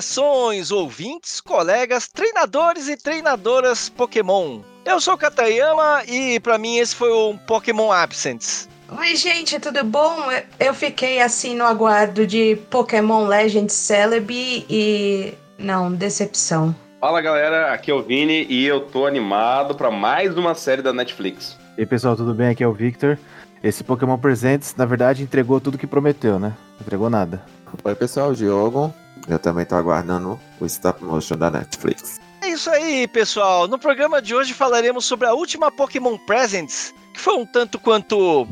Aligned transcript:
Saudações, 0.00 0.70
ouvintes, 0.70 1.40
colegas, 1.40 2.08
treinadores 2.08 2.88
e 2.88 2.96
treinadoras 2.96 3.90
Pokémon. 3.90 4.60
Eu 4.84 4.98
sou 4.98 5.14
o 5.14 5.18
Katayama 5.18 6.02
e 6.08 6.40
para 6.40 6.56
mim 6.56 6.78
esse 6.78 6.96
foi 6.96 7.12
um 7.12 7.36
Pokémon 7.36 7.92
Absence. 7.92 8.66
Oi, 8.98 9.14
gente, 9.14 9.60
tudo 9.60 9.84
bom? 9.84 10.16
Eu 10.58 10.72
fiquei 10.72 11.20
assim 11.20 11.54
no 11.54 11.64
aguardo 11.64 12.26
de 12.26 12.56
Pokémon 12.70 13.26
Legends 13.26 13.74
Celebi 13.74 14.64
e. 14.70 15.34
Não, 15.58 15.92
decepção. 15.92 16.74
Fala 16.98 17.20
galera, 17.20 17.72
aqui 17.72 17.90
é 17.90 17.94
o 17.94 18.02
Vini 18.02 18.46
e 18.48 18.64
eu 18.66 18.80
tô 18.80 19.06
animado 19.06 19.74
para 19.74 19.90
mais 19.90 20.36
uma 20.36 20.54
série 20.54 20.80
da 20.80 20.94
Netflix. 20.94 21.58
E 21.76 21.82
aí 21.82 21.86
pessoal, 21.86 22.16
tudo 22.16 22.32
bem? 22.32 22.48
Aqui 22.48 22.64
é 22.64 22.66
o 22.66 22.72
Victor. 22.72 23.18
Esse 23.62 23.84
Pokémon 23.84 24.16
Presents, 24.16 24.74
na 24.76 24.86
verdade, 24.86 25.22
entregou 25.22 25.60
tudo 25.60 25.76
que 25.76 25.86
prometeu, 25.86 26.38
né? 26.38 26.54
Não 26.78 26.80
entregou 26.80 27.10
nada. 27.10 27.42
Oi 27.84 27.94
pessoal, 27.94 28.32
Diogo. 28.32 28.94
Eu 29.28 29.38
também 29.38 29.64
tô 29.64 29.74
aguardando 29.74 30.38
o 30.60 30.66
stop 30.66 31.04
motion 31.04 31.36
da 31.36 31.50
Netflix. 31.50 32.20
É 32.42 32.48
isso 32.48 32.70
aí, 32.70 33.06
pessoal. 33.06 33.68
No 33.68 33.78
programa 33.78 34.20
de 34.22 34.34
hoje 34.34 34.54
falaremos 34.54 35.04
sobre 35.04 35.26
a 35.26 35.34
última 35.34 35.70
Pokémon 35.70 36.16
Presents, 36.18 36.94
que 37.12 37.20
foi 37.20 37.34
um 37.34 37.44
tanto 37.44 37.78
quanto 37.78 38.48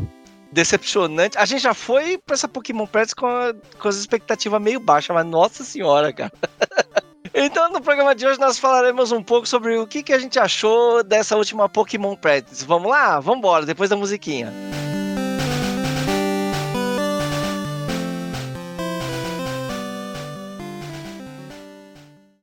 decepcionante. 0.53 1.39
A 1.39 1.45
gente 1.45 1.63
já 1.63 1.75
foi 1.75 2.19
pra 2.19 2.35
essa 2.35 2.49
Pokémon 2.49 2.87
Presents 2.87 3.15
com, 3.15 3.27
a, 3.27 3.55
com 3.79 3.89
as 3.89 3.97
expectativas 3.97 4.61
meio 4.61 4.81
baixas, 4.81 5.15
mas 5.15 5.27
nossa 5.27 5.65
senhora, 5.65 6.13
cara. 6.13 6.33
Então, 7.35 7.71
no 7.71 7.81
programa 7.81 8.15
de 8.15 8.27
hoje, 8.27 8.41
nós 8.41 8.59
falaremos 8.59 9.13
um 9.13 9.23
pouco 9.23 9.47
sobre 9.47 9.77
o 9.79 9.87
que, 9.87 10.03
que 10.03 10.13
a 10.13 10.19
gente 10.19 10.39
achou 10.39 11.05
dessa 11.05 11.37
última 11.37 11.69
Pokémon 11.69 12.17
Presents. 12.17 12.65
Vamos 12.65 12.91
lá? 12.91 13.21
Vamos 13.21 13.39
embora, 13.39 13.67
depois 13.67 13.91
da 13.91 13.97
musiquinha. 13.97 14.53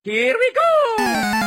Here 0.06 0.36
we 0.38 0.52
go! 0.53 1.45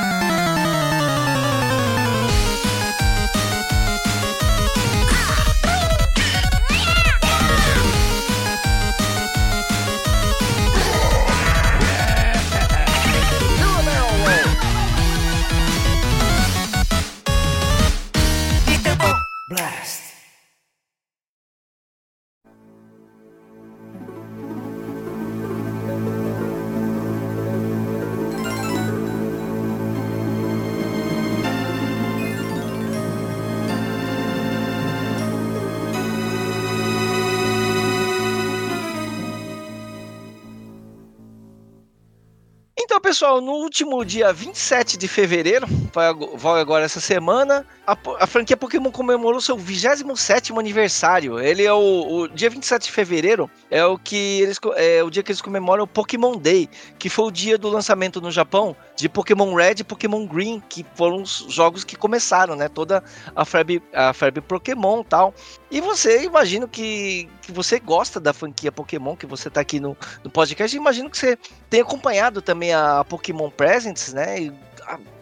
Pessoal, 43.18 43.40
no 43.40 43.54
último 43.54 44.04
dia 44.04 44.32
27 44.32 44.96
de 44.96 45.08
fevereiro, 45.08 45.66
vai 45.92 46.08
ag- 46.08 46.36
vai 46.36 46.60
agora 46.60 46.84
essa 46.84 47.00
semana, 47.00 47.66
a, 47.86 47.96
a 48.20 48.26
franquia 48.26 48.56
Pokémon 48.56 48.90
comemorou 48.90 49.40
seu 49.40 49.56
27º 49.56 50.58
aniversário. 50.58 51.38
Ele 51.38 51.64
é 51.64 51.72
o, 51.72 52.22
o 52.22 52.28
dia 52.28 52.50
27 52.50 52.84
de 52.84 52.92
fevereiro, 52.92 53.50
é 53.70 53.84
o 53.84 53.98
que 53.98 54.40
eles 54.40 54.58
é 54.76 55.02
o 55.02 55.10
dia 55.10 55.22
que 55.22 55.30
eles 55.30 55.40
comemoram 55.42 55.84
o 55.84 55.86
Pokémon 55.86 56.36
Day, 56.36 56.68
que 56.98 57.08
foi 57.08 57.26
o 57.26 57.30
dia 57.30 57.56
do 57.58 57.68
lançamento 57.68 58.20
no 58.20 58.30
Japão 58.30 58.76
de 58.96 59.08
Pokémon 59.08 59.54
Red 59.54 59.76
e 59.78 59.84
Pokémon 59.84 60.26
Green, 60.26 60.62
que 60.68 60.84
foram 60.94 61.22
os 61.22 61.46
jogos 61.48 61.84
que 61.84 61.96
começaram, 61.96 62.56
né, 62.56 62.68
toda 62.68 63.02
a 63.34 63.44
febre, 63.44 63.82
a 63.92 64.12
febre 64.12 64.40
Pokémon, 64.40 65.02
tal. 65.04 65.32
E 65.70 65.80
você, 65.80 66.24
imagino 66.24 66.66
que, 66.66 67.28
que 67.42 67.52
você 67.52 67.78
gosta 67.78 68.18
da 68.18 68.32
franquia 68.32 68.72
Pokémon, 68.72 69.14
que 69.14 69.26
você 69.26 69.48
tá 69.48 69.60
aqui 69.60 69.78
no, 69.78 69.96
no 70.24 70.30
podcast, 70.30 70.76
imagino 70.76 71.08
que 71.10 71.16
você 71.18 71.38
tem 71.70 71.80
acompanhado 71.80 72.42
também 72.42 72.72
a 72.72 73.04
Pokémon 73.04 73.50
Presents, 73.50 74.12
né? 74.12 74.40
E, 74.40 74.52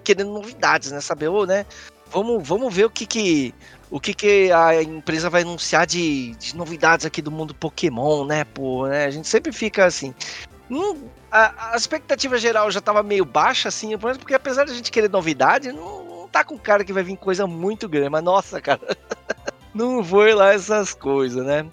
querendo 0.07 0.33
novidades, 0.33 0.93
né? 0.93 1.01
Saber, 1.01 1.29
ô, 1.29 1.45
né? 1.45 1.67
Vamos, 2.11 2.47
vamos 2.47 2.73
ver 2.73 2.85
o 2.85 2.91
que 2.91 3.05
que, 3.05 3.53
o 3.91 3.99
que 3.99 4.15
que 4.15 4.53
a 4.53 4.81
empresa 4.81 5.29
vai 5.29 5.43
anunciar 5.43 5.85
de, 5.85 6.37
de 6.37 6.57
novidades 6.57 7.05
aqui 7.05 7.21
do 7.21 7.33
mundo 7.33 7.53
Pokémon, 7.55 8.25
né? 8.25 8.45
Pô, 8.45 8.87
né? 8.87 9.07
A 9.07 9.11
gente 9.11 9.27
sempre 9.27 9.53
fica 9.53 9.85
assim. 9.85 10.15
Hum, 10.71 11.09
a, 11.31 11.73
a 11.73 11.77
expectativa 11.77 12.39
geral 12.39 12.71
já 12.71 12.81
tava 12.81 13.03
meio 13.03 13.25
baixa, 13.25 13.69
assim, 13.69 13.99
porque 13.99 14.35
apesar 14.35 14.65
de 14.65 14.71
a 14.71 14.75
gente 14.75 14.93
querer 14.93 15.11
novidade, 15.11 15.73
não, 15.73 16.05
não 16.05 16.29
tá 16.29 16.45
com 16.45 16.57
cara 16.57 16.85
que 16.85 16.93
vai 16.93 17.03
vir 17.03 17.17
coisa 17.17 17.47
muito 17.47 17.89
grande. 17.89 18.11
Mas 18.11 18.23
nossa, 18.23 18.61
cara, 18.61 18.81
não 19.75 20.03
foi 20.05 20.33
lá 20.33 20.53
essas 20.55 20.95
coisas, 20.95 21.45
né? 21.45 21.67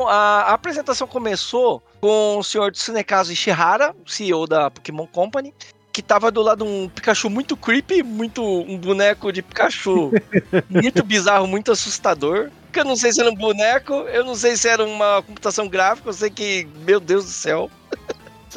A, 0.00 0.50
a 0.50 0.52
apresentação 0.52 1.06
começou 1.06 1.82
com 2.00 2.38
o 2.38 2.44
senhor 2.44 2.70
Tsunekazu 2.72 3.32
Ishihara, 3.32 3.94
CEO 4.04 4.46
da 4.46 4.70
Pokémon 4.70 5.06
Company, 5.06 5.54
que 5.96 6.02
tava 6.02 6.30
do 6.30 6.42
lado 6.42 6.62
de 6.62 6.70
um 6.70 6.90
Pikachu 6.90 7.30
muito 7.30 7.56
creepy, 7.56 8.02
muito 8.02 8.42
um 8.44 8.76
boneco 8.76 9.32
de 9.32 9.40
Pikachu 9.40 10.12
muito 10.68 11.02
bizarro, 11.02 11.46
muito 11.46 11.72
assustador. 11.72 12.50
Que 12.70 12.80
eu 12.80 12.84
não 12.84 12.94
sei 12.96 13.12
se 13.12 13.20
era 13.22 13.30
um 13.30 13.34
boneco, 13.34 13.94
eu 13.94 14.22
não 14.22 14.34
sei 14.34 14.58
se 14.58 14.68
era 14.68 14.84
uma 14.84 15.22
computação 15.22 15.66
gráfica, 15.66 16.10
eu 16.10 16.12
sei 16.12 16.28
que, 16.28 16.68
meu 16.84 17.00
Deus 17.00 17.24
do 17.24 17.30
céu. 17.30 17.70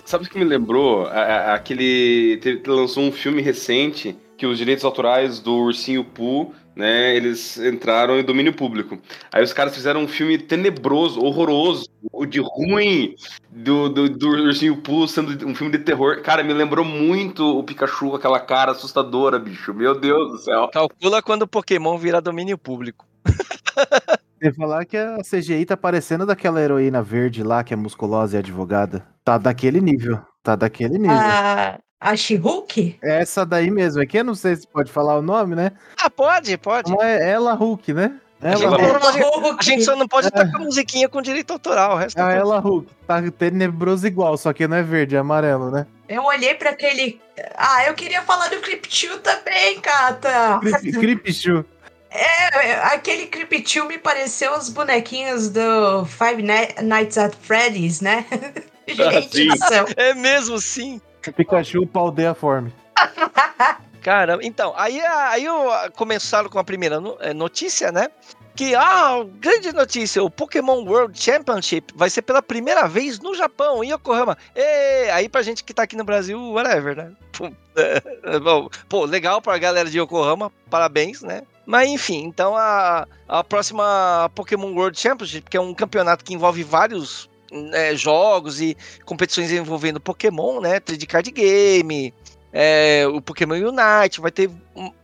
Sabe 0.06 0.26
o 0.26 0.30
que 0.30 0.38
me 0.38 0.44
lembrou? 0.44 1.06
A- 1.06 1.12
a- 1.12 1.54
Aquele. 1.54 2.42
Lançou 2.68 3.04
um 3.04 3.12
filme 3.12 3.42
recente 3.42 4.18
que 4.38 4.46
os 4.46 4.58
direitos 4.58 4.84
autorais 4.84 5.40
do 5.40 5.54
Ursinho 5.60 6.04
Pooh, 6.04 6.54
né, 6.75 7.16
eles 7.16 7.57
entraram 7.57 8.18
em 8.18 8.24
domínio 8.24 8.53
público. 8.53 8.97
Aí 9.31 9.44
os 9.44 9.53
caras 9.53 9.75
fizeram 9.75 10.02
um 10.02 10.07
filme 10.07 10.38
tenebroso, 10.38 11.22
horroroso, 11.22 11.88
o 12.12 12.25
de 12.25 12.40
ruim 12.40 13.16
do, 13.50 13.90
do, 13.90 14.09
do 14.09 14.28
Ursinho 14.30 14.78
Pooh 14.78 15.08
sendo 15.08 15.47
um 15.47 15.53
filme 15.53 15.78
de 15.78 15.84
terror. 15.84 16.22
Cara, 16.22 16.44
me 16.44 16.53
lembrou 16.53 16.85
muito 16.85 17.59
o 17.59 17.63
Pikachu 17.63 18.12
com 18.12 18.16
aquela 18.16 18.40
cara 18.40 18.72
assustadora, 18.72 19.38
bicho. 19.38 19.74
Meu 19.74 20.00
Deus 20.00 20.31
do 20.31 20.38
céu. 20.38 20.69
Calcula 20.72 21.22
quando 21.22 21.44
o 21.44 21.47
Pokémon 21.47 21.97
virar 21.97 22.22
domínio 22.22 22.58
público. 22.58 23.06
Você 24.41 24.53
falar 24.53 24.85
que 24.85 24.96
a 24.96 25.18
CGI 25.18 25.66
tá 25.66 25.75
parecendo 25.75 26.25
daquela 26.25 26.62
heroína 26.62 27.03
verde 27.03 27.44
lá, 27.44 27.62
que 27.62 27.74
é 27.74 27.78
musculosa 27.78 28.38
e 28.38 28.40
advogada. 28.40 29.06
Tá 29.22 29.38
daquele 29.38 29.81
nível. 29.81 30.22
Tá 30.41 30.56
daquele 30.56 30.97
nível. 30.97 31.18
A, 31.18 31.78
a 32.00 32.16
She-Hulk? 32.16 32.98
Essa 33.04 33.46
daí 33.46 33.70
mesmo. 33.70 34.02
Aqui 34.02 34.18
eu 34.18 34.24
não 34.24 34.36
sei 34.36 34.56
se 34.56 34.68
pode 34.68 34.92
falar 34.92 35.18
o 35.18 35.22
nome, 35.22 35.56
né? 35.56 35.72
Ah, 36.02 36.10
pode, 36.10 36.58
pode. 36.58 36.92
Não 36.92 37.02
é 37.04 37.30
ela 37.32 37.54
Hulk, 37.54 37.94
né? 37.94 38.14
A 38.42 38.52
gente, 38.52 38.64
Ela 38.64 38.78
Hulk. 38.78 39.00
pode- 39.02 39.20
Hulk. 39.22 39.58
a 39.60 39.64
gente 39.64 39.84
só 39.84 39.96
não 39.98 40.08
pode 40.08 40.28
estar 40.28 40.50
com 40.50 40.58
a 40.58 40.59
musiquinha 40.62 41.09
com 41.09 41.22
direito 41.22 41.52
autoral, 41.52 41.96
o 41.96 41.98
resto 41.98 42.18
É 42.18 42.24
a 42.24 42.32
ela 42.32 42.59
Hulk. 42.59 42.88
Tá 43.06 43.22
tenebroso 43.38 44.08
igual, 44.08 44.38
só 44.38 44.54
que 44.54 44.66
não 44.66 44.78
é 44.78 44.82
verde, 44.84 45.18
é 45.18 45.20
amarelo, 45.20 45.70
né? 45.70 45.86
Eu 46.08 46.24
olhei 46.24 46.54
pra 46.56 46.70
aquele. 46.70 47.20
Ah, 47.58 47.84
eu 47.86 47.94
queria 47.94 48.22
falar 48.22 48.48
do 48.48 48.58
Cryptil 48.62 49.20
também, 49.20 49.80
Cata. 49.82 50.59
Creepshoe. 51.00 51.66
É, 52.12 52.76
aquele 52.94 53.28
Cryptil 53.28 53.86
me 53.86 53.98
pareceu 54.00 54.54
os 54.58 54.70
bonequinhos 54.70 55.50
do 55.50 56.06
Five 56.06 56.42
Ni- 56.42 56.82
Nights 56.82 57.18
at 57.18 57.34
Freddy's, 57.42 58.00
né? 58.02 58.26
Gente 58.88 59.58
céu. 59.68 59.86
É 59.98 60.14
mesmo, 60.16 60.59
sim. 60.59 61.00
Pikachu 61.35 61.85
Paldeia 61.88 62.34
Form. 62.34 62.69
Cara, 64.02 64.40
então, 64.41 64.73
aí, 64.78 64.99
aí 65.02 65.44
eu- 65.46 65.70
começaram 65.96 66.49
com 66.49 66.58
a 66.59 66.64
primeira 66.64 67.02
eh, 67.20 67.34
notícia, 67.34 67.91
né? 67.91 68.08
Que, 68.55 68.76
ah, 68.76 69.26
grande 69.40 69.72
notícia, 69.72 70.22
o 70.23 70.29
Pokémon 70.29 70.84
World 70.84 71.17
Championship 71.22 71.94
vai 71.96 72.09
ser 72.09 72.22
pela 72.22 72.41
primeira 72.41 72.88
vez 72.88 73.20
no 73.20 73.34
Japão, 73.34 73.84
em 73.84 73.91
Yokohama. 73.91 74.38
E, 74.55 75.09
aí 75.11 75.29
pra 75.29 75.41
gente 75.41 75.64
que 75.64 75.73
tá 75.73 75.84
aqui 75.84 75.96
no 75.96 76.03
Brasil, 76.03 76.38
whatever, 76.52 76.96
né? 76.96 77.11
Pô, 77.32 77.46
é, 77.76 78.40
bom, 78.40 78.70
pô, 78.90 79.05
legal 79.05 79.41
pra 79.41 79.58
galera 79.58 79.90
de 79.90 79.99
Yokohama, 79.99 80.52
parabéns, 80.70 81.22
né? 81.22 81.44
Mas 81.66 81.90
enfim, 81.90 82.23
então 82.26 82.55
a, 82.58 83.08
a 83.28 83.44
próxima 83.44 84.29
Pokémon 84.34 84.73
World 84.73 84.99
Championship, 84.99 85.49
que 85.49 85.55
é 85.55 85.61
um 85.61 85.73
campeonato 85.73 86.26
que 86.26 86.34
envolve 86.34 86.64
vários 86.64 87.29
né, 87.51 87.96
jogos 87.96 88.61
e 88.61 88.75
competições 89.05 89.51
envolvendo 89.51 89.99
Pokémon, 89.99 90.59
né? 90.59 90.79
3D 90.79 91.05
Card 91.05 91.31
Game, 91.31 92.13
é, 92.51 93.05
o 93.07 93.22
Pokémon 93.22 93.55
Unite, 93.55 94.19
vai 94.19 94.31
ter. 94.31 94.49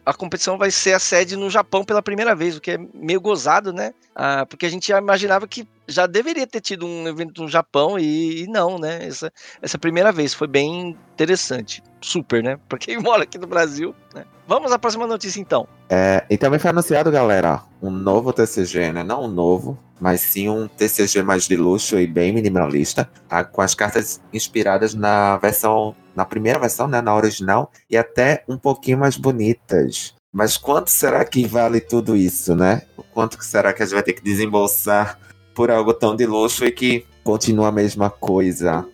a 0.06 0.13
competição 0.13 0.57
vai 0.57 0.71
ser 0.71 0.94
a 0.94 1.00
sede 1.00 1.36
no 1.36 1.50
Japão 1.50 1.83
pela 1.83 2.01
primeira 2.01 2.33
vez, 2.36 2.57
o 2.57 2.62
que 2.62 2.71
é 2.71 2.80
meio 2.94 3.21
gozado, 3.21 3.71
né? 3.71 3.94
Ah, 4.15 4.45
porque 4.45 4.65
a 4.65 4.69
gente 4.69 4.88
já 4.88 4.97
imaginava 4.97 5.47
que 5.47 5.68
já 5.88 6.07
deveria 6.07 6.47
ter 6.47 6.62
tido 6.62 6.86
um 6.86 7.07
evento 7.07 7.44
no 7.44 7.47
Japão 7.47 8.00
e, 8.00 8.44
e 8.44 8.47
não, 8.47 8.80
né? 8.80 9.06
Essa, 9.06 9.31
essa 9.62 9.77
primeira 9.77 10.12
vez 10.12 10.33
foi 10.33 10.47
bem 10.47 10.97
interessante. 11.13 11.83
Super, 12.01 12.44
né? 12.44 12.59
Pra 12.68 12.80
quem 12.80 12.97
mora 12.97 13.24
aqui 13.24 13.38
no 13.38 13.47
Brasil. 13.47 13.95
Né? 14.13 14.25
Vamos 14.47 14.71
à 14.71 14.80
próxima 14.80 15.06
notícia 15.06 15.39
então. 15.39 15.68
É, 15.90 16.26
e 16.30 16.38
também 16.38 16.60
foi 16.60 16.72
anunciado, 16.72 17.12
galera, 17.12 17.62
um 17.82 17.92
novo 17.92 18.34
TCG, 18.34 18.92
né? 18.92 19.04
Não 19.04 19.26
um 19.26 19.28
novo, 19.28 19.78
mas 20.00 20.22
sim 20.22 20.50
um 20.50 20.68
TCG 20.68 21.22
mais 21.22 21.48
de 21.48 21.56
luxo 21.56 22.00
e 22.00 22.08
bem 22.08 22.34
minimalista, 22.34 23.10
tá? 23.28 23.44
com 23.44 23.62
as 23.62 23.76
cartas 23.76 24.20
inspiradas 24.34 24.94
na 24.96 25.38
versão, 25.38 25.96
na 26.16 26.26
primeira 26.26 26.60
versão, 26.60 26.88
né? 26.88 27.02
Na 27.02 27.16
original, 27.16 27.72
e 27.90 27.96
até 27.96 28.44
um 28.48 28.58
pouquinho 28.58 28.98
mais 28.98 29.16
bonitas. 29.16 30.14
Mas 30.34 30.58
quanto 30.58 30.90
será 30.90 31.24
que 31.24 31.48
vale 31.48 31.80
tudo 31.80 32.16
isso, 32.16 32.56
né? 32.56 32.81
O 32.98 33.04
quanto 33.04 33.42
será 33.44 33.72
que 33.72 33.84
a 33.84 33.86
gente 33.86 33.94
vai 33.96 34.04
ter 34.04 34.14
que 34.14 34.24
desembolsar 34.24 35.20
por 35.54 35.72
algo 35.72 35.94
tão 35.94 36.16
de 36.16 36.26
luxo 36.26 36.66
e 36.66 36.72
que 36.72 37.06
continua 37.24 37.70
a 37.70 37.72
mesma 37.72 38.10
coisa? 38.10 38.86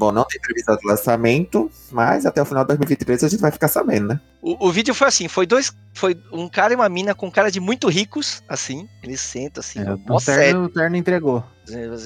Bom, 0.00 0.10
não 0.10 0.24
tem 0.24 0.40
previsão 0.40 0.74
de 0.78 0.86
lançamento, 0.86 1.70
mas 1.92 2.24
até 2.24 2.40
o 2.40 2.44
final 2.46 2.64
de 2.64 2.68
2023 2.68 3.22
a 3.22 3.28
gente 3.28 3.40
vai 3.40 3.50
ficar 3.50 3.68
sabendo, 3.68 4.08
né? 4.08 4.20
O, 4.40 4.68
o 4.68 4.72
vídeo 4.72 4.94
foi 4.94 5.06
assim, 5.08 5.28
foi 5.28 5.44
dois, 5.44 5.70
foi 5.92 6.18
um 6.32 6.48
cara 6.48 6.72
e 6.72 6.76
uma 6.76 6.88
mina 6.88 7.14
com 7.14 7.30
cara 7.30 7.50
de 7.50 7.60
muito 7.60 7.86
ricos, 7.86 8.42
assim, 8.48 8.88
eles 9.02 9.20
sentam 9.20 9.60
assim, 9.60 9.80
É, 9.80 9.92
o, 9.92 10.16
terno, 10.18 10.64
o 10.64 10.68
terno 10.70 10.96
entregou. 10.96 11.44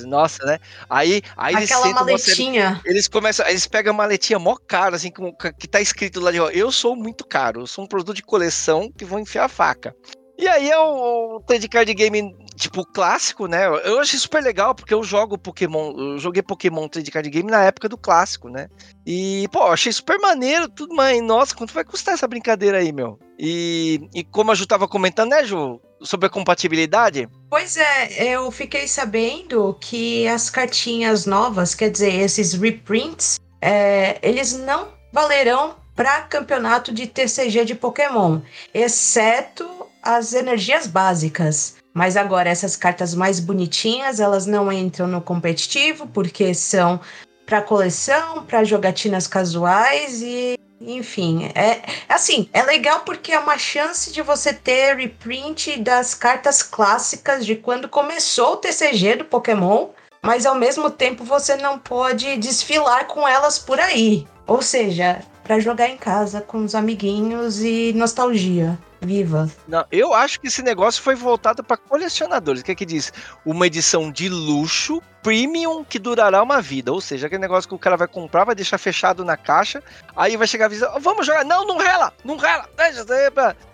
nossa, 0.08 0.44
né? 0.44 0.58
Aí, 0.90 1.22
aí 1.36 1.54
eles 1.54 1.70
Aquela 1.70 1.86
sentam, 1.86 2.04
mó 2.04 2.18
sério, 2.18 2.42
maletinha. 2.42 2.80
eles 2.84 3.06
começam, 3.06 3.46
eles 3.46 3.64
pegam 3.68 3.94
a 3.94 3.96
maletinha 3.96 4.40
mó 4.40 4.56
cara, 4.56 4.96
assim, 4.96 5.12
com, 5.12 5.32
que 5.32 5.68
tá 5.68 5.80
escrito 5.80 6.18
lá 6.18 6.32
de, 6.32 6.40
ó, 6.40 6.50
eu 6.50 6.72
sou 6.72 6.96
muito 6.96 7.24
caro, 7.24 7.60
eu 7.60 7.66
sou 7.68 7.84
um 7.84 7.86
produto 7.86 8.16
de 8.16 8.24
coleção 8.24 8.90
que 8.90 9.04
vou 9.04 9.20
enfiar 9.20 9.44
a 9.44 9.48
faca. 9.48 9.94
E 10.36 10.48
aí 10.48 10.68
é 10.68 10.76
o, 10.76 11.36
o 11.36 11.40
trade 11.42 11.68
card 11.68 11.94
game, 11.94 12.34
tipo, 12.56 12.84
clássico, 12.84 13.46
né? 13.46 13.66
Eu 13.84 14.00
achei 14.00 14.18
super 14.18 14.42
legal, 14.42 14.74
porque 14.74 14.94
eu 14.94 15.02
jogo 15.02 15.38
Pokémon, 15.38 15.92
eu 15.96 16.18
joguei 16.18 16.42
Pokémon 16.42 16.88
trade 16.88 17.10
card 17.10 17.30
game 17.30 17.50
na 17.50 17.64
época 17.64 17.88
do 17.88 17.98
clássico, 17.98 18.48
né? 18.48 18.68
E, 19.06 19.48
pô, 19.52 19.62
achei 19.64 19.92
super 19.92 20.18
maneiro, 20.18 20.68
tudo, 20.68 20.94
mas, 20.94 21.20
nossa, 21.22 21.54
quanto 21.54 21.74
vai 21.74 21.84
custar 21.84 22.14
essa 22.14 22.28
brincadeira 22.28 22.78
aí, 22.78 22.92
meu? 22.92 23.18
E, 23.38 24.08
e 24.14 24.22
como 24.24 24.52
a 24.52 24.54
Ju 24.54 24.66
tava 24.66 24.86
comentando, 24.86 25.30
né, 25.30 25.44
Ju, 25.44 25.80
sobre 26.02 26.26
a 26.26 26.30
compatibilidade, 26.30 27.28
Pois 27.56 27.76
é, 27.76 28.34
eu 28.34 28.50
fiquei 28.50 28.88
sabendo 28.88 29.76
que 29.80 30.26
as 30.26 30.50
cartinhas 30.50 31.24
novas, 31.24 31.72
quer 31.72 31.88
dizer, 31.88 32.12
esses 32.12 32.52
reprints, 32.52 33.38
é, 33.60 34.18
eles 34.22 34.52
não 34.58 34.88
valerão 35.12 35.76
para 35.94 36.22
campeonato 36.22 36.92
de 36.92 37.06
TCG 37.06 37.64
de 37.64 37.74
Pokémon, 37.76 38.40
exceto 38.74 39.64
as 40.02 40.34
energias 40.34 40.88
básicas. 40.88 41.76
Mas 41.94 42.16
agora 42.16 42.50
essas 42.50 42.74
cartas 42.74 43.14
mais 43.14 43.38
bonitinhas, 43.38 44.18
elas 44.18 44.46
não 44.46 44.72
entram 44.72 45.06
no 45.06 45.20
competitivo 45.20 46.08
porque 46.08 46.52
são 46.52 47.00
para 47.46 47.62
coleção, 47.62 48.44
para 48.44 48.64
jogatinas 48.64 49.28
casuais 49.28 50.20
e 50.20 50.58
enfim, 50.80 51.50
é 51.54 51.80
assim, 52.08 52.48
é 52.52 52.62
legal 52.62 53.00
porque 53.00 53.32
é 53.32 53.38
uma 53.38 53.56
chance 53.56 54.12
de 54.12 54.20
você 54.20 54.52
ter 54.52 54.96
reprint 54.96 55.78
das 55.80 56.14
cartas 56.14 56.62
clássicas 56.62 57.46
de 57.46 57.54
quando 57.54 57.88
começou 57.88 58.54
o 58.54 58.56
TCG 58.56 59.16
do 59.16 59.24
Pokémon, 59.24 59.88
mas 60.20 60.44
ao 60.44 60.56
mesmo 60.56 60.90
tempo 60.90 61.24
você 61.24 61.56
não 61.56 61.78
pode 61.78 62.36
desfilar 62.36 63.06
com 63.06 63.26
elas 63.26 63.58
por 63.58 63.78
aí. 63.78 64.26
Ou 64.46 64.60
seja, 64.60 65.22
para 65.44 65.60
jogar 65.60 65.88
em 65.88 65.96
casa 65.96 66.40
com 66.40 66.64
os 66.64 66.74
amiguinhos 66.74 67.62
e 67.62 67.92
nostalgia. 67.94 68.78
Viva. 69.00 69.50
Não, 69.68 69.84
eu 69.92 70.14
acho 70.14 70.40
que 70.40 70.48
esse 70.48 70.62
negócio 70.62 71.02
foi 71.02 71.14
voltado 71.14 71.62
para 71.62 71.76
colecionadores. 71.76 72.62
O 72.62 72.64
que 72.64 72.72
é 72.72 72.74
que 72.74 72.86
diz? 72.86 73.12
Uma 73.44 73.66
edição 73.66 74.10
de 74.10 74.30
luxo, 74.30 75.02
premium, 75.22 75.84
que 75.84 75.98
durará 75.98 76.42
uma 76.42 76.62
vida. 76.62 76.90
Ou 76.90 77.02
seja, 77.02 77.26
aquele 77.26 77.42
negócio 77.42 77.68
que 77.68 77.74
o 77.74 77.78
cara 77.78 77.98
vai 77.98 78.08
comprar, 78.08 78.44
vai 78.44 78.54
deixar 78.54 78.78
fechado 78.78 79.22
na 79.22 79.36
caixa, 79.36 79.82
aí 80.16 80.38
vai 80.38 80.46
chegar 80.46 80.66
a 80.66 80.68
visão, 80.68 81.00
vamos 81.00 81.26
jogar. 81.26 81.44
Não, 81.44 81.66
não 81.66 81.76
rela, 81.76 82.14
não 82.24 82.36
rela. 82.38 82.66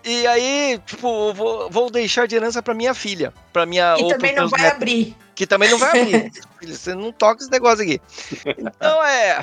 E 0.03 0.27
aí, 0.27 0.81
tipo, 0.85 1.33
vou, 1.33 1.69
vou 1.69 1.89
deixar 1.89 2.27
de 2.27 2.35
herança 2.35 2.61
para 2.61 2.73
minha 2.73 2.93
filha, 2.93 3.33
para 3.53 3.65
minha 3.65 3.95
E 3.97 4.09
também 4.09 4.35
não 4.35 4.49
vai 4.49 4.61
netos, 4.61 4.75
abrir. 4.75 5.17
que 5.33 5.47
também 5.47 5.69
não 5.69 5.77
vai 5.77 6.01
abrir. 6.01 6.31
Você 6.61 6.93
não 6.93 7.11
toca 7.13 7.41
esse 7.41 7.51
negócio 7.51 7.83
aqui. 7.83 8.01
Então 8.45 9.03
é, 9.05 9.41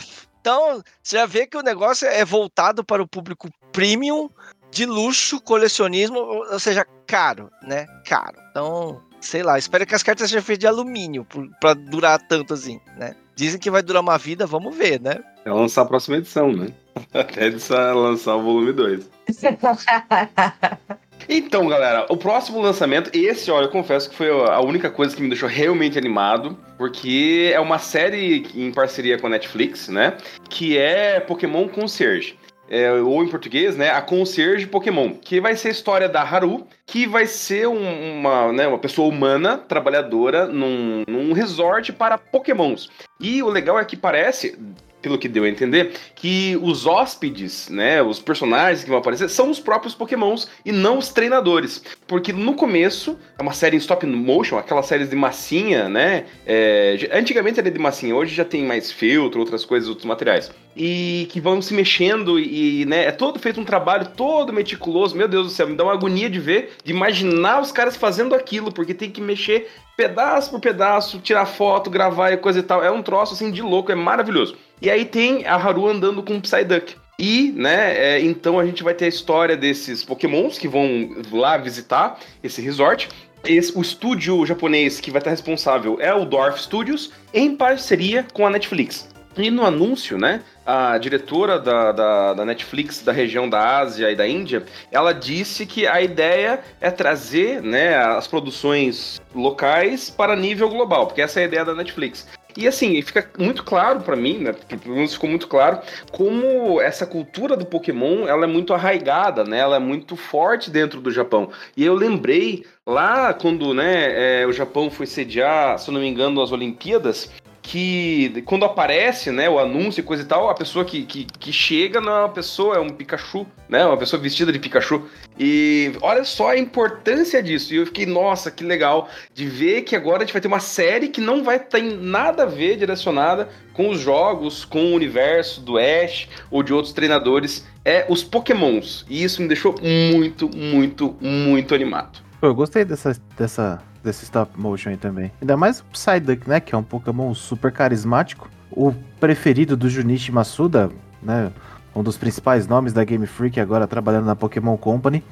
então 0.48 0.82
você 1.02 1.18
já 1.18 1.26
vê 1.26 1.46
que 1.46 1.58
o 1.58 1.62
negócio 1.62 2.08
é 2.08 2.24
voltado 2.24 2.82
para 2.82 3.02
o 3.02 3.06
público 3.06 3.50
premium 3.70 4.30
de 4.70 4.86
luxo, 4.86 5.38
colecionismo, 5.42 6.18
ou 6.18 6.58
seja, 6.58 6.86
caro, 7.06 7.50
né? 7.62 7.86
Caro. 8.06 8.38
Então, 8.50 9.02
sei 9.20 9.42
lá, 9.42 9.58
espero 9.58 9.86
que 9.86 9.94
as 9.94 10.02
cartas 10.02 10.30
sejam 10.30 10.42
feitas 10.42 10.60
de 10.60 10.66
alumínio 10.66 11.26
pra 11.60 11.74
durar 11.74 12.18
tanto 12.26 12.54
assim, 12.54 12.80
né? 12.96 13.14
Dizem 13.36 13.60
que 13.60 13.70
vai 13.70 13.82
durar 13.82 14.00
uma 14.00 14.16
vida, 14.16 14.46
vamos 14.46 14.74
ver, 14.74 14.98
né? 15.02 15.22
É 15.44 15.52
lançar 15.52 15.82
a 15.82 15.86
próxima 15.86 16.16
edição, 16.16 16.50
né? 16.50 16.68
Até 17.12 17.50
lançar 17.92 18.36
o 18.36 18.42
volume 18.42 18.72
2. 18.72 19.06
Então, 21.28 21.66
galera, 21.66 22.06
o 22.08 22.16
próximo 22.16 22.60
lançamento, 22.60 23.10
esse, 23.14 23.50
olha, 23.50 23.64
eu 23.64 23.70
confesso 23.70 24.08
que 24.10 24.16
foi 24.16 24.30
a 24.30 24.60
única 24.60 24.90
coisa 24.90 25.14
que 25.16 25.22
me 25.22 25.28
deixou 25.28 25.48
realmente 25.48 25.98
animado, 25.98 26.56
porque 26.76 27.50
é 27.52 27.60
uma 27.60 27.78
série 27.78 28.46
em 28.54 28.70
parceria 28.72 29.18
com 29.18 29.26
a 29.26 29.30
Netflix, 29.30 29.88
né? 29.88 30.16
Que 30.48 30.76
é 30.78 31.20
Pokémon 31.20 31.68
Concierge. 31.68 32.38
É, 32.70 32.92
ou 32.92 33.24
em 33.24 33.28
português, 33.28 33.76
né? 33.78 33.88
A 33.90 34.02
Concierge 34.02 34.66
Pokémon, 34.66 35.14
que 35.14 35.40
vai 35.40 35.56
ser 35.56 35.68
a 35.68 35.70
história 35.70 36.06
da 36.06 36.20
Haru, 36.20 36.66
que 36.86 37.06
vai 37.06 37.26
ser 37.26 37.66
um- 37.66 38.18
uma, 38.18 38.52
né, 38.52 38.66
uma 38.66 38.78
pessoa 38.78 39.08
humana, 39.08 39.56
trabalhadora, 39.56 40.44
num, 40.44 41.02
num 41.08 41.32
resort 41.32 41.92
para 41.94 42.18
Pokémons. 42.18 42.90
E 43.18 43.42
o 43.42 43.48
legal 43.48 43.78
é 43.78 43.84
que 43.86 43.96
parece, 43.96 44.58
pelo 45.00 45.18
que 45.18 45.28
deu 45.28 45.44
a 45.44 45.48
entender, 45.48 45.92
que 46.14 46.58
os 46.62 46.86
hóspedes, 46.86 47.68
né, 47.68 48.02
os 48.02 48.18
personagens 48.18 48.82
que 48.82 48.90
vão 48.90 48.98
aparecer, 48.98 49.28
são 49.28 49.50
os 49.50 49.60
próprios 49.60 49.94
Pokémons 49.94 50.48
e 50.64 50.72
não 50.72 50.98
os 50.98 51.08
treinadores. 51.10 51.82
Porque 52.06 52.32
no 52.32 52.54
começo, 52.54 53.18
é 53.38 53.42
uma 53.42 53.52
série 53.52 53.76
em 53.76 53.78
stop 53.78 54.06
motion, 54.06 54.58
aquelas 54.58 54.86
séries 54.86 55.08
de 55.08 55.16
massinha, 55.16 55.88
né? 55.88 56.24
é, 56.46 57.08
antigamente 57.12 57.60
era 57.60 57.70
de 57.70 57.78
massinha, 57.78 58.14
hoje 58.14 58.34
já 58.34 58.44
tem 58.44 58.64
mais 58.64 58.90
filtro, 58.90 59.40
outras 59.40 59.64
coisas, 59.64 59.88
outros 59.88 60.06
materiais. 60.06 60.50
E 60.76 61.26
que 61.30 61.40
vão 61.40 61.60
se 61.60 61.74
mexendo 61.74 62.38
e, 62.38 62.84
né, 62.86 63.04
é 63.04 63.12
todo 63.12 63.38
feito 63.38 63.60
um 63.60 63.64
trabalho 63.64 64.08
todo 64.16 64.52
meticuloso. 64.52 65.16
Meu 65.16 65.28
Deus 65.28 65.46
do 65.48 65.52
céu, 65.52 65.68
me 65.68 65.76
dá 65.76 65.84
uma 65.84 65.92
agonia 65.92 66.30
de 66.30 66.38
ver, 66.38 66.72
de 66.84 66.92
imaginar 66.92 67.60
os 67.60 67.72
caras 67.72 67.96
fazendo 67.96 68.34
aquilo, 68.34 68.72
porque 68.72 68.94
tem 68.94 69.10
que 69.10 69.20
mexer 69.20 69.68
pedaço 69.96 70.50
por 70.50 70.60
pedaço, 70.60 71.18
tirar 71.18 71.44
foto, 71.44 71.90
gravar 71.90 72.30
e 72.30 72.36
coisa 72.36 72.60
e 72.60 72.62
tal. 72.62 72.82
É 72.82 72.90
um 72.90 73.02
troço 73.02 73.34
assim 73.34 73.50
de 73.50 73.60
louco, 73.60 73.90
é 73.90 73.96
maravilhoso. 73.96 74.56
E 74.80 74.90
aí 74.90 75.04
tem 75.04 75.46
a 75.46 75.54
Haru 75.54 75.88
andando 75.88 76.22
com 76.22 76.36
o 76.36 76.40
Psyduck. 76.40 76.96
E, 77.18 77.52
né, 77.56 77.96
é, 77.96 78.20
então 78.20 78.60
a 78.60 78.64
gente 78.64 78.84
vai 78.84 78.94
ter 78.94 79.06
a 79.06 79.08
história 79.08 79.56
desses 79.56 80.04
pokémons 80.04 80.56
que 80.56 80.68
vão 80.68 81.16
lá 81.32 81.56
visitar 81.56 82.18
esse 82.44 82.62
resort. 82.62 83.08
Esse, 83.44 83.76
o 83.76 83.80
estúdio 83.80 84.46
japonês 84.46 85.00
que 85.00 85.10
vai 85.10 85.20
estar 85.20 85.30
responsável 85.30 85.98
é 86.00 86.14
o 86.14 86.24
Dwarf 86.24 86.62
Studios, 86.62 87.12
em 87.34 87.56
parceria 87.56 88.24
com 88.32 88.46
a 88.46 88.50
Netflix. 88.50 89.08
E 89.36 89.50
no 89.50 89.64
anúncio, 89.64 90.18
né, 90.18 90.42
a 90.66 90.98
diretora 90.98 91.58
da, 91.58 91.92
da, 91.92 92.34
da 92.34 92.44
Netflix 92.44 93.02
da 93.02 93.12
região 93.12 93.48
da 93.48 93.78
Ásia 93.78 94.10
e 94.10 94.16
da 94.16 94.26
Índia, 94.26 94.64
ela 94.90 95.12
disse 95.12 95.64
que 95.64 95.86
a 95.86 96.00
ideia 96.02 96.60
é 96.80 96.90
trazer 96.90 97.62
né, 97.62 97.96
as 97.96 98.26
produções 98.26 99.20
locais 99.34 100.10
para 100.10 100.34
nível 100.34 100.68
global, 100.68 101.06
porque 101.06 101.22
essa 101.22 101.40
é 101.40 101.44
a 101.44 101.46
ideia 101.46 101.64
da 101.64 101.74
Netflix. 101.74 102.26
E 102.58 102.66
assim, 102.66 103.00
fica 103.02 103.30
muito 103.38 103.62
claro 103.62 104.00
pra 104.00 104.16
mim, 104.16 104.38
né? 104.38 104.52
Pelo 104.52 104.96
menos 104.96 105.14
ficou 105.14 105.30
muito 105.30 105.46
claro 105.46 105.78
como 106.10 106.80
essa 106.80 107.06
cultura 107.06 107.56
do 107.56 107.64
Pokémon 107.64 108.26
ela 108.26 108.46
é 108.46 108.48
muito 108.48 108.74
arraigada, 108.74 109.44
né? 109.44 109.60
Ela 109.60 109.76
é 109.76 109.78
muito 109.78 110.16
forte 110.16 110.68
dentro 110.68 111.00
do 111.00 111.08
Japão. 111.08 111.52
E 111.76 111.84
eu 111.84 111.94
lembrei 111.94 112.64
lá 112.84 113.32
quando 113.32 113.72
né, 113.72 114.40
é, 114.42 114.44
o 114.44 114.52
Japão 114.52 114.90
foi 114.90 115.06
sediar, 115.06 115.78
se 115.78 115.88
eu 115.88 115.94
não 115.94 116.00
me 116.00 116.08
engano, 116.08 116.42
as 116.42 116.50
Olimpíadas, 116.50 117.30
que 117.68 118.42
quando 118.46 118.64
aparece, 118.64 119.30
né, 119.30 119.46
o 119.46 119.58
anúncio 119.58 120.00
e 120.00 120.02
coisa 120.02 120.22
e 120.22 120.26
tal, 120.26 120.48
a 120.48 120.54
pessoa 120.54 120.86
que, 120.86 121.04
que, 121.04 121.26
que 121.26 121.52
chega 121.52 122.00
não 122.00 122.16
é 122.16 122.20
uma 122.20 122.28
pessoa, 122.30 122.76
é 122.76 122.80
um 122.80 122.88
Pikachu, 122.88 123.46
né, 123.68 123.84
uma 123.84 123.98
pessoa 123.98 124.20
vestida 124.20 124.50
de 124.50 124.58
Pikachu. 124.58 125.02
E 125.38 125.92
olha 126.00 126.24
só 126.24 126.52
a 126.52 126.58
importância 126.58 127.42
disso. 127.42 127.74
E 127.74 127.76
eu 127.76 127.84
fiquei, 127.84 128.06
nossa, 128.06 128.50
que 128.50 128.64
legal 128.64 129.10
de 129.34 129.46
ver 129.46 129.82
que 129.82 129.94
agora 129.94 130.22
a 130.22 130.24
gente 130.24 130.32
vai 130.32 130.40
ter 130.40 130.48
uma 130.48 130.60
série 130.60 131.08
que 131.08 131.20
não 131.20 131.44
vai 131.44 131.58
ter 131.58 131.82
nada 131.82 132.44
a 132.44 132.46
ver 132.46 132.78
direcionada 132.78 133.50
com 133.74 133.90
os 133.90 134.00
jogos, 134.00 134.64
com 134.64 134.86
o 134.86 134.94
universo 134.94 135.60
do 135.60 135.76
Ash 135.76 136.26
ou 136.50 136.62
de 136.62 136.72
outros 136.72 136.94
treinadores, 136.94 137.66
é 137.84 138.06
os 138.08 138.24
Pokémons. 138.24 139.04
E 139.10 139.22
isso 139.22 139.42
me 139.42 139.46
deixou 139.46 139.74
muito, 139.78 140.48
muito, 140.56 141.14
muito 141.20 141.74
animado. 141.74 142.18
Eu 142.40 142.54
gostei 142.54 142.84
dessa, 142.84 143.14
dessa, 143.36 143.82
desse 144.02 144.24
stop 144.24 144.58
motion 144.58 144.90
aí 144.90 144.96
também. 144.96 145.32
Ainda 145.40 145.56
mais 145.56 145.80
o 145.80 145.84
Psyduck, 145.86 146.48
né? 146.48 146.60
Que 146.60 146.74
é 146.74 146.78
um 146.78 146.82
Pokémon 146.82 147.34
super 147.34 147.72
carismático. 147.72 148.50
O 148.70 148.92
preferido 149.18 149.76
do 149.76 149.88
Junichi 149.88 150.30
Masuda, 150.32 150.90
né? 151.22 151.50
Um 151.94 152.02
dos 152.02 152.16
principais 152.16 152.66
nomes 152.66 152.92
da 152.92 153.02
Game 153.02 153.26
Freak 153.26 153.58
agora 153.58 153.86
trabalhando 153.86 154.26
na 154.26 154.36
Pokémon 154.36 154.76
Company. 154.76 155.24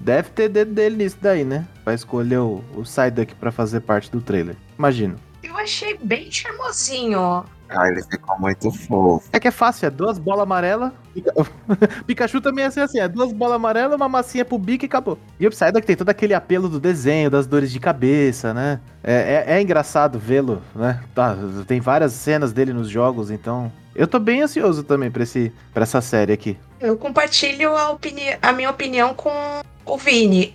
Deve 0.00 0.30
ter 0.30 0.48
dedo 0.48 0.72
dele 0.72 0.96
nisso 0.96 1.18
daí, 1.20 1.44
né? 1.44 1.66
Pra 1.84 1.92
escolher 1.92 2.38
o, 2.38 2.64
o 2.74 2.82
Psyduck 2.82 3.34
pra 3.34 3.52
fazer 3.52 3.80
parte 3.80 4.10
do 4.10 4.20
trailer. 4.20 4.56
Imagino. 4.78 5.16
Eu 5.54 5.60
achei 5.60 5.96
bem 6.02 6.30
charmosinho. 6.32 7.44
Ah, 7.68 7.88
ele 7.88 8.02
ficou 8.02 8.38
muito 8.40 8.72
fofo. 8.72 9.28
É 9.32 9.38
que 9.38 9.46
é 9.46 9.52
fácil, 9.52 9.86
é 9.86 9.90
duas 9.90 10.18
bolas 10.18 10.42
amarelas. 10.42 10.92
Pikachu 12.06 12.40
também 12.40 12.64
é 12.64 12.66
assim, 12.66 12.80
assim, 12.80 12.98
é 12.98 13.06
duas 13.06 13.32
bolas 13.32 13.54
amarelas, 13.54 13.94
uma 13.94 14.08
massinha 14.08 14.44
pro 14.44 14.58
bico 14.58 14.84
e 14.84 14.86
acabou. 14.86 15.16
E 15.38 15.46
o 15.46 15.50
Psyduck 15.50 15.86
tem 15.86 15.94
todo 15.94 16.08
aquele 16.08 16.34
apelo 16.34 16.68
do 16.68 16.80
desenho, 16.80 17.30
das 17.30 17.46
dores 17.46 17.70
de 17.70 17.78
cabeça, 17.78 18.52
né? 18.52 18.80
É, 19.02 19.44
é, 19.46 19.54
é 19.54 19.62
engraçado 19.62 20.18
vê-lo, 20.18 20.60
né? 20.74 21.00
Tá, 21.14 21.36
tem 21.68 21.80
várias 21.80 22.12
cenas 22.14 22.52
dele 22.52 22.72
nos 22.72 22.88
jogos, 22.88 23.30
então. 23.30 23.70
Eu 23.94 24.08
tô 24.08 24.18
bem 24.18 24.42
ansioso 24.42 24.82
também 24.82 25.08
pra, 25.08 25.22
esse, 25.22 25.52
pra 25.72 25.84
essa 25.84 26.00
série 26.00 26.32
aqui. 26.32 26.58
Eu 26.80 26.96
compartilho 26.96 27.76
a, 27.76 27.90
opini 27.90 28.36
a 28.42 28.52
minha 28.52 28.70
opinião 28.70 29.14
com 29.14 29.30
o 29.86 29.96
Vini. 29.96 30.52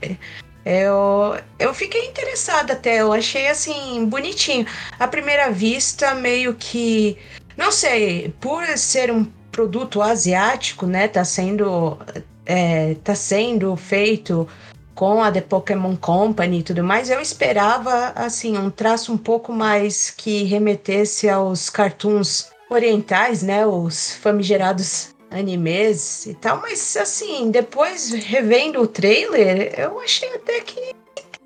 Eu, 0.69 1.35
eu 1.57 1.73
fiquei 1.73 2.05
interessada 2.05 2.73
até, 2.73 3.01
eu 3.01 3.11
achei 3.11 3.47
assim, 3.47 4.05
bonitinho. 4.05 4.67
À 4.99 5.07
primeira 5.07 5.49
vista, 5.49 6.13
meio 6.13 6.53
que. 6.53 7.17
Não 7.57 7.71
sei, 7.71 8.31
por 8.39 8.63
ser 8.77 9.09
um 9.09 9.25
produto 9.51 9.99
asiático, 9.99 10.85
né? 10.85 11.07
Tá 11.07 11.25
sendo. 11.25 11.97
É, 12.45 12.95
tá 13.03 13.15
sendo 13.15 13.75
feito 13.75 14.47
com 14.93 15.23
a 15.23 15.31
The 15.31 15.41
Pokémon 15.41 15.95
Company 15.95 16.59
e 16.59 16.63
tudo 16.63 16.83
mais, 16.83 17.09
eu 17.09 17.21
esperava 17.21 18.11
assim 18.15 18.57
um 18.57 18.69
traço 18.69 19.13
um 19.13 19.17
pouco 19.17 19.53
mais 19.53 20.09
que 20.09 20.43
remetesse 20.43 21.29
aos 21.29 21.69
cartoons 21.69 22.49
orientais, 22.69 23.41
né, 23.41 23.65
os 23.65 24.15
famigerados 24.15 25.15
animes 25.31 26.25
e 26.25 26.33
tal, 26.33 26.61
mas 26.61 26.97
assim, 26.97 27.51
depois 27.51 28.11
revendo 28.11 28.81
o 28.81 28.87
trailer, 28.87 29.73
eu 29.79 29.99
achei 29.99 30.33
até 30.35 30.59
que 30.61 30.95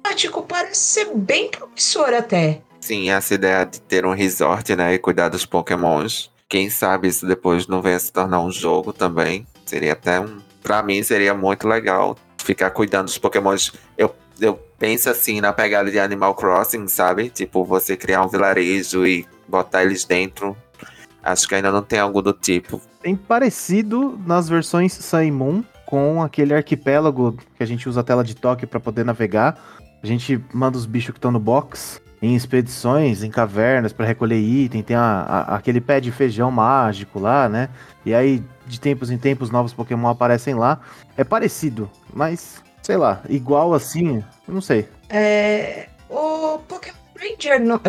simpático, 0.03 0.43
parece 0.43 0.79
ser 0.79 1.11
bem 1.15 1.49
promissor 1.49 2.13
até. 2.13 2.61
Sim, 2.81 3.09
essa 3.09 3.33
ideia 3.33 3.65
de 3.65 3.79
ter 3.79 4.05
um 4.05 4.13
resort, 4.13 4.75
né, 4.75 4.93
e 4.93 4.99
cuidar 4.99 5.29
dos 5.29 5.45
pokémons. 5.45 6.29
Quem 6.49 6.69
sabe 6.69 7.07
isso 7.07 7.25
depois 7.25 7.65
não 7.67 7.81
venha 7.81 7.97
se 7.97 8.11
tornar 8.11 8.41
um 8.41 8.51
jogo 8.51 8.91
também. 8.91 9.47
Seria 9.65 9.93
até 9.93 10.19
um... 10.19 10.39
Pra 10.61 10.83
mim, 10.83 11.01
seria 11.01 11.33
muito 11.33 11.67
legal 11.67 12.15
ficar 12.37 12.69
cuidando 12.71 13.05
dos 13.05 13.17
pokémons. 13.17 13.73
Eu, 13.97 14.13
eu 14.39 14.55
penso 14.77 15.09
assim 15.09 15.41
na 15.41 15.51
pegada 15.51 15.89
de 15.89 15.99
Animal 15.99 16.35
Crossing, 16.35 16.87
sabe? 16.87 17.29
Tipo, 17.29 17.63
você 17.65 17.97
criar 17.97 18.23
um 18.23 18.27
vilarejo 18.27 19.05
e 19.07 19.25
botar 19.47 19.83
eles 19.83 20.05
dentro. 20.05 20.55
Acho 21.23 21.47
que 21.47 21.55
ainda 21.55 21.71
não 21.71 21.81
tem 21.81 21.99
algo 21.99 22.21
do 22.21 22.33
tipo 22.33 22.81
tem 23.03 23.17
parecido 23.17 24.17
nas 24.25 24.47
versões 24.47 24.93
Sun 24.93 25.31
Moon 25.33 25.63
com 25.85 26.23
aquele 26.23 26.53
arquipélago 26.53 27.37
que 27.55 27.61
a 27.61 27.65
gente 27.65 27.87
usa 27.87 27.99
a 27.99 28.03
tela 28.03 28.23
de 28.23 28.33
toque 28.33 28.65
para 28.65 28.79
poder 28.79 29.03
navegar. 29.03 29.59
A 30.01 30.07
gente 30.07 30.43
manda 30.53 30.77
os 30.77 30.85
bichos 30.85 31.11
que 31.11 31.17
estão 31.17 31.29
no 31.29 31.39
box 31.39 32.01
em 32.21 32.33
expedições, 32.33 33.21
em 33.21 33.29
cavernas 33.29 33.91
para 33.91 34.05
recolher 34.05 34.39
item, 34.39 34.81
tem 34.81 34.95
a, 34.95 35.01
a, 35.01 35.55
aquele 35.57 35.81
pé 35.81 35.99
de 35.99 36.09
feijão 36.09 36.49
mágico 36.49 37.19
lá, 37.19 37.49
né? 37.49 37.67
E 38.05 38.13
aí, 38.15 38.41
de 38.65 38.79
tempos 38.79 39.11
em 39.11 39.17
tempos, 39.17 39.49
novos 39.49 39.73
Pokémon 39.73 40.07
aparecem 40.07 40.55
lá. 40.55 40.79
É 41.17 41.25
parecido, 41.25 41.91
mas, 42.13 42.63
sei 42.81 42.95
lá, 42.95 43.21
igual 43.27 43.73
assim, 43.73 44.23
não 44.47 44.61
sei. 44.61 44.87
É. 45.09 45.89
O 46.09 46.59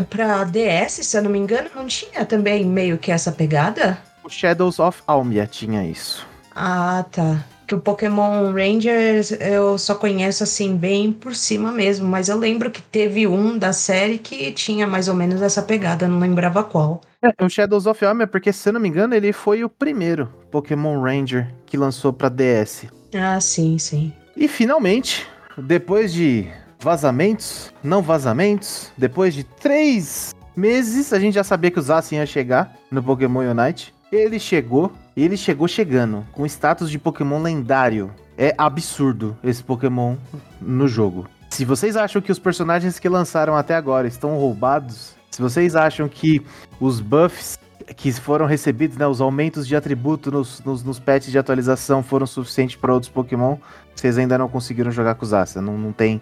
Pra 0.09 0.45
DS, 0.45 1.05
se 1.05 1.17
eu 1.17 1.23
não 1.23 1.31
me 1.31 1.39
engano, 1.39 1.71
não 1.75 1.87
tinha 1.87 2.25
também 2.25 2.65
meio 2.65 2.99
que 2.99 3.11
essa 3.11 3.33
pegada? 3.33 3.99
O 4.23 4.29
Shadows 4.29 4.79
of 4.79 5.03
Almia 5.07 5.47
tinha 5.47 5.87
isso. 5.87 6.27
Ah, 6.55 7.05
tá. 7.11 7.45
Que 7.67 7.75
o 7.75 7.81
Pokémon 7.81 8.53
Rangers 8.53 9.33
eu 9.33 9.79
só 9.79 9.95
conheço 9.95 10.43
assim 10.43 10.77
bem 10.77 11.11
por 11.11 11.35
cima 11.35 11.73
mesmo, 11.73 12.07
mas 12.07 12.29
eu 12.29 12.37
lembro 12.37 12.71
que 12.71 12.83
teve 12.83 13.27
um 13.27 13.57
da 13.57 13.73
série 13.73 14.19
que 14.19 14.53
tinha 14.53 14.87
mais 14.87 15.09
ou 15.09 15.15
menos 15.15 15.41
essa 15.41 15.63
pegada, 15.63 16.07
não 16.07 16.19
lembrava 16.19 16.63
qual. 16.63 17.01
É, 17.23 17.45
o 17.45 17.49
Shadows 17.49 17.87
of 17.87 18.05
Almia, 18.05 18.27
porque 18.27 18.53
se 18.53 18.69
eu 18.69 18.75
não 18.75 18.81
me 18.81 18.89
engano, 18.89 19.15
ele 19.15 19.33
foi 19.33 19.65
o 19.65 19.69
primeiro 19.69 20.29
Pokémon 20.51 21.01
Ranger 21.01 21.49
que 21.65 21.77
lançou 21.77 22.13
para 22.13 22.29
DS. 22.29 22.87
Ah, 23.15 23.41
sim, 23.41 23.79
sim. 23.79 24.13
E 24.37 24.47
finalmente, 24.47 25.27
depois 25.57 26.13
de 26.13 26.47
vazamentos, 26.85 27.73
não 27.83 28.03
vazamentos, 28.03 28.93
depois 28.97 29.33
de 29.33 29.43
três 29.43 30.35
meses, 30.55 31.15
a 31.15 31.19
gente 31.19 31.33
já 31.33 31.43
sabia 31.43 31.71
que 31.71 31.79
o 31.79 31.83
Zacian 31.83 32.19
ia 32.19 32.27
chegar 32.27 32.75
no 32.91 33.03
Pokémon 33.03 33.41
Unite. 33.41 33.95
Ele 34.13 34.39
chegou, 34.39 34.93
ele 35.17 35.35
chegou 35.35 35.67
chegando, 35.67 36.27
com 36.31 36.45
status 36.45 36.91
de 36.91 36.99
Pokémon 36.99 37.41
lendário. 37.41 38.13
É 38.37 38.55
absurdo 38.59 39.35
esse 39.43 39.65
Pokémon 39.65 40.17
no 40.61 40.87
jogo. 40.87 41.27
Se 41.49 41.65
vocês 41.65 41.97
acham 41.97 42.21
que 42.21 42.31
os 42.31 42.39
personagens 42.39 42.99
que 42.99 43.09
lançaram 43.09 43.57
até 43.57 43.75
agora 43.75 44.07
estão 44.07 44.37
roubados, 44.37 45.15
se 45.31 45.41
vocês 45.41 45.75
acham 45.75 46.07
que 46.07 46.45
os 46.79 47.01
buffs 47.01 47.59
que 47.97 48.13
foram 48.13 48.45
recebidos, 48.45 48.97
né, 48.99 49.07
os 49.07 49.21
aumentos 49.23 49.67
de 49.67 49.75
atributo 49.75 50.31
nos, 50.31 50.63
nos, 50.63 50.85
nos 50.85 50.99
patches 50.99 51.31
de 51.31 51.39
atualização 51.39 52.03
foram 52.03 52.27
suficientes 52.27 52.77
para 52.77 52.93
outros 52.93 53.11
Pokémon, 53.11 53.57
vocês 53.95 54.19
ainda 54.19 54.37
não 54.37 54.49
conseguiram 54.49 54.91
jogar 54.91 55.15
com 55.15 55.25
Zacian. 55.25 55.63
Não, 55.63 55.79
não 55.79 55.93
tem 55.93 56.21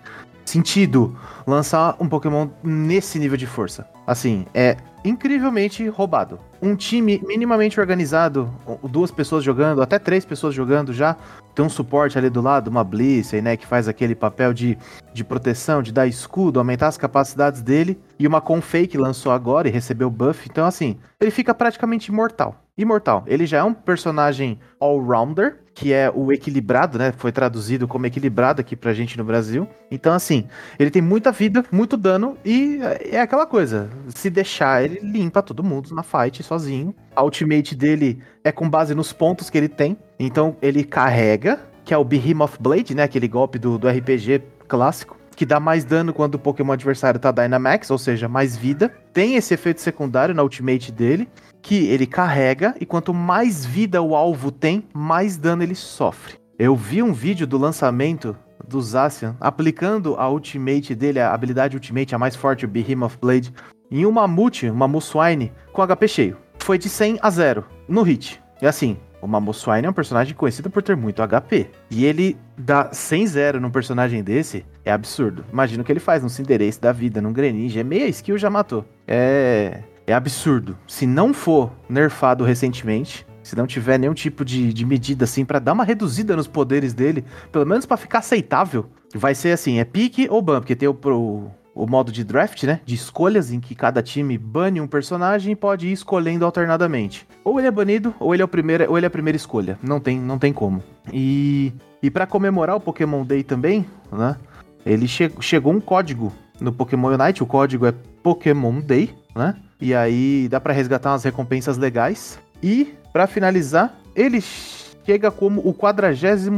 sentido 0.52 1.16
lançar 1.46 1.96
um 1.98 2.08
Pokémon 2.08 2.48
nesse 2.62 3.18
nível 3.18 3.38
de 3.38 3.46
força. 3.46 3.88
Assim, 4.06 4.44
é 4.52 4.76
incrivelmente 5.04 5.88
roubado. 5.88 6.38
Um 6.60 6.76
time 6.76 7.20
minimamente 7.26 7.80
organizado, 7.80 8.52
duas 8.84 9.10
pessoas 9.10 9.42
jogando, 9.42 9.82
até 9.82 9.98
três 9.98 10.24
pessoas 10.24 10.54
jogando 10.54 10.92
já, 10.92 11.16
tem 11.54 11.64
um 11.64 11.70
suporte 11.70 12.18
ali 12.18 12.28
do 12.28 12.40
lado, 12.40 12.68
uma 12.68 12.84
Blissey, 12.84 13.40
né, 13.40 13.56
que 13.56 13.66
faz 13.66 13.88
aquele 13.88 14.14
papel 14.14 14.52
de, 14.52 14.78
de 15.12 15.24
proteção, 15.24 15.82
de 15.82 15.92
dar 15.92 16.06
escudo, 16.06 16.60
aumentar 16.60 16.88
as 16.88 16.98
capacidades 16.98 17.62
dele, 17.62 17.98
e 18.18 18.26
uma 18.26 18.40
Confei 18.40 18.86
que 18.86 18.98
lançou 18.98 19.32
agora 19.32 19.68
e 19.68 19.72
recebeu 19.72 20.10
buff, 20.10 20.46
então 20.50 20.66
assim, 20.66 20.98
ele 21.20 21.30
fica 21.30 21.54
praticamente 21.54 22.10
imortal. 22.10 22.62
Imortal. 22.76 23.24
Ele 23.26 23.46
já 23.46 23.58
é 23.58 23.62
um 23.62 23.74
personagem 23.74 24.58
all-rounder, 24.78 25.61
que 25.74 25.92
é 25.92 26.10
o 26.14 26.32
equilibrado, 26.32 26.98
né? 26.98 27.12
Foi 27.16 27.32
traduzido 27.32 27.88
como 27.88 28.06
equilibrado 28.06 28.60
aqui 28.60 28.76
pra 28.76 28.92
gente 28.92 29.16
no 29.16 29.24
Brasil. 29.24 29.66
Então, 29.90 30.12
assim, 30.12 30.46
ele 30.78 30.90
tem 30.90 31.02
muita 31.02 31.32
vida, 31.32 31.64
muito 31.72 31.96
dano 31.96 32.36
e 32.44 32.78
é 33.10 33.20
aquela 33.20 33.46
coisa. 33.46 33.88
Se 34.08 34.28
deixar, 34.28 34.84
ele 34.84 35.00
limpa 35.00 35.42
todo 35.42 35.62
mundo 35.62 35.94
na 35.94 36.02
fight 36.02 36.42
sozinho. 36.42 36.94
A 37.14 37.22
ultimate 37.22 37.74
dele 37.74 38.22
é 38.44 38.52
com 38.52 38.68
base 38.68 38.94
nos 38.94 39.12
pontos 39.12 39.48
que 39.48 39.58
ele 39.58 39.68
tem. 39.68 39.96
Então, 40.18 40.56
ele 40.60 40.84
carrega, 40.84 41.60
que 41.84 41.94
é 41.94 41.98
o 41.98 42.04
Behemoth 42.04 42.58
Blade, 42.60 42.94
né? 42.94 43.04
Aquele 43.04 43.28
golpe 43.28 43.58
do, 43.58 43.78
do 43.78 43.88
RPG 43.88 44.42
clássico 44.68 45.16
que 45.34 45.46
dá 45.46 45.58
mais 45.58 45.84
dano 45.84 46.12
quando 46.12 46.34
o 46.34 46.38
Pokémon 46.38 46.72
adversário 46.72 47.18
tá 47.18 47.30
Dynamax, 47.30 47.90
ou 47.90 47.98
seja, 47.98 48.28
mais 48.28 48.56
vida. 48.56 48.92
Tem 49.14 49.34
esse 49.36 49.54
efeito 49.54 49.80
secundário 49.80 50.34
na 50.34 50.42
ultimate 50.42 50.92
dele 50.92 51.26
que 51.62 51.86
ele 51.86 52.06
carrega 52.06 52.74
e 52.80 52.84
quanto 52.84 53.14
mais 53.14 53.64
vida 53.64 54.02
o 54.02 54.16
alvo 54.16 54.50
tem, 54.50 54.84
mais 54.92 55.36
dano 55.36 55.62
ele 55.62 55.76
sofre. 55.76 56.34
Eu 56.58 56.76
vi 56.76 57.02
um 57.02 57.12
vídeo 57.12 57.46
do 57.46 57.56
lançamento 57.56 58.36
do 58.66 58.80
Zacian 58.82 59.36
aplicando 59.40 60.16
a 60.16 60.28
ultimate 60.28 60.94
dele, 60.94 61.20
a 61.20 61.32
habilidade 61.32 61.76
ultimate, 61.76 62.14
a 62.14 62.18
mais 62.18 62.36
forte, 62.36 62.64
o 62.64 62.68
Behemoth 62.68 63.18
Blade, 63.20 63.54
em 63.90 64.04
uma 64.04 64.26
Mamute, 64.26 64.68
uma 64.68 64.88
Muswine, 64.88 65.52
com 65.72 65.86
HP 65.86 66.08
cheio. 66.08 66.36
Foi 66.58 66.78
de 66.78 66.88
100 66.88 67.18
a 67.22 67.30
0 67.30 67.64
no 67.88 68.02
hit. 68.02 68.40
E 68.60 68.66
assim, 68.66 68.96
o 69.20 69.26
Mamoswine 69.26 69.86
é 69.86 69.90
um 69.90 69.92
personagem 69.92 70.34
conhecido 70.34 70.68
por 70.68 70.82
ter 70.82 70.96
muito 70.96 71.22
HP. 71.22 71.68
E 71.90 72.04
ele 72.04 72.36
dá 72.58 72.90
100-0 72.90 73.60
num 73.60 73.70
personagem 73.70 74.22
desse 74.22 74.64
é 74.84 74.90
absurdo. 74.90 75.44
Imagina 75.52 75.82
o 75.82 75.86
que 75.86 75.92
ele 75.92 76.00
faz 76.00 76.22
no 76.22 76.30
Cinderace 76.30 76.80
da 76.80 76.92
vida, 76.92 77.20
num 77.20 77.32
Greninja. 77.32 77.80
É 77.80 77.84
meia 77.84 78.08
skill 78.08 78.36
já 78.36 78.50
matou. 78.50 78.84
É 79.06 79.82
é 80.06 80.12
absurdo. 80.12 80.76
Se 80.86 81.06
não 81.06 81.32
for 81.32 81.70
nerfado 81.88 82.44
recentemente, 82.44 83.26
se 83.42 83.56
não 83.56 83.66
tiver 83.66 83.98
nenhum 83.98 84.14
tipo 84.14 84.44
de, 84.44 84.72
de 84.72 84.84
medida 84.84 85.24
assim 85.24 85.44
para 85.44 85.58
dar 85.58 85.72
uma 85.72 85.84
reduzida 85.84 86.36
nos 86.36 86.46
poderes 86.46 86.92
dele, 86.92 87.24
pelo 87.50 87.66
menos 87.66 87.86
para 87.86 87.96
ficar 87.96 88.18
aceitável, 88.18 88.86
vai 89.14 89.34
ser 89.34 89.52
assim, 89.52 89.78
é 89.78 89.84
pique 89.84 90.28
ou 90.30 90.40
ban, 90.40 90.60
porque 90.60 90.76
tem 90.76 90.88
o, 90.88 90.92
o, 90.92 91.50
o, 91.74 91.86
modo 91.86 92.12
de 92.12 92.22
draft, 92.22 92.62
né, 92.64 92.80
de 92.84 92.94
escolhas 92.94 93.52
em 93.52 93.60
que 93.60 93.74
cada 93.74 94.02
time 94.02 94.38
bane 94.38 94.80
um 94.80 94.86
personagem 94.86 95.52
e 95.52 95.56
pode 95.56 95.88
ir 95.88 95.92
escolhendo 95.92 96.44
alternadamente. 96.44 97.26
Ou 97.44 97.58
ele 97.58 97.68
é 97.68 97.72
banido, 97.72 98.14
ou 98.20 98.32
ele 98.32 98.42
é 98.42 98.44
o 98.44 98.48
primeiro, 98.48 98.88
ou 98.88 98.96
ele 98.96 99.06
é 99.06 99.08
a 99.08 99.10
primeira 99.10 99.36
escolha. 99.36 99.78
Não 99.82 99.98
tem, 99.98 100.20
não 100.20 100.38
tem 100.38 100.52
como. 100.52 100.82
E 101.12 101.72
e 102.02 102.10
para 102.10 102.26
comemorar 102.26 102.74
o 102.74 102.80
Pokémon 102.80 103.24
Day 103.24 103.44
também, 103.44 103.86
né, 104.10 104.36
ele 104.84 105.06
che 105.06 105.30
chegou 105.40 105.72
um 105.72 105.80
código 105.80 106.32
no 106.60 106.72
Pokémon 106.72 107.16
Unite, 107.16 107.42
o 107.42 107.46
código 107.46 107.86
é 107.86 107.92
Pokémon 108.22 108.80
Day, 108.80 109.14
né? 109.34 109.54
E 109.82 109.96
aí 109.96 110.46
dá 110.48 110.60
para 110.60 110.72
resgatar 110.72 111.10
umas 111.10 111.24
recompensas 111.24 111.76
legais. 111.76 112.38
E, 112.62 112.94
para 113.12 113.26
finalizar, 113.26 113.92
ele 114.14 114.40
chega 114.40 115.28
como 115.28 115.60
o 115.64 115.74
49 115.74 116.48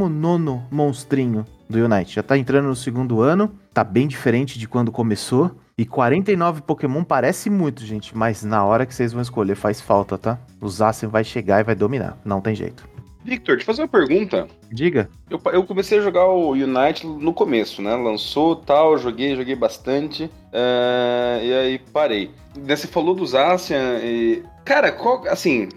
monstrinho 0.70 1.46
do 1.66 1.82
Unite. 1.82 2.16
Já 2.16 2.22
tá 2.22 2.36
entrando 2.36 2.68
no 2.68 2.76
segundo 2.76 3.22
ano, 3.22 3.50
tá 3.72 3.82
bem 3.82 4.06
diferente 4.06 4.58
de 4.58 4.68
quando 4.68 4.92
começou. 4.92 5.52
E 5.78 5.86
49 5.86 6.60
Pokémon 6.60 7.02
parece 7.02 7.48
muito, 7.48 7.82
gente, 7.82 8.14
mas 8.14 8.44
na 8.44 8.62
hora 8.62 8.84
que 8.84 8.94
vocês 8.94 9.14
vão 9.14 9.22
escolher 9.22 9.54
faz 9.54 9.80
falta, 9.80 10.18
tá? 10.18 10.38
O 10.60 10.68
Zacian 10.68 11.08
vai 11.08 11.24
chegar 11.24 11.60
e 11.60 11.64
vai 11.64 11.74
dominar, 11.74 12.18
não 12.26 12.42
tem 12.42 12.54
jeito. 12.54 12.93
Victor, 13.24 13.56
te 13.56 13.64
fazer 13.64 13.82
uma 13.82 13.88
pergunta. 13.88 14.46
Diga. 14.70 15.08
Eu, 15.30 15.40
eu 15.52 15.64
comecei 15.64 15.98
a 15.98 16.02
jogar 16.02 16.26
o 16.26 16.50
Unite 16.50 17.06
no 17.06 17.32
começo, 17.32 17.80
né? 17.80 17.94
Lançou 17.96 18.54
tal, 18.54 18.98
joguei, 18.98 19.34
joguei 19.34 19.56
bastante. 19.56 20.30
eh, 20.52 21.40
e 21.42 21.52
aí 21.52 21.78
parei. 21.92 22.30
Você 22.54 22.86
falou 22.86 23.14
dos 23.14 23.34
Asian 23.34 23.98
e. 24.02 24.42
Cara, 24.64 24.92
qual, 24.92 25.26
assim, 25.28 25.68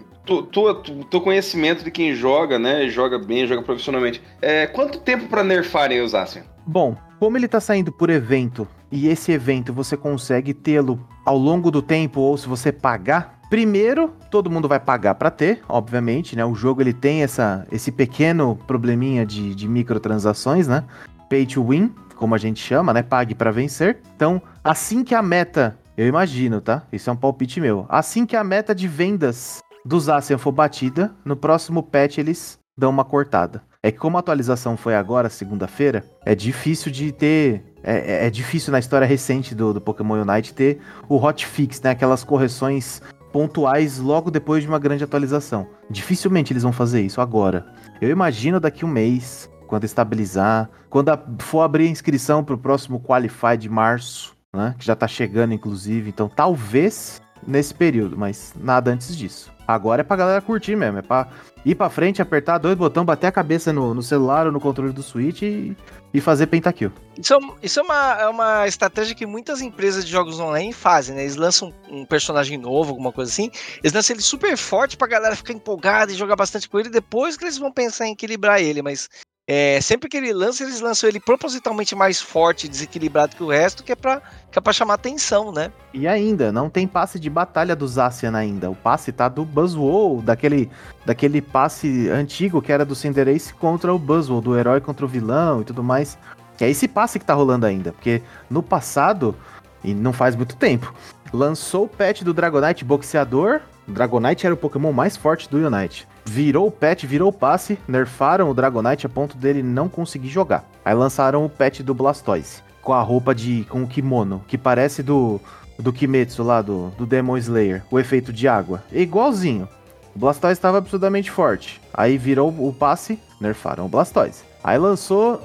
teu 1.10 1.20
conhecimento 1.20 1.82
de 1.82 1.90
quem 1.90 2.14
joga, 2.14 2.58
né? 2.58 2.88
Joga 2.88 3.18
bem, 3.18 3.46
joga 3.46 3.62
profissionalmente. 3.62 4.22
É, 4.42 4.66
quanto 4.66 4.98
tempo 5.00 5.26
pra 5.28 5.42
nerfarem 5.42 6.02
os 6.02 6.14
Asian? 6.14 6.42
Bom, 6.66 6.96
como 7.18 7.36
ele 7.36 7.48
tá 7.48 7.60
saindo 7.60 7.90
por 7.90 8.10
evento 8.10 8.68
e 8.92 9.08
esse 9.08 9.32
evento 9.32 9.72
você 9.72 9.96
consegue 9.96 10.52
tê-lo 10.52 11.00
ao 11.24 11.38
longo 11.38 11.70
do 11.70 11.80
tempo 11.80 12.20
ou 12.20 12.36
se 12.36 12.46
você 12.46 12.70
pagar, 12.70 13.37
primeiro 13.48 14.12
todo 14.30 14.50
mundo 14.50 14.68
vai 14.68 14.78
pagar 14.80 15.14
pra 15.14 15.30
ter, 15.30 15.60
obviamente, 15.68 16.36
né? 16.36 16.44
O 16.44 16.54
jogo 16.54 16.80
ele 16.80 16.92
tem 16.92 17.22
essa, 17.22 17.66
esse 17.72 17.90
pequeno 17.90 18.56
probleminha 18.66 19.24
de, 19.24 19.54
de 19.54 19.68
microtransações, 19.68 20.68
né? 20.68 20.84
Pay 21.28 21.46
to 21.46 21.64
win, 21.66 21.92
como 22.16 22.34
a 22.34 22.38
gente 22.38 22.60
chama, 22.60 22.92
né? 22.92 23.02
Pague 23.02 23.34
pra 23.34 23.50
vencer. 23.50 23.98
Então, 24.16 24.40
assim 24.62 25.04
que 25.04 25.14
a 25.14 25.22
meta, 25.22 25.78
eu 25.96 26.06
imagino, 26.06 26.60
tá? 26.60 26.82
Isso 26.92 27.08
é 27.10 27.12
um 27.12 27.16
palpite 27.16 27.60
meu. 27.60 27.86
Assim 27.88 28.26
que 28.26 28.36
a 28.36 28.44
meta 28.44 28.74
de 28.74 28.88
vendas 28.88 29.60
dos 29.84 30.08
Asian 30.08 30.38
for 30.38 30.52
batida, 30.52 31.14
no 31.24 31.36
próximo 31.36 31.82
patch 31.82 32.18
eles 32.18 32.58
dão 32.76 32.90
uma 32.90 33.04
cortada. 33.04 33.62
É 33.82 33.92
que 33.92 33.98
como 33.98 34.16
a 34.16 34.20
atualização 34.20 34.76
foi 34.76 34.94
agora, 34.94 35.30
segunda-feira, 35.30 36.04
é 36.24 36.34
difícil 36.34 36.90
de 36.90 37.12
ter. 37.12 37.64
É, 37.82 38.24
é- 38.24 38.26
é 38.26 38.30
difícil 38.30 38.72
na 38.72 38.78
história 38.80 39.06
recente 39.06 39.54
do, 39.54 39.72
do 39.72 39.80
Pokémon 39.80 40.20
Unite 40.20 40.52
ter 40.52 40.80
o 41.08 41.16
hotfix, 41.16 41.80
né? 41.80 41.90
Aquelas 41.90 42.24
correções 42.24 43.00
pontuais 43.32 43.98
logo 43.98 44.30
depois 44.30 44.62
de 44.62 44.68
uma 44.68 44.78
grande 44.78 45.04
atualização. 45.04 45.66
Dificilmente 45.90 46.52
eles 46.52 46.62
vão 46.62 46.72
fazer 46.72 47.02
isso 47.02 47.20
agora. 47.20 47.66
Eu 48.00 48.10
imagino 48.10 48.58
daqui 48.60 48.84
um 48.84 48.88
mês, 48.88 49.50
quando 49.66 49.84
estabilizar, 49.84 50.68
quando 50.88 51.10
a- 51.10 51.22
for 51.40 51.60
abrir 51.62 51.86
a 51.86 51.90
inscrição 51.90 52.42
para 52.42 52.54
o 52.54 52.58
próximo 52.58 53.00
Qualify 53.00 53.56
de 53.58 53.68
março, 53.68 54.34
né? 54.54 54.74
Que 54.78 54.84
já 54.86 54.96
tá 54.96 55.06
chegando, 55.06 55.52
inclusive. 55.52 56.08
Então, 56.08 56.28
talvez 56.28 57.20
nesse 57.46 57.74
período, 57.74 58.16
mas 58.16 58.54
nada 58.58 58.90
antes 58.90 59.16
disso. 59.16 59.52
Agora 59.68 60.00
é 60.00 60.04
pra 60.04 60.16
galera 60.16 60.40
curtir 60.40 60.74
mesmo, 60.74 60.98
é 60.98 61.02
pra 61.02 61.28
ir 61.62 61.74
pra 61.74 61.90
frente, 61.90 62.22
apertar 62.22 62.56
dois 62.56 62.74
botões, 62.74 63.04
bater 63.04 63.26
a 63.26 63.32
cabeça 63.32 63.70
no, 63.70 63.92
no 63.92 64.02
celular 64.02 64.46
ou 64.46 64.52
no 64.52 64.58
controle 64.58 64.94
do 64.94 65.02
Switch 65.02 65.42
e, 65.42 65.76
e 66.14 66.22
fazer 66.22 66.46
pentakill. 66.46 66.90
Isso, 67.18 67.34
é 67.34 67.36
um- 67.36 67.54
isso 67.62 67.78
é, 67.78 67.82
uma, 67.82 68.12
é 68.14 68.28
uma 68.28 68.66
estratégia 68.66 69.14
que 69.14 69.26
muitas 69.26 69.60
empresas 69.60 70.06
de 70.06 70.10
jogos 70.10 70.40
online 70.40 70.72
fazem, 70.72 71.14
né? 71.14 71.20
Eles 71.22 71.36
lançam 71.36 71.70
um 71.90 72.06
personagem 72.06 72.56
novo, 72.56 72.90
alguma 72.92 73.12
coisa 73.12 73.30
assim. 73.30 73.50
Eles 73.82 73.92
lançam 73.92 74.14
ele 74.16 74.22
super 74.22 74.56
forte 74.56 74.96
pra 74.96 75.06
galera 75.06 75.36
ficar 75.36 75.52
empolgada 75.52 76.10
e 76.10 76.14
jogar 76.16 76.36
bastante 76.36 76.66
com 76.66 76.80
ele. 76.80 76.88
Depois 76.88 77.36
que 77.36 77.44
eles 77.44 77.58
vão 77.58 77.70
pensar 77.70 78.06
em 78.06 78.12
equilibrar 78.12 78.62
ele. 78.62 78.80
Mas 78.80 79.06
é, 79.50 79.80
sempre 79.80 80.10
que 80.10 80.16
ele 80.18 80.30
lança, 80.30 80.62
eles 80.62 80.78
lançam 80.78 81.08
ele 81.08 81.18
propositalmente 81.18 81.94
mais 81.94 82.20
forte 82.20 82.66
e 82.66 82.68
desequilibrado 82.68 83.34
que 83.34 83.42
o 83.42 83.48
resto, 83.48 83.82
que 83.82 83.92
é 83.92 83.96
pra, 83.96 84.20
que 84.52 84.58
é 84.58 84.60
pra 84.60 84.74
chamar 84.74 84.94
atenção, 84.94 85.50
né? 85.50 85.72
E 85.94 86.06
ainda, 86.06 86.52
não 86.52 86.68
tem 86.68 86.86
passe 86.86 87.18
de 87.18 87.30
batalha 87.30 87.74
do 87.74 87.88
Zacian 87.88 88.36
ainda. 88.36 88.70
O 88.70 88.74
passe 88.74 89.10
tá 89.10 89.26
do 89.26 89.46
Buzzwole, 89.46 90.20
daquele, 90.20 90.70
daquele 91.06 91.40
passe 91.40 92.10
antigo 92.10 92.60
que 92.60 92.70
era 92.70 92.84
do 92.84 92.94
Cinderace 92.94 93.54
contra 93.54 93.94
o 93.94 93.98
Buzzwole, 93.98 94.44
do 94.44 94.58
herói 94.58 94.82
contra 94.82 95.06
o 95.06 95.08
vilão 95.08 95.62
e 95.62 95.64
tudo 95.64 95.82
mais. 95.82 96.18
Que 96.58 96.66
é 96.66 96.70
esse 96.70 96.86
passe 96.86 97.18
que 97.18 97.24
tá 97.24 97.32
rolando 97.32 97.64
ainda. 97.64 97.90
Porque 97.92 98.20
no 98.50 98.62
passado, 98.62 99.34
e 99.82 99.94
não 99.94 100.12
faz 100.12 100.36
muito 100.36 100.56
tempo, 100.56 100.92
lançou 101.32 101.84
o 101.84 101.88
patch 101.88 102.20
do 102.20 102.34
Dragonite 102.34 102.84
boxeador. 102.84 103.62
O 103.88 103.92
Dragonite 103.92 104.44
era 104.44 104.54
o 104.54 104.58
Pokémon 104.58 104.92
mais 104.92 105.16
forte 105.16 105.48
do 105.48 105.56
Unite. 105.56 106.06
Virou 106.28 106.66
o 106.66 106.70
patch, 106.70 107.04
virou 107.04 107.30
o 107.30 107.32
passe, 107.32 107.78
nerfaram 107.88 108.50
o 108.50 108.54
Dragonite 108.54 109.06
a 109.06 109.08
ponto 109.08 109.36
dele 109.36 109.62
não 109.62 109.88
conseguir 109.88 110.28
jogar. 110.28 110.62
Aí 110.84 110.94
lançaram 110.94 111.44
o 111.44 111.48
patch 111.48 111.80
do 111.80 111.94
Blastoise, 111.94 112.62
com 112.82 112.92
a 112.92 113.00
roupa 113.00 113.34
de. 113.34 113.64
com 113.70 113.82
o 113.82 113.88
kimono, 113.88 114.44
que 114.46 114.58
parece 114.58 115.02
do. 115.02 115.40
do 115.78 115.90
Kimetsu 115.90 116.42
lá, 116.42 116.60
do, 116.60 116.90
do 116.90 117.06
Demon 117.06 117.38
Slayer, 117.38 117.82
o 117.90 117.98
efeito 117.98 118.30
de 118.30 118.46
água. 118.46 118.84
É 118.92 119.00
igualzinho. 119.00 119.66
O 120.14 120.18
Blastoise 120.18 120.58
estava 120.58 120.78
absurdamente 120.78 121.30
forte. 121.30 121.80
Aí 121.94 122.18
virou 122.18 122.50
o 122.50 122.74
passe, 122.74 123.18
nerfaram 123.40 123.86
o 123.86 123.88
Blastoise. 123.88 124.42
Aí 124.62 124.76
lançou. 124.76 125.40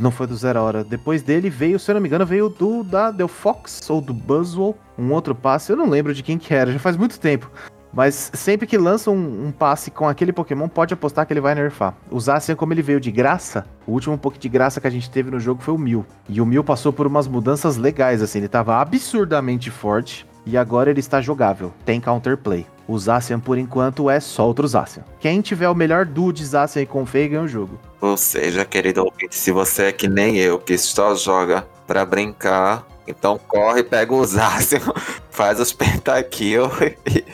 Não 0.00 0.10
foi 0.10 0.26
do 0.26 0.36
Zero 0.36 0.60
Hora. 0.60 0.82
Depois 0.82 1.22
dele 1.22 1.48
veio, 1.50 1.78
se 1.78 1.90
eu 1.90 1.94
não 1.94 2.00
me 2.00 2.08
engano, 2.08 2.26
veio 2.26 2.48
do 2.48 2.82
da 2.82 3.10
Del 3.10 3.28
Fox 3.28 3.88
ou 3.90 4.00
do 4.00 4.14
Buzzwole. 4.14 4.76
Um 4.98 5.12
outro 5.12 5.34
passe. 5.34 5.72
Eu 5.72 5.76
não 5.76 5.88
lembro 5.88 6.14
de 6.14 6.22
quem 6.22 6.38
que 6.38 6.54
era, 6.54 6.72
já 6.72 6.78
faz 6.78 6.96
muito 6.96 7.20
tempo. 7.20 7.50
Mas 7.94 8.30
sempre 8.34 8.66
que 8.66 8.76
lança 8.76 9.10
um, 9.10 9.46
um 9.46 9.52
passe 9.52 9.90
com 9.90 10.08
aquele 10.08 10.32
Pokémon, 10.32 10.68
pode 10.68 10.92
apostar 10.92 11.26
que 11.26 11.32
ele 11.32 11.40
vai 11.40 11.54
nerfar. 11.54 11.94
O 12.10 12.18
Zacian, 12.18 12.56
como 12.56 12.72
ele 12.72 12.82
veio 12.82 13.00
de 13.00 13.12
graça, 13.12 13.64
o 13.86 13.92
último 13.92 14.18
pouco 14.18 14.38
de 14.38 14.48
graça 14.48 14.80
que 14.80 14.86
a 14.86 14.90
gente 14.90 15.10
teve 15.10 15.30
no 15.30 15.38
jogo 15.38 15.62
foi 15.62 15.74
o 15.74 15.78
Mil. 15.78 16.04
E 16.28 16.40
o 16.40 16.46
Mil 16.46 16.64
passou 16.64 16.92
por 16.92 17.06
umas 17.06 17.28
mudanças 17.28 17.76
legais, 17.76 18.20
assim. 18.20 18.38
Ele 18.38 18.48
tava 18.48 18.80
absurdamente 18.80 19.70
forte 19.70 20.26
e 20.44 20.56
agora 20.56 20.90
ele 20.90 21.00
está 21.00 21.20
jogável. 21.20 21.72
Tem 21.84 22.00
counterplay. 22.00 22.66
O 22.86 22.98
Zacian, 22.98 23.40
por 23.40 23.56
enquanto, 23.56 24.10
é 24.10 24.20
só 24.20 24.46
outro 24.46 24.68
Zacian. 24.68 25.04
Quem 25.18 25.40
tiver 25.40 25.68
o 25.68 25.74
melhor 25.74 26.04
duo 26.04 26.32
de 26.32 26.44
Zacian 26.44 26.82
e 26.82 26.86
Confei 26.86 27.28
ganha 27.28 27.42
o 27.42 27.48
jogo. 27.48 27.78
Ou 28.00 28.16
seja, 28.16 28.64
querido 28.64 29.02
ouvinte, 29.04 29.34
se 29.34 29.50
você 29.50 29.84
é 29.84 29.92
que 29.92 30.06
nem 30.06 30.36
eu, 30.36 30.58
que 30.58 30.76
só 30.76 31.14
joga 31.14 31.66
pra 31.86 32.04
brincar, 32.04 32.86
então 33.06 33.38
corre, 33.38 33.82
pega 33.82 34.12
o 34.12 34.24
Zacian, 34.24 34.80
faz 35.30 35.60
os 35.60 35.72
pentakill 35.72 36.70
e, 37.06 37.24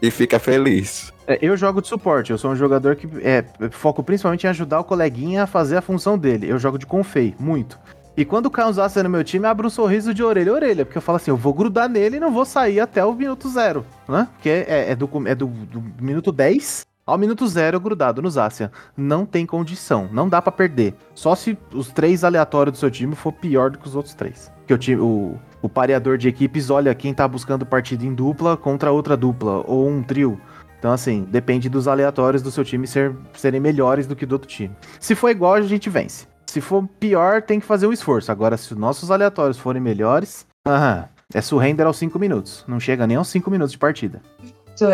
e 0.00 0.10
fica 0.10 0.38
feliz. 0.38 1.12
É, 1.26 1.38
eu 1.40 1.56
jogo 1.56 1.80
de 1.80 1.88
suporte, 1.88 2.30
eu 2.30 2.38
sou 2.38 2.50
um 2.50 2.56
jogador 2.56 2.96
que 2.96 3.08
é, 3.22 3.44
foco 3.70 4.02
principalmente 4.02 4.44
em 4.44 4.50
ajudar 4.50 4.80
o 4.80 4.84
coleguinha 4.84 5.44
a 5.44 5.46
fazer 5.46 5.76
a 5.76 5.82
função 5.82 6.18
dele. 6.18 6.48
Eu 6.48 6.58
jogo 6.58 6.78
de 6.78 6.86
Confei, 6.86 7.34
muito. 7.38 7.78
E 8.16 8.24
quando 8.24 8.50
cai 8.50 8.68
um 8.68 8.72
Zacian 8.72 9.04
no 9.04 9.10
meu 9.10 9.22
time, 9.22 9.46
abre 9.46 9.66
um 9.66 9.70
sorriso 9.70 10.12
de 10.12 10.22
orelha 10.22 10.52
a 10.52 10.54
orelha, 10.54 10.84
porque 10.84 10.98
eu 10.98 11.02
falo 11.02 11.16
assim, 11.16 11.30
eu 11.30 11.36
vou 11.36 11.54
grudar 11.54 11.88
nele 11.88 12.16
e 12.16 12.20
não 12.20 12.32
vou 12.32 12.44
sair 12.44 12.80
até 12.80 13.04
o 13.04 13.14
minuto 13.14 13.48
zero, 13.48 13.86
né? 14.08 14.28
Porque 14.34 14.48
é, 14.50 14.90
é 14.90 14.96
do, 14.96 15.08
é 15.26 15.34
do, 15.34 15.46
do 15.46 15.82
minuto 16.00 16.32
10 16.32 16.84
ao 17.06 17.18
minuto 17.18 17.46
zero 17.46 17.80
grudado 17.80 18.20
no 18.20 18.30
Zacian. 18.30 18.70
Não 18.96 19.24
tem 19.24 19.46
condição, 19.46 20.08
não 20.12 20.28
dá 20.28 20.42
pra 20.42 20.52
perder. 20.52 20.94
Só 21.14 21.34
se 21.34 21.56
os 21.72 21.90
três 21.90 22.22
aleatórios 22.22 22.76
do 22.76 22.78
seu 22.78 22.90
time 22.90 23.14
for 23.14 23.32
pior 23.32 23.70
do 23.70 23.78
que 23.78 23.88
os 23.88 23.94
outros 23.94 24.14
três. 24.14 24.50
Que 24.70 24.74
o, 24.74 24.78
time, 24.78 25.00
o, 25.00 25.36
o 25.60 25.68
pareador 25.68 26.16
de 26.16 26.28
equipes 26.28 26.70
olha 26.70 26.94
quem 26.94 27.12
tá 27.12 27.26
buscando 27.26 27.66
partida 27.66 28.06
em 28.06 28.14
dupla 28.14 28.56
contra 28.56 28.92
outra 28.92 29.16
dupla, 29.16 29.64
ou 29.66 29.88
um 29.88 30.00
trio. 30.00 30.40
Então, 30.78 30.92
assim, 30.92 31.26
depende 31.28 31.68
dos 31.68 31.88
aleatórios 31.88 32.40
do 32.40 32.52
seu 32.52 32.62
time 32.62 32.86
ser, 32.86 33.12
serem 33.34 33.58
melhores 33.58 34.06
do 34.06 34.14
que 34.14 34.24
do 34.24 34.34
outro 34.34 34.48
time. 34.48 34.70
Se 35.00 35.16
for 35.16 35.28
igual, 35.28 35.54
a 35.54 35.62
gente 35.62 35.90
vence. 35.90 36.28
Se 36.46 36.60
for 36.60 36.86
pior, 37.00 37.42
tem 37.42 37.58
que 37.58 37.66
fazer 37.66 37.88
um 37.88 37.92
esforço. 37.92 38.30
Agora, 38.30 38.56
se 38.56 38.72
os 38.72 38.78
nossos 38.78 39.10
aleatórios 39.10 39.58
forem 39.58 39.82
melhores, 39.82 40.46
aham, 40.64 41.08
é 41.34 41.40
surrender 41.40 41.84
aos 41.84 41.96
5 41.96 42.16
minutos. 42.16 42.64
Não 42.68 42.78
chega 42.78 43.08
nem 43.08 43.16
aos 43.16 43.26
5 43.26 43.50
minutos 43.50 43.72
de 43.72 43.78
partida. 43.78 44.22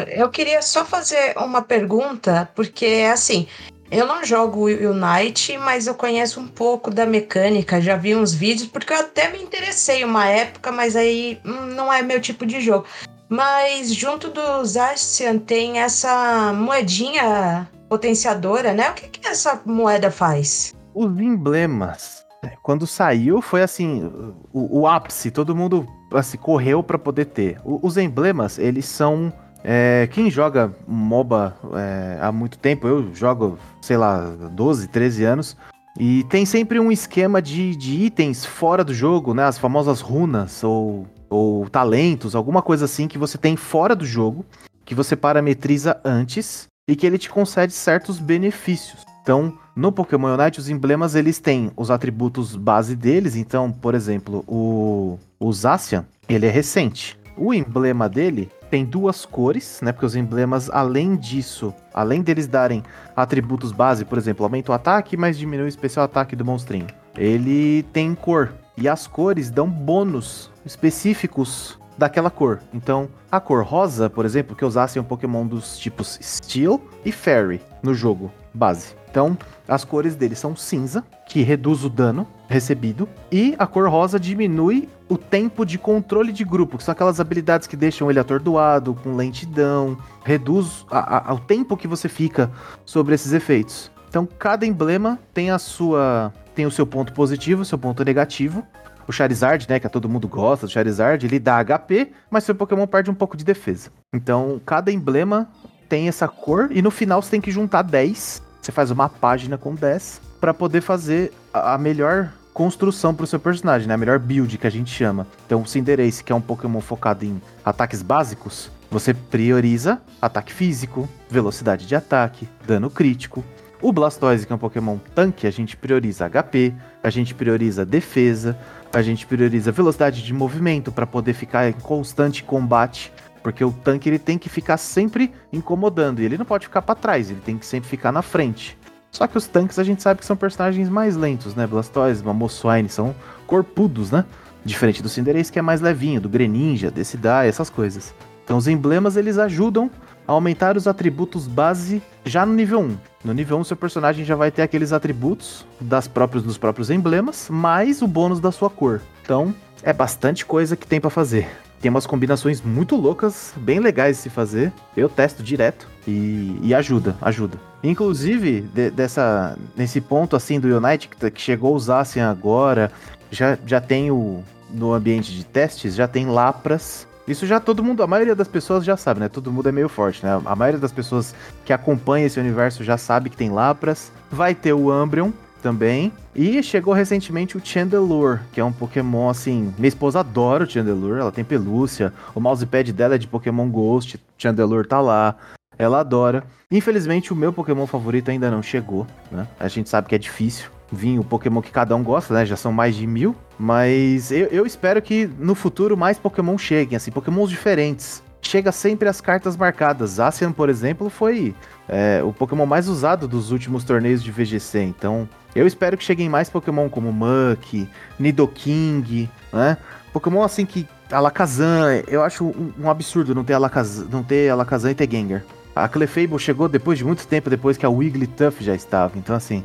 Eu 0.09 0.31
queria 0.31 0.63
só 0.63 0.87
fazer 0.87 1.35
uma 1.37 1.61
pergunta, 1.61 2.49
porque 2.55 3.07
assim, 3.13 3.47
eu 3.91 4.07
não 4.07 4.25
jogo 4.25 4.67
Unite, 4.67 5.57
mas 5.59 5.87
eu 5.87 5.95
conheço 5.95 6.41
um 6.41 6.49
pouco 6.49 6.91
da 6.91 7.07
mecânica, 7.07 7.81
já 7.81 7.97
vi 7.97 8.15
uns 8.15 8.33
vídeos, 8.35 8.69
porque 8.69 8.93
eu 8.93 8.99
até 9.01 9.31
me 9.31 9.41
interessei 9.43 10.05
uma 10.05 10.27
época, 10.27 10.73
mas 10.73 10.97
aí 10.97 11.39
hum, 11.45 11.67
não 11.75 11.93
é 11.93 12.03
meu 12.03 12.21
tipo 12.21 12.45
de 12.47 12.61
jogo. 12.61 12.87
Mas 13.29 13.93
junto 13.93 14.29
do 14.31 14.65
Zacian 14.65 15.39
tem 15.39 15.79
essa 15.81 16.53
moedinha 16.53 17.69
potenciadora, 17.89 18.73
né? 18.73 18.91
O 18.91 18.95
que, 18.95 19.09
que 19.09 19.27
essa 19.29 19.61
moeda 19.65 20.11
faz? 20.11 20.75
Os 20.95 21.19
emblemas. 21.21 22.25
né, 22.43 22.53
Quando 22.63 22.87
saiu, 22.87 23.43
foi 23.43 23.63
assim, 23.63 24.05
o, 24.53 24.81
o 24.81 24.87
ápice, 24.87 25.31
todo 25.31 25.57
mundo 25.57 25.87
assim, 26.13 26.37
correu 26.37 26.83
pra 26.83 26.99
poder 26.99 27.27
ter. 27.27 27.59
O- 27.65 27.81
os 27.85 27.97
emblemas, 27.97 28.59
eles 28.59 28.87
são. 28.87 29.33
É, 29.69 30.09
quem 30.13 30.31
joga 30.31 30.73
MOBA 30.87 31.57
é, 31.75 32.19
há 32.21 32.31
muito 32.31 32.57
tempo, 32.57 32.87
eu 32.87 33.13
jogo, 33.13 33.59
sei 33.83 33.97
lá, 33.97 34.21
12, 34.53 34.87
13 34.87 35.25
anos, 35.25 35.57
e 35.99 36.23
tem 36.25 36.47
sempre 36.47 36.79
um 36.79 36.93
esquema 36.93 37.43
de, 37.43 37.75
de 37.75 38.05
itens 38.05 38.45
fora 38.47 38.85
do 38.85 38.95
jogo, 38.95 39.35
né? 39.35 39.43
As 39.43 39.59
famosas 39.59 40.01
runas 40.01 40.63
ou, 40.63 41.05
ou 41.29 41.69
talentos, 41.69 42.37
alguma 42.37 42.63
coisa 42.63 42.85
assim 42.85 43.09
que 43.09 43.19
você 43.19 43.37
tem 43.37 43.57
fora 43.57 43.97
do 43.97 44.07
jogo, 44.07 44.47
que 44.85 44.95
você 44.95 45.17
parametriza 45.17 45.99
antes 46.05 46.69
e 46.89 46.95
que 46.95 47.05
ele 47.05 47.19
te 47.19 47.29
concede 47.29 47.73
certos 47.73 48.21
benefícios. 48.21 49.05
Então, 49.21 49.59
no 49.75 49.91
Pokémon 49.91 50.37
Unite, 50.37 50.61
os 50.61 50.69
emblemas 50.69 51.17
eles 51.17 51.41
têm 51.41 51.73
os 51.77 51.91
atributos 51.91 52.55
base 52.55 52.95
deles. 52.95 53.35
Então, 53.35 53.73
por 53.73 53.97
exemplo, 53.97 54.45
o, 54.47 55.19
o 55.41 55.53
Zacian, 55.53 56.07
ele 56.29 56.47
é 56.47 56.51
recente. 56.51 57.19
O 57.37 57.53
emblema 57.53 58.09
dele 58.09 58.49
tem 58.71 58.85
duas 58.85 59.25
cores, 59.25 59.81
né? 59.83 59.93
Porque 59.93 60.07
os 60.07 60.17
emblemas, 60.17 60.71
além 60.71 61.17
disso, 61.17 61.75
além 61.93 62.23
deles 62.23 62.47
darem 62.47 62.83
atributos 63.15 63.73
base, 63.73 64.05
por 64.05 64.19
exemplo, 64.19 64.45
aumenta 64.45 64.73
o 64.73 64.75
ataque, 64.75 65.17
mas 65.17 65.39
diminui 65.39 65.67
o 65.67 65.69
especial 65.69 66.05
ataque 66.05 66.37
do 66.37 66.45
monstrinho. 66.45 66.87
Ele 67.17 67.83
tem 67.93 68.15
cor. 68.15 68.53
E 68.77 68.89
as 68.89 69.07
cores 69.07 69.51
dão 69.51 69.69
bônus 69.69 70.51
específicos 70.65 71.79
daquela 71.97 72.31
cor. 72.31 72.61
Então, 72.75 73.09
a 73.31 73.41
cor 73.41 73.65
rosa, 73.65 74.11
por 74.11 74.25
exemplo, 74.25 74.55
que 74.55 74.65
usasse 74.65 75.01
um 75.01 75.05
Pokémon 75.05 75.47
dos 75.47 75.79
tipos 75.79 76.19
Steel 76.23 76.81
e 77.05 77.11
Fairy 77.11 77.61
no 77.83 77.95
jogo 77.95 78.31
base. 78.53 78.95
Então, 79.17 79.35
as 79.67 79.83
cores 79.83 80.15
dele 80.15 80.35
são 80.35 80.55
cinza, 80.55 81.03
que 81.27 81.41
reduz 81.41 81.83
o 81.85 81.89
dano 81.89 82.27
recebido, 82.47 83.09
e 83.33 83.57
a 83.59 83.67
cor 83.67 83.89
rosa 83.89 84.21
diminui 84.21 84.91
o 85.09 85.17
tempo 85.17 85.65
de 85.65 85.79
controle 85.79 86.31
de 86.33 86.45
grupo, 86.45 86.77
que 86.77 86.85
são 86.85 86.93
aquelas 86.93 87.19
habilidades 87.19 87.67
que 87.67 87.79
deixam 87.79 88.11
ele 88.11 88.21
atordoado, 88.21 88.93
com 88.93 89.17
lentidão, 89.17 89.97
reduz 90.23 90.85
a, 90.91 91.31
a, 91.31 91.33
o 91.33 91.41
tempo 91.41 91.79
que 91.79 91.89
você 91.89 92.11
fica 92.11 92.51
sobre 92.85 93.15
esses 93.15 93.33
efeitos. 93.33 93.91
Então, 94.07 94.29
cada 94.39 94.67
emblema 94.67 95.19
tem 95.33 95.51
a 95.51 95.59
sua 95.59 96.31
tem 96.55 96.67
o 96.67 96.71
seu 96.71 96.87
ponto 96.87 97.15
positivo, 97.15 97.63
o 97.63 97.65
seu 97.65 97.79
ponto 97.79 98.05
negativo. 98.05 98.67
O 99.09 99.13
Charizard, 99.13 99.67
né, 99.67 99.81
que 99.81 99.89
todo 99.89 100.11
mundo 100.11 100.29
gosta 100.29 100.67
do 100.67 100.73
Charizard, 100.73 101.25
ele 101.25 101.39
dá 101.39 101.65
HP, 101.65 102.13
mas 102.31 102.45
seu 102.45 102.55
Pokémon 102.55 102.87
perde 102.87 103.11
um 103.11 103.15
pouco 103.15 103.35
de 103.35 103.47
defesa. 103.47 103.91
Então, 104.13 104.61
cada 104.67 104.93
emblema 104.93 105.49
tem 105.89 106.07
essa 106.07 106.29
cor 106.29 106.69
e 106.71 106.83
no 106.83 106.91
final 106.91 107.23
você 107.23 107.31
tem 107.31 107.41
que 107.41 107.51
juntar 107.51 107.81
10. 107.81 108.45
Você 108.67 108.73
faz 108.73 108.91
uma 108.91 109.09
página 109.09 109.57
com 109.57 109.77
10 109.77 110.21
para 110.41 110.53
poder 110.53 110.81
fazer 110.81 111.33
a 111.55 111.79
melhor 111.79 112.33
construção 112.53 113.15
para 113.15 113.23
o 113.23 113.27
seu 113.27 113.39
personagem, 113.39 113.87
né? 113.87 113.95
A 113.95 113.97
melhor 113.97 114.19
build 114.19 114.59
que 114.59 114.67
a 114.67 114.71
gente 114.71 114.93
chama. 114.93 115.25
Então, 115.47 115.63
o 115.63 115.67
Cinderace, 115.69 116.25
que 116.25 116.33
é 116.33 116.35
um 116.35 116.41
Pokémon 116.41 116.81
focado 116.81 117.25
em 117.25 117.41
ataques 117.65 118.03
básicos, 118.03 118.69
você 118.91 119.15
prioriza 119.15 120.03
ataque 120.21 120.53
físico, 120.53 121.09
velocidade 121.31 121.87
de 121.87 121.95
ataque, 121.95 122.49
dano 122.67 122.91
crítico, 122.91 123.45
o 123.81 123.93
Blastoise, 123.93 124.45
que 124.45 124.53
é 124.53 124.57
um 124.57 124.59
Pokémon 124.59 124.99
tanque, 125.15 125.47
a 125.47 125.51
gente 125.53 125.77
prioriza 125.77 126.29
HP, 126.29 126.75
a 127.05 127.09
gente 127.09 127.37
prioriza 127.37 127.87
defesa, 127.87 128.59
a 128.93 129.01
gente 129.01 129.27
prioriza 129.27 129.71
velocidade 129.71 130.25
de 130.25 130.35
movimento 130.35 130.91
para 130.91 131.07
poder 131.07 131.35
ficar 131.35 131.69
em 131.69 131.73
constante 131.73 132.43
combate, 132.43 133.13
porque 133.47 133.65
o 133.65 133.71
tanque 133.71 134.09
ele 134.09 134.19
tem 134.19 134.37
que 134.37 134.49
ficar 134.49 134.77
sempre 134.77 135.33
incomodando 135.53 136.19
e 136.19 136.25
ele 136.25 136.37
não 136.37 136.45
pode 136.45 136.67
ficar 136.67 136.83
para 136.83 136.97
trás, 136.97 137.31
ele 137.31 137.39
tem 137.39 137.57
que 137.57 137.65
sempre 137.65 137.89
ficar 137.89 138.11
na 138.11 138.21
frente. 138.21 138.77
Só 139.09 139.25
que 139.29 139.39
os 139.39 139.47
tanques 139.47 139.79
a 139.79 139.85
gente 139.85 140.03
sabe 140.03 140.19
que 140.19 140.27
são 140.27 140.35
personagens 140.35 140.89
mais 140.89 141.15
lentos, 141.15 141.55
né? 141.55 141.65
Blastoise, 141.65 142.25
Mamoswine 142.25 142.89
são 142.89 143.15
corpudos, 143.47 144.11
né? 144.11 144.25
Diferente 144.65 145.01
do 145.01 145.09
Cinderace 145.09 145.53
que 145.53 145.61
é 145.61 145.63
mais 145.63 145.81
levinho, 145.81 146.21
do 146.21 146.29
Greninja, 146.29 146.91
desse 146.91 147.17
Dai, 147.17 147.47
essas 147.47 147.71
coisas. 147.71 148.13
Então 148.43 148.57
os 148.57 148.67
emblemas 148.67 149.17
eles 149.17 149.39
ajudam 149.39 149.89
aumentar 150.27 150.77
os 150.77 150.89
atributos 150.89 151.47
base 151.47 152.03
já 152.25 152.45
no 152.45 152.53
nível 152.53 152.81
1. 152.81 152.97
No 153.23 153.33
nível 153.33 153.59
1, 153.59 153.63
seu 153.63 153.77
personagem 153.77 154.25
já 154.25 154.35
vai 154.35 154.51
ter 154.51 154.63
aqueles 154.63 154.93
atributos 154.93 155.65
das 155.81 156.09
próprios, 156.09 156.43
dos 156.43 156.59
próprios 156.59 156.91
emblemas, 156.91 157.49
mais 157.49 158.03
o 158.03 158.09
bônus 158.09 158.41
da 158.41 158.51
sua 158.51 158.69
cor. 158.69 159.01
Então, 159.23 159.55
é 159.85 159.93
bastante 159.93 160.45
coisa 160.45 160.75
que 160.75 160.85
tem 160.85 161.01
para 161.01 161.11
fazer. 161.11 161.49
Tem 161.81 161.91
umas 161.91 162.07
combinações 162.07 162.61
muito 162.61 162.97
loucas, 162.97 163.53
bem 163.57 163.79
legais 163.81 164.17
de 164.17 164.23
se 164.25 164.31
fazer. 164.31 164.73
Eu 164.97 165.09
testo 165.09 165.43
direto 165.43 165.89
e, 166.07 166.59
e 166.63 166.75
ajuda, 166.75 167.17
ajuda. 167.21 167.59
Inclusive, 167.83 168.63
de, 168.63 168.91
dessa, 168.91 169.57
nesse 169.77 170.01
ponto 170.01 170.35
assim 170.37 170.59
do 170.59 170.69
Unite, 170.69 171.09
que, 171.09 171.31
que 171.31 171.41
chegou 171.41 171.73
a 171.73 171.77
usar 171.77 172.01
assim 172.01 172.21
agora, 172.21 172.91
já, 173.31 173.59
já 173.67 173.81
tem 173.81 174.11
o. 174.11 174.43
No 174.69 174.93
ambiente 174.93 175.33
de 175.33 175.45
testes, 175.45 175.95
já 175.95 176.09
tem 176.09 176.27
Lapras 176.27 177.07
isso 177.27 177.45
já 177.45 177.59
todo 177.59 177.83
mundo, 177.83 178.03
a 178.05 178.07
maioria 178.07 178.37
das 178.37 178.47
pessoas 178.47 178.85
já 178.85 178.97
sabe, 178.97 179.19
né? 179.19 179.29
Todo 179.29 179.51
mundo 179.51 179.69
é 179.69 179.73
meio 179.73 179.89
forte, 179.89 180.25
né? 180.25 180.41
A 180.45 180.55
maioria 180.55 180.79
das 180.79 180.93
pessoas 180.93 181.35
que 181.65 181.73
acompanha 181.73 182.27
esse 182.27 182.39
universo 182.39 182.85
já 182.85 182.97
sabe 182.97 183.29
que 183.31 183.37
tem 183.37 183.51
Lapras. 183.51 184.13
Vai 184.31 184.55
ter 184.55 184.73
o 184.73 184.93
Umbreon 184.93 185.33
também. 185.67 186.13
E 186.33 186.63
chegou 186.63 186.95
recentemente 186.95 187.57
o 187.57 187.61
Chandelure, 187.63 188.39
que 188.53 188.61
é 188.61 188.65
um 188.65 188.71
Pokémon 188.71 189.29
assim. 189.29 189.75
Minha 189.77 189.89
esposa 189.89 190.21
adora 190.21 190.63
o 190.63 190.71
Chandelure, 190.71 191.19
ela 191.19 191.33
tem 191.33 191.43
pelúcia. 191.43 192.13
O 192.37 192.41
mousepad 192.41 192.93
dela 192.93 193.17
é 193.17 193.19
de 193.19 193.27
Pokémon 193.27 193.69
Ghost. 193.69 194.17
Chandelure 194.39 194.87
tá 194.87 195.01
lá. 195.01 195.35
Ela 195.77 195.99
adora. 196.01 196.45
Infelizmente, 196.71 197.33
o 197.33 197.37
meu 197.37 197.53
Pokémon 197.53 197.85
favorito 197.85 198.31
ainda 198.31 198.49
não 198.49 198.63
chegou, 198.63 199.09
né? 199.31 199.49
A 199.59 199.67
gente 199.67 199.89
sabe 199.89 200.07
que 200.07 200.15
é 200.15 200.19
difícil 200.19 200.71
vir 200.93 201.19
o 201.19 201.25
Pokémon 201.25 201.61
que 201.61 201.73
cada 201.73 201.97
um 201.97 202.03
gosta, 202.05 202.33
né? 202.33 202.47
Já 202.47 202.57
são 202.57 202.73
mais 202.73 202.95
de 202.95 203.09
mil. 203.09 203.35
Mas 203.59 204.31
eu, 204.31 204.47
eu 204.47 204.65
espero 204.65 205.03
que 205.03 205.29
no 205.41 205.57
futuro 205.57 205.97
mais 205.97 206.17
Pokémon 206.17 206.57
cheguem, 206.57 206.97
assim, 206.97 207.11
Pokémons 207.11 207.51
diferentes. 207.51 208.23
Chega 208.41 208.71
sempre 208.71 209.09
as 209.09 209.21
cartas 209.21 209.57
marcadas. 209.57 210.11
Zacian, 210.11 210.53
por 210.53 210.69
exemplo, 210.69 211.11
foi 211.11 211.53
é, 211.89 212.23
o 212.23 212.33
Pokémon 212.33 212.67
mais 212.67 212.89
usado 212.89 213.27
dos 213.27 213.51
últimos 213.51 213.83
torneios 213.83 214.23
de 214.23 214.31
VGC. 214.31 214.81
Então, 214.83 215.29
eu 215.57 215.67
espero 215.67 215.97
que 215.97 216.05
cheguem 216.05 216.29
mais 216.29 216.51
Pokémon 216.51 216.89
como 216.89 217.11
Muck, 217.11 217.89
Nidoking, 218.19 219.29
né? 219.53 219.79
Pokémon 220.13 220.43
assim 220.43 220.67
que. 220.67 220.87
Alakazam, 221.11 222.03
eu 222.09 222.23
acho 222.23 222.45
um, 222.45 222.73
um 222.81 222.91
absurdo 222.91 223.33
não 223.33 223.45
ter 223.45 223.55
Alakazam, 223.55 224.09
não 224.11 224.25
ter 224.25 224.51
Alakazam 224.51 224.91
e 224.91 224.95
ter 224.95 225.09
Gengar. 225.11 225.45
A 225.75 225.89
Clefable 225.89 226.39
chegou 226.39 226.69
depois 226.69 226.99
de 226.99 227.05
muito 227.05 227.27
tempo, 227.27 227.49
depois 227.49 227.77
que 227.77 227.87
a 227.87 227.91
Wigglytuff 227.91 228.65
já 228.65 228.75
estava. 228.75 229.17
Então, 229.17 229.37
assim, 229.37 229.63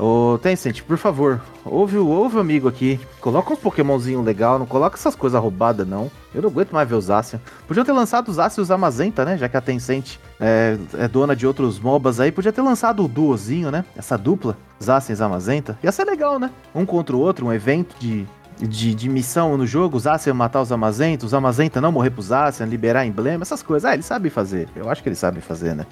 Ô, 0.00 0.38
Tencent, 0.38 0.80
por 0.82 0.96
favor, 0.96 1.42
ouve, 1.62 1.98
ouve 1.98 2.38
o 2.38 2.40
amigo 2.40 2.66
aqui. 2.66 2.98
Coloca 3.20 3.52
uns 3.52 3.58
Pokémonzinho 3.58 4.22
legal, 4.22 4.58
não 4.58 4.64
coloca 4.64 4.96
essas 4.96 5.14
coisas 5.14 5.38
roubadas, 5.38 5.86
não. 5.86 6.10
Eu 6.34 6.40
não 6.40 6.48
aguento 6.48 6.72
mais 6.72 6.88
ver 6.88 6.94
os 6.94 7.04
Zacian. 7.04 7.38
Podiam 7.68 7.84
ter 7.84 7.92
lançado 7.92 8.28
os 8.30 8.36
Zacian 8.36 8.62
e 8.62 8.64
os 8.64 8.70
Amazenta, 8.70 9.26
né? 9.26 9.36
Já 9.36 9.46
que 9.46 9.58
a 9.58 9.60
Tencent 9.60 10.16
é, 10.40 10.78
é, 10.94 11.06
dona 11.06 11.36
de 11.36 11.46
outros 11.46 11.78
MOBAs 11.78 12.18
aí. 12.18 12.32
Podia 12.32 12.50
ter 12.50 12.62
lançado 12.62 13.04
o 13.04 13.08
duozinho, 13.08 13.70
né? 13.70 13.84
Essa 13.94 14.16
dupla, 14.16 14.56
Zacian 14.82 15.14
e 15.14 15.22
Amazenta. 15.22 15.78
Ia 15.84 15.92
ser 15.92 16.04
legal, 16.04 16.38
né? 16.38 16.50
Um 16.74 16.86
contra 16.86 17.14
o 17.14 17.20
outro, 17.20 17.44
um 17.44 17.52
evento 17.52 17.94
de, 17.98 18.26
de, 18.58 18.94
de 18.94 19.06
missão 19.06 19.58
no 19.58 19.66
jogo. 19.66 19.98
Os 19.98 20.04
Zacian 20.04 20.32
matar 20.32 20.62
os 20.62 20.72
Amazenta, 20.72 21.26
os 21.26 21.34
Amazenta 21.34 21.78
não 21.78 21.92
morrer 21.92 22.08
pros 22.08 22.26
Zacian, 22.26 22.64
liberar 22.64 23.04
emblema, 23.04 23.42
essas 23.42 23.62
coisas. 23.62 23.90
Ah, 23.90 23.92
eles 23.92 24.06
sabem 24.06 24.30
fazer. 24.30 24.66
Eu 24.74 24.88
acho 24.88 25.02
que 25.02 25.10
eles 25.10 25.18
sabem 25.18 25.42
fazer, 25.42 25.74
né? 25.74 25.84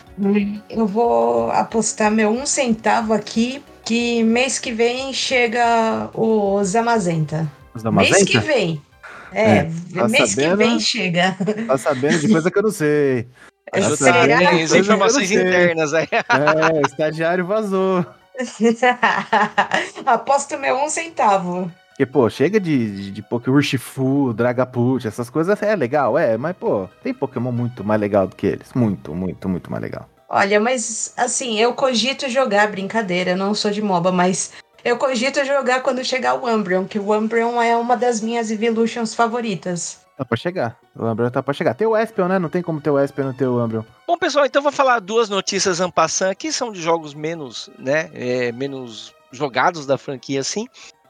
Eu 0.71 0.87
vou 0.87 1.51
apostar 1.51 2.11
meu 2.11 2.31
um 2.31 2.47
centavo 2.47 3.13
aqui 3.13 3.63
que 3.89 4.23
mês 4.23 4.59
que 4.59 4.71
vem 4.71 5.15
chega 5.15 6.11
o 6.13 6.63
Zamazenta. 6.63 7.51
Zamazenta? 7.75 8.19
Mês 8.19 8.29
que 8.29 8.39
vem. 8.39 8.83
É, 9.33 9.51
é 9.51 9.71
tá 9.95 10.09
mês 10.09 10.31
sabendo, 10.31 10.51
que 10.51 10.57
vem 10.57 10.79
chega. 10.79 11.37
Tá 11.67 11.79
sabendo 11.79 12.19
de 12.19 12.29
coisa 12.29 12.51
que 12.51 12.59
eu 12.59 12.63
não 12.63 12.71
sei. 12.71 13.27
Tá 13.71 13.81
As 14.65 14.73
informações 14.73 15.31
internas 15.31 15.93
aí. 15.93 16.09
É, 16.11 16.87
estagiário 16.87 17.45
vazou. 17.45 18.05
Aposto 20.07 20.59
meu 20.59 20.77
um 20.77 20.89
centavo. 20.89 21.71
Porque, 21.91 22.07
pô, 22.07 22.31
chega 22.31 22.59
de, 22.59 22.97
de, 22.97 23.11
de 23.11 23.23
Pokémon 23.23 23.57
Urshifu, 23.57 24.33
Dragapult, 24.33 25.07
essas 25.07 25.29
coisas 25.29 25.61
é 25.61 25.77
legal, 25.77 26.17
é, 26.17 26.39
mas, 26.39 26.57
pô, 26.57 26.89
tem 27.03 27.13
Pokémon 27.13 27.53
muito 27.53 27.85
mais 27.85 28.01
legal 28.01 28.27
do 28.27 28.35
que 28.35 28.47
eles. 28.47 28.73
Muito, 28.73 29.15
muito, 29.15 29.47
muito 29.51 29.71
mais 29.71 29.83
legal. 29.83 30.09
Olha, 30.29 30.61
mas 30.61 31.13
assim, 31.17 31.59
eu 31.59 31.73
cogito 31.73 32.29
jogar, 32.29 32.71
brincadeira, 32.71 33.31
eu 33.31 33.37
não 33.37 33.55
sou 33.55 33.71
de 33.71 33.81
MOBA, 33.81 34.13
mas 34.13 34.53
eu 34.85 34.99
cogito 34.99 35.43
jogar 35.45 35.83
quando 35.83 36.05
chegar 36.05 36.35
o 36.35 36.47
Umbreon, 36.47 36.85
que 36.85 36.99
o 36.99 37.17
Umbreon 37.17 37.61
é 37.63 37.75
uma 37.77 37.97
das 37.97 38.21
minhas 38.21 38.51
Evolutions 38.51 39.15
favoritas. 39.15 40.01
Tá 40.19 40.25
pra 40.25 40.37
chegar. 40.37 40.77
O 40.97 41.07
Umbreon 41.07 41.31
tá 41.31 41.43
pra 41.43 41.55
chegar. 41.55 41.75
Tem 41.75 41.87
o 41.87 41.97
Espion, 41.97 42.27
né? 42.27 42.39
Não 42.39 42.49
tem 42.49 42.61
como 42.61 42.81
ter 42.81 42.91
o 42.91 42.99
Espion 42.99 43.23
e 43.23 43.27
não 43.27 43.33
ter 43.33 43.47
o 43.47 43.65
Umbreon. 43.65 43.85
Bom, 44.07 44.19
pessoal, 44.19 44.45
então 44.45 44.61
eu 44.61 44.65
vou 44.65 44.73
falar 44.73 44.99
duas 44.99 45.29
notícias 45.29 45.81
ampassant 45.81 46.35
que 46.35 46.53
são 46.53 46.73
de 46.73 46.83
jogos 46.83 47.15
menos, 47.15 47.71
né? 47.79 48.11
É, 48.13 48.53
menos 48.53 49.15
jogados 49.31 49.87
da 49.87 49.97
franquia, 49.97 50.41
assim. 50.41 50.67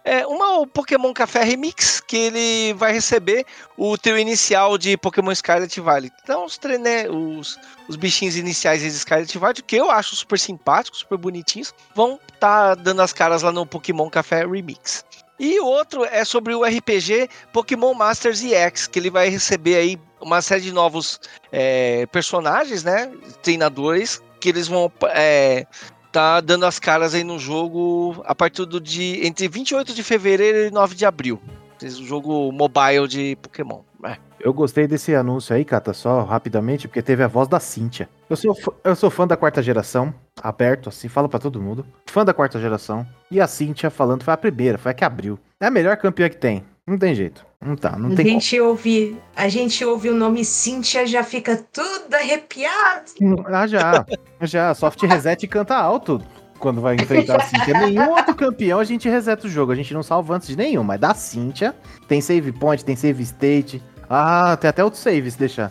É, 0.09 0.27
uma 0.27 0.59
o 0.61 0.67
Pokémon 0.67 1.13
Café 1.13 1.45
Remix, 1.45 2.01
que 2.01 2.17
ele 2.17 2.73
vai 2.73 2.95
receber 2.95 3.45
o 3.77 3.99
trio 3.99 4.17
inicial 4.17 4.79
de 4.79 4.97
Pokémon 4.97 5.35
Scarlet 5.35 5.79
Valley. 5.83 6.11
Então, 6.23 6.47
os, 6.47 6.59
né, 6.81 7.07
os, 7.11 7.59
os 7.87 7.95
bichinhos 7.95 8.35
iniciais 8.35 8.81
de 8.81 8.91
Scarlet 8.91 9.37
Valley, 9.37 9.63
que 9.63 9.77
eu 9.77 9.91
acho 9.91 10.17
super 10.17 10.39
simpáticos, 10.39 11.01
super 11.01 11.19
bonitinhos, 11.19 11.75
vão 11.95 12.19
estar 12.33 12.75
tá 12.75 12.75
dando 12.75 13.03
as 13.03 13.13
caras 13.13 13.43
lá 13.43 13.53
no 13.53 13.67
Pokémon 13.67 14.09
Café 14.09 14.47
Remix. 14.47 15.05
E 15.39 15.61
o 15.61 15.67
outro 15.67 16.07
é 16.07 16.25
sobre 16.25 16.55
o 16.55 16.65
RPG 16.65 17.29
Pokémon 17.53 17.93
Masters 17.93 18.43
EX, 18.43 18.87
que 18.87 18.99
ele 18.99 19.11
vai 19.11 19.29
receber 19.29 19.77
aí 19.77 20.01
uma 20.23 20.41
série 20.41 20.63
de 20.63 20.73
novos 20.73 21.21
é, 21.53 22.07
personagens, 22.07 22.83
né? 22.83 23.13
Treinadores, 23.43 24.23
que 24.41 24.49
eles 24.49 24.69
vão 24.69 24.91
é, 25.11 25.67
tá 26.13 26.41
dando 26.41 26.67
as 26.67 26.79
caras 26.79 27.15
aí 27.15 27.25
no 27.25 27.39
jogo 27.39 28.23
a 28.25 28.35
partir 28.35 28.65
do 28.65 28.81
dia 28.81 29.27
entre 29.27 29.49
28 29.49 29.95
de 29.95 30.03
fevereiro 30.03 30.69
e 30.69 30.71
9 30.71 30.95
de 30.95 31.07
abril. 31.07 31.41
O 31.83 32.05
jogo 32.05 32.51
mobile 32.51 33.07
de 33.07 33.37
Pokémon. 33.37 33.83
É. 34.05 34.17
Eu 34.41 34.53
gostei 34.53 34.87
desse 34.87 35.15
anúncio 35.15 35.55
aí, 35.55 35.65
Cata, 35.65 35.93
só 35.93 36.23
rapidamente, 36.23 36.87
porque 36.87 37.03
teve 37.03 37.23
a 37.23 37.29
voz 37.29 37.49
da 37.49 37.59
Cynthia. 37.59 38.09
Eu 38.31 38.37
sou, 38.37 38.57
eu 38.85 38.97
sou 38.97 39.11
fã 39.11 39.27
da 39.27 39.37
quarta 39.37 39.61
geração, 39.63 40.15
aberto, 40.41 40.89
assim, 40.89 41.09
falo 41.09 41.29
para 41.29 41.41
todo 41.41 41.61
mundo. 41.61 41.85
Fã 42.07 42.25
da 42.25 42.35
quarta 42.35 42.61
geração. 42.61 43.07
E 43.31 43.41
a 43.41 43.47
Cynthia 43.47 43.91
falando 43.91 44.23
foi 44.23 44.35
a 44.35 44.37
primeira, 44.37 44.79
foi 44.79 44.93
a 44.93 44.95
que 44.95 45.05
abriu. 45.05 45.39
É 45.61 45.67
a 45.67 45.71
melhor 45.71 45.97
campeã 45.97 46.29
que 46.29 46.37
tem. 46.37 46.65
Não 46.89 46.97
tem 46.97 47.15
jeito. 47.15 47.45
Não 47.61 47.77
tá, 47.77 47.99
não 47.99 48.13
a 48.13 48.15
tem 48.17 48.25
gente 48.25 48.57
como. 48.57 48.71
ouve, 48.71 49.17
A 49.37 49.49
gente 49.49 49.85
ouve 49.85 50.09
o 50.09 50.15
nome 50.15 50.45
Cynthia, 50.45 51.07
já 51.07 51.23
fica 51.23 51.57
tudo 51.71 52.15
arrepiado. 52.15 53.13
Ah, 53.47 53.67
já. 53.67 54.07
já. 54.41 54.75
Soft 54.75 55.03
reset 55.03 55.43
e 55.43 55.49
canta 55.49 55.77
alto 55.77 56.23
quando 56.59 56.81
vai 56.81 56.95
enfrentar 56.95 57.37
a 57.37 57.45
Cynthia. 57.45 57.75
Nenhum 57.75 58.11
outro 58.11 58.35
campeão 58.35 58.79
a 58.79 58.85
gente 58.85 59.07
reseta 59.09 59.47
o 59.47 59.51
jogo. 59.51 59.73
A 59.73 59.75
gente 59.75 59.93
não 59.93 60.03
salva 60.03 60.35
antes 60.35 60.49
de 60.49 60.57
nenhum, 60.57 60.83
mas 60.83 60.99
da 60.99 61.13
Cynthia 61.13 61.75
tem 62.07 62.21
save 62.23 62.53
point, 62.53 62.83
tem 62.85 62.97
save 62.97 63.23
state. 63.23 63.83
Ah, 64.09 64.57
tem 64.59 64.71
até 64.71 64.83
outro 64.83 64.99
save 64.99 65.31
se 65.31 65.39
deixar. 65.39 65.71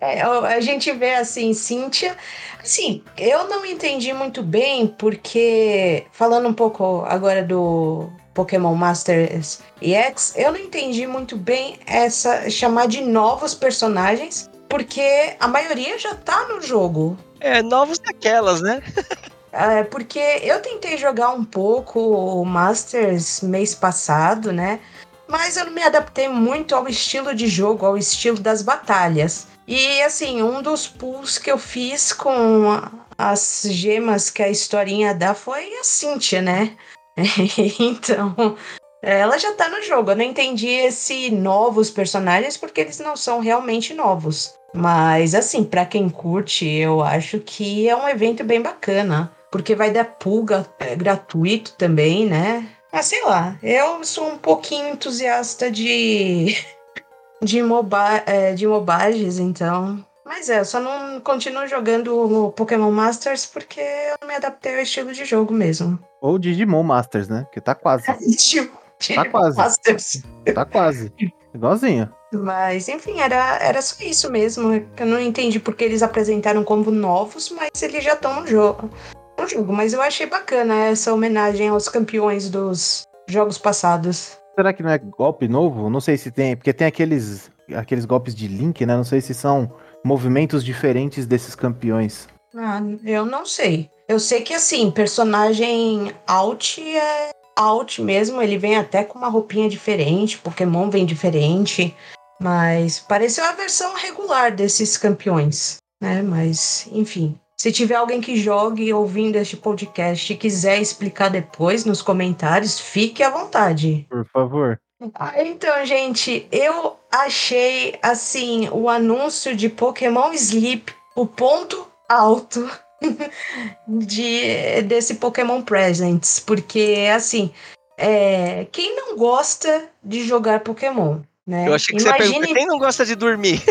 É, 0.00 0.20
a 0.20 0.60
gente 0.60 0.92
vê 0.92 1.14
assim, 1.14 1.54
Cynthia. 1.54 2.14
Assim, 2.60 3.02
eu 3.16 3.48
não 3.48 3.64
entendi 3.64 4.12
muito 4.12 4.42
bem, 4.42 4.86
porque. 4.86 6.04
Falando 6.12 6.46
um 6.48 6.52
pouco 6.52 7.04
agora 7.06 7.42
do 7.42 8.10
Pokémon 8.34 8.74
Masters 8.74 9.60
EX, 9.80 10.34
eu 10.36 10.52
não 10.52 10.58
entendi 10.58 11.06
muito 11.06 11.36
bem 11.36 11.78
essa 11.86 12.48
chamar 12.50 12.86
de 12.86 13.00
novos 13.00 13.54
personagens, 13.54 14.48
porque 14.68 15.34
a 15.40 15.48
maioria 15.48 15.98
já 15.98 16.14
tá 16.14 16.46
no 16.46 16.60
jogo. 16.60 17.16
É, 17.40 17.62
novos 17.62 17.98
daquelas, 17.98 18.60
né? 18.60 18.82
É, 19.50 19.82
porque 19.82 20.18
eu 20.18 20.60
tentei 20.60 20.98
jogar 20.98 21.30
um 21.30 21.42
pouco 21.42 21.98
o 21.98 22.44
Masters 22.44 23.40
mês 23.40 23.74
passado, 23.74 24.52
né? 24.52 24.78
Mas 25.26 25.56
eu 25.56 25.64
não 25.64 25.72
me 25.72 25.82
adaptei 25.82 26.28
muito 26.28 26.74
ao 26.74 26.86
estilo 26.86 27.34
de 27.34 27.48
jogo, 27.48 27.84
ao 27.84 27.96
estilo 27.96 28.38
das 28.38 28.62
batalhas. 28.62 29.46
E 29.66 30.02
assim, 30.02 30.42
um 30.42 30.62
dos 30.62 30.86
pulls 30.86 31.38
que 31.38 31.50
eu 31.50 31.58
fiz 31.58 32.12
com 32.12 32.80
as 33.16 33.62
gemas 33.66 34.30
que 34.30 34.42
a 34.42 34.48
historinha 34.48 35.14
dá 35.14 35.34
foi 35.34 35.74
a 35.78 35.84
Cynthia, 35.84 36.40
né? 36.40 36.76
então, 37.78 38.56
ela 39.02 39.38
já 39.38 39.52
tá 39.54 39.68
no 39.68 39.82
jogo. 39.82 40.10
Eu 40.10 40.16
não 40.16 40.24
entendi 40.24 40.68
esse 40.68 41.30
novos 41.30 41.90
personagens 41.90 42.56
porque 42.56 42.80
eles 42.80 42.98
não 42.98 43.16
são 43.16 43.40
realmente 43.40 43.94
novos. 43.94 44.54
Mas 44.74 45.34
assim, 45.34 45.64
para 45.64 45.86
quem 45.86 46.08
curte, 46.08 46.66
eu 46.66 47.02
acho 47.02 47.38
que 47.40 47.88
é 47.88 47.96
um 47.96 48.08
evento 48.08 48.44
bem 48.44 48.60
bacana, 48.60 49.32
porque 49.50 49.74
vai 49.74 49.90
dar 49.90 50.04
pulga 50.04 50.66
é, 50.78 50.94
gratuito 50.94 51.72
também, 51.72 52.26
né? 52.26 52.68
Ah, 52.92 53.02
sei 53.02 53.22
lá, 53.24 53.56
eu 53.62 54.02
sou 54.04 54.28
um 54.28 54.38
pouquinho 54.38 54.88
entusiasta 54.88 55.70
de 55.70 56.56
de, 57.42 57.62
moba 57.62 58.22
é, 58.26 58.52
de 58.54 58.66
mobagens, 58.66 59.38
então. 59.38 60.04
Mas 60.24 60.50
é, 60.50 60.60
eu 60.60 60.64
só 60.64 60.78
não 60.80 61.20
continuo 61.20 61.66
jogando 61.66 62.46
o 62.46 62.52
Pokémon 62.52 62.90
Masters 62.90 63.46
porque 63.46 63.80
eu 63.80 64.16
não 64.20 64.28
me 64.28 64.34
adaptei 64.34 64.74
ao 64.74 64.82
estilo 64.82 65.12
de 65.12 65.24
jogo 65.24 65.54
mesmo. 65.54 65.98
Ou 66.20 66.38
Digimon 66.38 66.82
Masters, 66.82 67.28
né? 67.28 67.46
Que 67.52 67.60
tá 67.60 67.74
quase. 67.74 68.06
tá 69.14 69.24
quase. 69.24 69.56
Masters. 69.56 70.22
Tá 70.54 70.64
quase. 70.64 71.12
Igualzinho. 71.54 72.12
Mas, 72.32 72.88
enfim, 72.88 73.20
era, 73.20 73.58
era 73.62 73.80
só 73.80 74.02
isso 74.04 74.30
mesmo. 74.30 74.84
Eu 74.96 75.06
não 75.06 75.20
entendi 75.20 75.58
porque 75.58 75.84
eles 75.84 76.02
apresentaram 76.02 76.62
como 76.62 76.90
novos, 76.90 77.50
mas 77.50 77.82
eles 77.82 78.04
já 78.04 78.14
estão 78.14 78.40
no 78.40 78.46
jogo. 78.46 78.90
No 79.38 79.48
jogo. 79.48 79.72
Mas 79.72 79.92
eu 79.92 80.02
achei 80.02 80.26
bacana 80.26 80.74
essa 80.86 81.12
homenagem 81.12 81.68
aos 81.68 81.88
campeões 81.88 82.50
dos 82.50 83.04
jogos 83.26 83.56
passados. 83.56 84.38
Será 84.54 84.72
que 84.72 84.82
não 84.82 84.90
é 84.90 84.98
golpe 84.98 85.46
novo? 85.48 85.88
Não 85.88 86.00
sei 86.00 86.16
se 86.16 86.30
tem, 86.30 86.56
porque 86.56 86.72
tem 86.72 86.86
aqueles, 86.86 87.50
aqueles 87.74 88.04
golpes 88.04 88.34
de 88.34 88.48
Link, 88.48 88.84
né? 88.84 88.96
Não 88.96 89.04
sei 89.04 89.20
se 89.20 89.32
são 89.32 89.72
movimentos 90.04 90.64
diferentes 90.64 91.26
desses 91.26 91.54
campeões. 91.54 92.28
Ah, 92.56 92.80
eu 93.04 93.24
não 93.24 93.46
sei. 93.46 93.90
Eu 94.08 94.18
sei 94.18 94.40
que 94.40 94.54
assim, 94.54 94.90
personagem 94.90 96.14
alt 96.26 96.78
é 96.78 97.30
alt 97.54 97.98
mesmo, 97.98 98.40
ele 98.40 98.56
vem 98.56 98.76
até 98.76 99.04
com 99.04 99.18
uma 99.18 99.28
roupinha 99.28 99.68
diferente, 99.68 100.38
Pokémon 100.38 100.88
vem 100.88 101.04
diferente, 101.04 101.94
mas 102.40 102.98
pareceu 103.00 103.44
a 103.44 103.52
versão 103.52 103.94
regular 103.94 104.50
desses 104.54 104.96
campeões, 104.96 105.76
né? 106.00 106.22
Mas, 106.22 106.88
enfim. 106.90 107.38
Se 107.60 107.70
tiver 107.70 107.96
alguém 107.96 108.20
que 108.20 108.36
jogue 108.36 108.94
ouvindo 108.94 109.36
este 109.36 109.56
podcast 109.56 110.32
e 110.32 110.36
quiser 110.36 110.80
explicar 110.80 111.28
depois 111.28 111.84
nos 111.84 112.00
comentários, 112.00 112.78
fique 112.80 113.22
à 113.22 113.28
vontade. 113.28 114.06
Por 114.08 114.24
favor. 114.32 114.80
Ah, 115.14 115.34
então, 115.42 115.84
gente, 115.84 116.48
eu 116.50 116.96
achei 117.12 117.98
assim 118.02 118.68
o 118.70 118.88
anúncio 118.88 119.54
de 119.54 119.68
Pokémon 119.68 120.32
Sleep 120.32 120.94
o 121.14 121.26
ponto 121.26 121.86
alto 122.08 122.70
de 123.86 124.82
desse 124.82 125.16
Pokémon 125.16 125.62
Presents, 125.62 126.40
porque 126.40 127.08
assim, 127.14 127.52
é, 127.96 128.66
quem 128.70 128.94
não 128.94 129.16
gosta 129.16 129.88
de 130.02 130.24
jogar 130.26 130.60
Pokémon? 130.60 131.20
Né? 131.46 131.66
Eu 131.66 131.74
achei 131.74 131.96
que 131.96 132.02
Imagine... 132.02 132.26
você 132.26 132.32
pergunta 132.32 132.54
quem 132.54 132.66
não 132.66 132.78
gosta 132.78 133.06
de 133.06 133.14
dormir. 133.14 133.62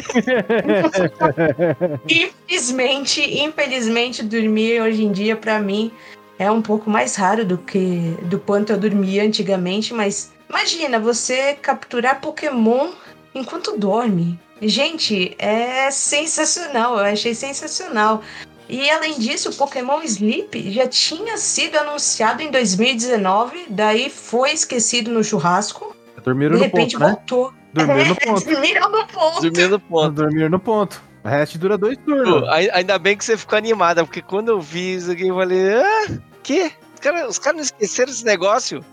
infelizmente, 2.10 3.22
infelizmente, 3.22 4.24
dormir 4.24 4.82
hoje 4.82 5.04
em 5.04 5.12
dia, 5.12 5.36
para 5.36 5.60
mim, 5.60 5.92
é 6.40 6.50
um 6.50 6.62
pouco 6.62 6.90
mais 6.90 7.16
raro 7.16 7.46
do 7.46 7.58
que 7.58 8.18
do 8.24 8.40
quanto 8.40 8.72
eu 8.72 8.80
dormia 8.80 9.24
antigamente, 9.24 9.94
mas 9.94 10.32
imagina 10.50 11.00
você 11.00 11.54
capturar 11.54 12.20
Pokémon 12.20 12.90
enquanto 13.36 13.78
dorme. 13.78 14.40
Gente, 14.60 15.36
é 15.38 15.92
sensacional, 15.92 16.98
eu 16.98 17.06
achei 17.06 17.36
sensacional. 17.36 18.24
E 18.70 18.90
além 18.90 19.18
disso, 19.18 19.50
o 19.50 19.56
Pokémon 19.56 20.02
Sleep 20.02 20.72
já 20.72 20.88
tinha 20.88 21.38
sido 21.38 21.78
anunciado 21.78 22.42
em 22.42 22.52
2019, 22.52 23.68
daí 23.70 24.10
foi 24.10 24.52
esquecido 24.52 25.10
no 25.10 25.24
churrasco. 25.24 25.96
Dormiram 26.24 26.58
de 26.58 26.64
repente 26.64 26.98
ponto, 26.98 27.06
né? 27.06 27.10
voltou. 27.14 27.52
Né? 27.52 27.58
Dormir 27.86 28.08
no 28.08 28.16
ponto. 28.16 28.46
Dormir 28.46 28.80
no 28.80 29.06
ponto. 29.06 29.42
Dormir 29.42 29.70
no 29.70 29.80
ponto. 29.80 30.12
Dormir 30.12 30.50
no 30.50 30.60
ponto. 30.60 31.02
O 31.24 31.28
resto 31.30 31.58
dura 31.58 31.78
dois 31.78 31.98
turnos. 32.06 32.42
Pô, 32.42 32.48
ainda 32.50 33.00
bem 33.00 33.18
que 33.18 33.24
você 33.24 33.38
ficou 33.38 33.58
animada, 33.58 34.04
porque 34.04 34.22
quando 34.22 34.50
eu 34.50 34.60
vi 34.60 34.96
isso 34.96 35.12
aqui, 35.12 35.28
eu 35.28 35.36
falei, 35.36 35.74
ah, 35.74 36.20
que? 36.44 36.72
Os 36.96 37.00
caras 37.00 37.40
cara 37.40 37.56
não 37.56 37.64
esqueceram 37.64 38.12
esse 38.12 38.26
negócio? 38.26 38.84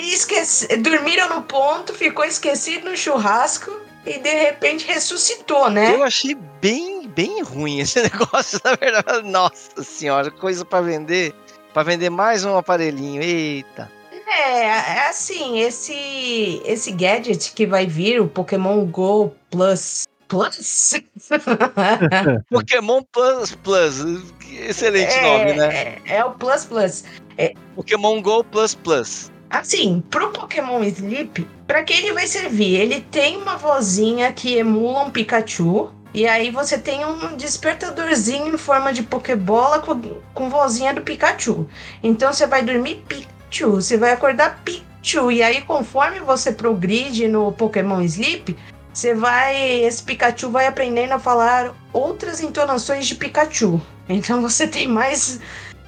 Esqueci, 0.00 0.76
dormiram 0.76 1.28
no 1.28 1.42
ponto, 1.42 1.94
ficou 1.94 2.24
esquecido 2.24 2.90
no 2.90 2.96
churrasco 2.96 3.70
e 4.04 4.18
de 4.18 4.30
repente 4.30 4.86
ressuscitou, 4.86 5.70
né? 5.70 5.94
Eu 5.94 6.02
achei 6.02 6.34
bem, 6.60 7.06
bem 7.08 7.42
ruim 7.42 7.80
esse 7.80 8.00
negócio, 8.02 8.60
na 8.64 8.74
verdade. 8.74 9.28
Nossa 9.28 9.82
senhora, 9.82 10.30
coisa 10.30 10.64
para 10.64 10.80
vender. 10.80 11.34
para 11.72 11.82
vender 11.82 12.10
mais 12.10 12.44
um 12.44 12.56
aparelhinho. 12.56 13.22
Eita. 13.22 13.90
É, 14.26 14.60
é 14.62 15.08
assim, 15.08 15.58
esse 15.60 16.62
esse 16.64 16.92
gadget 16.92 17.52
que 17.52 17.66
vai 17.66 17.86
vir, 17.86 18.20
o 18.20 18.28
Pokémon 18.28 18.84
Go 18.86 19.34
Plus 19.50 20.06
Plus? 20.28 20.94
Pokémon 22.48 23.02
Plus 23.12 23.56
Plus. 23.56 24.04
Excelente 24.52 25.12
é, 25.12 25.22
nome, 25.22 25.52
né? 25.54 25.74
É, 25.74 26.16
é, 26.16 26.24
o 26.24 26.30
Plus 26.30 26.64
Plus. 26.64 27.04
É, 27.36 27.52
Pokémon 27.74 28.22
Go 28.22 28.44
Plus 28.44 28.74
Plus. 28.76 29.32
Assim, 29.50 30.02
pro 30.08 30.30
Pokémon 30.30 30.82
Sleep, 30.84 31.46
para 31.66 31.82
que 31.82 31.92
ele 31.92 32.12
vai 32.12 32.26
servir? 32.26 32.76
Ele 32.76 33.00
tem 33.00 33.36
uma 33.36 33.56
vozinha 33.56 34.32
que 34.32 34.56
emula 34.56 35.02
um 35.02 35.10
Pikachu. 35.10 35.90
E 36.14 36.26
aí 36.26 36.50
você 36.50 36.78
tem 36.78 37.04
um 37.04 37.36
despertadorzinho 37.36 38.54
em 38.54 38.58
forma 38.58 38.92
de 38.92 39.02
Pokébola 39.02 39.80
com, 39.80 40.00
com 40.32 40.48
vozinha 40.48 40.94
do 40.94 41.02
Pikachu. 41.02 41.68
Então 42.02 42.32
você 42.32 42.46
vai 42.46 42.62
dormir 42.62 43.04
Pikachu 43.08 43.30
você 43.68 43.96
vai 43.96 44.12
acordar 44.12 44.62
Pichu. 44.64 45.30
E 45.30 45.42
aí, 45.42 45.62
conforme 45.62 46.20
você 46.20 46.52
progride 46.52 47.26
no 47.26 47.52
Pokémon 47.52 48.00
Sleep, 48.02 48.56
você 48.92 49.14
vai. 49.14 49.82
Esse 49.82 50.02
Pikachu 50.02 50.50
vai 50.50 50.66
aprendendo 50.66 51.12
a 51.12 51.18
falar 51.18 51.74
outras 51.92 52.40
entonações 52.40 53.06
de 53.06 53.14
Pikachu. 53.14 53.80
Então 54.08 54.40
você 54.40 54.66
tem 54.66 54.88
mais 54.88 55.40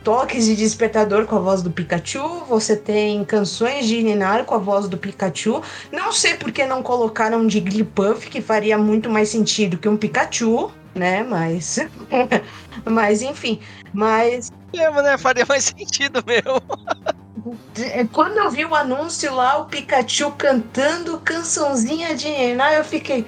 toques 0.03 0.45
de 0.45 0.57
despertador 0.57 1.27
com 1.27 1.37
a 1.37 1.38
voz 1.38 1.62
do 1.62 1.71
Pikachu, 1.71 2.45
você 2.49 2.77
tem 2.77 3.25
canções 3.25 3.87
de 3.87 4.03
Ninar 4.03 4.45
com 4.45 4.55
a 4.55 4.59
voz 4.59 4.88
do 4.88 4.99
Pikachu. 4.99 5.62
Não 5.91 6.12
sei 6.12 6.35
por 6.35 6.51
que 6.53 6.67
não 6.67 6.83
colocaram 6.83 7.38
um 7.38 7.49
Jigglypuff, 7.49 8.29
que 8.29 8.41
faria 8.41 8.77
muito 8.77 9.09
mais 9.09 9.29
sentido 9.29 9.79
que 9.79 9.88
um 9.88 9.97
Pikachu, 9.97 10.71
né? 10.95 11.23
Mas. 11.23 11.79
mas 12.85 13.23
enfim. 13.23 13.61
Mas. 13.93 14.51
Mesmo, 14.73 15.03
né? 15.03 15.17
Faria 15.17 15.47
mais 15.47 15.65
sentido 15.65 16.23
mesmo. 16.27 16.62
É, 17.77 18.05
quando 18.05 18.38
eu 18.38 18.51
vi 18.51 18.65
o 18.65 18.75
anúncio 18.75 19.35
lá, 19.35 19.59
o 19.59 19.65
Pikachu 19.67 20.31
cantando 20.33 21.19
cançãozinha 21.19 22.15
de 22.15 22.29
Ninar, 22.29 22.75
eu 22.75 22.85
fiquei. 22.85 23.27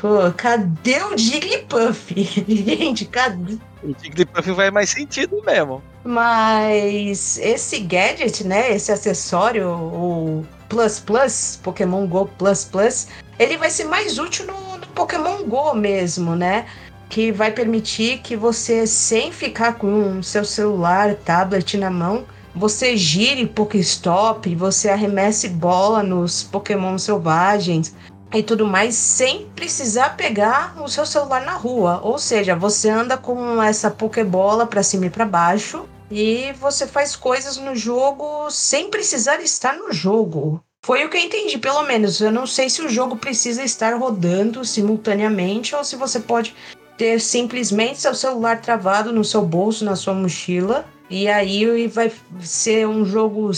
Pô, 0.00 0.30
cadê 0.36 1.02
o 1.02 1.16
Jigglypuff? 1.16 2.14
Gente, 2.46 3.06
cadê? 3.06 3.58
O 3.86 3.94
Jigglypuff 4.02 4.54
faz 4.54 4.72
mais 4.72 4.90
sentido 4.90 5.40
mesmo. 5.46 5.80
Mas 6.02 7.38
esse 7.38 7.78
gadget, 7.78 8.44
né? 8.44 8.74
Esse 8.74 8.90
acessório, 8.90 9.68
o 9.70 10.44
Plus 10.68 10.98
Plus, 10.98 11.60
Pokémon 11.62 12.04
Go 12.06 12.26
Plus 12.36 12.64
Plus, 12.64 13.06
ele 13.38 13.56
vai 13.56 13.70
ser 13.70 13.84
mais 13.84 14.18
útil 14.18 14.46
no, 14.46 14.78
no 14.78 14.86
Pokémon 14.88 15.44
Go 15.44 15.72
mesmo, 15.74 16.34
né? 16.34 16.66
Que 17.08 17.30
vai 17.30 17.52
permitir 17.52 18.18
que 18.18 18.36
você, 18.36 18.88
sem 18.88 19.30
ficar 19.30 19.74
com 19.74 20.20
seu 20.20 20.44
celular, 20.44 21.14
tablet 21.14 21.76
na 21.76 21.90
mão, 21.90 22.24
você 22.56 22.96
gire 22.96 23.46
Pokéstop, 23.46 24.52
você 24.56 24.88
arremesse 24.88 25.48
bola 25.48 26.02
nos 26.02 26.42
Pokémon 26.42 26.98
selvagens 26.98 27.94
e 28.34 28.42
tudo 28.42 28.66
mais 28.66 28.94
sem 28.94 29.46
precisar 29.54 30.16
pegar 30.16 30.76
o 30.82 30.88
seu 30.88 31.06
celular 31.06 31.44
na 31.44 31.54
rua. 31.54 32.00
Ou 32.02 32.18
seja, 32.18 32.54
você 32.54 32.90
anda 32.90 33.16
com 33.16 33.62
essa 33.62 33.90
Pokébola 33.90 34.66
para 34.66 34.82
cima 34.82 35.06
e 35.06 35.10
para 35.10 35.24
baixo 35.24 35.88
e 36.10 36.52
você 36.60 36.86
faz 36.86 37.16
coisas 37.16 37.56
no 37.56 37.74
jogo 37.74 38.50
sem 38.50 38.90
precisar 38.90 39.40
estar 39.40 39.76
no 39.76 39.92
jogo. 39.92 40.62
Foi 40.84 41.04
o 41.04 41.10
que 41.10 41.16
eu 41.16 41.22
entendi, 41.22 41.58
pelo 41.58 41.82
menos. 41.82 42.20
Eu 42.20 42.30
não 42.30 42.46
sei 42.46 42.70
se 42.70 42.80
o 42.80 42.88
jogo 42.88 43.16
precisa 43.16 43.64
estar 43.64 43.94
rodando 43.96 44.64
simultaneamente 44.64 45.74
ou 45.74 45.82
se 45.82 45.96
você 45.96 46.20
pode 46.20 46.54
ter 46.96 47.20
simplesmente 47.20 48.00
seu 48.00 48.14
celular 48.14 48.60
travado 48.60 49.12
no 49.12 49.24
seu 49.24 49.42
bolso, 49.42 49.84
na 49.84 49.96
sua 49.96 50.14
mochila. 50.14 50.84
E 51.10 51.28
aí 51.28 51.88
vai 51.88 52.12
ser 52.40 52.86
um 52.86 53.04
jogo 53.04 53.50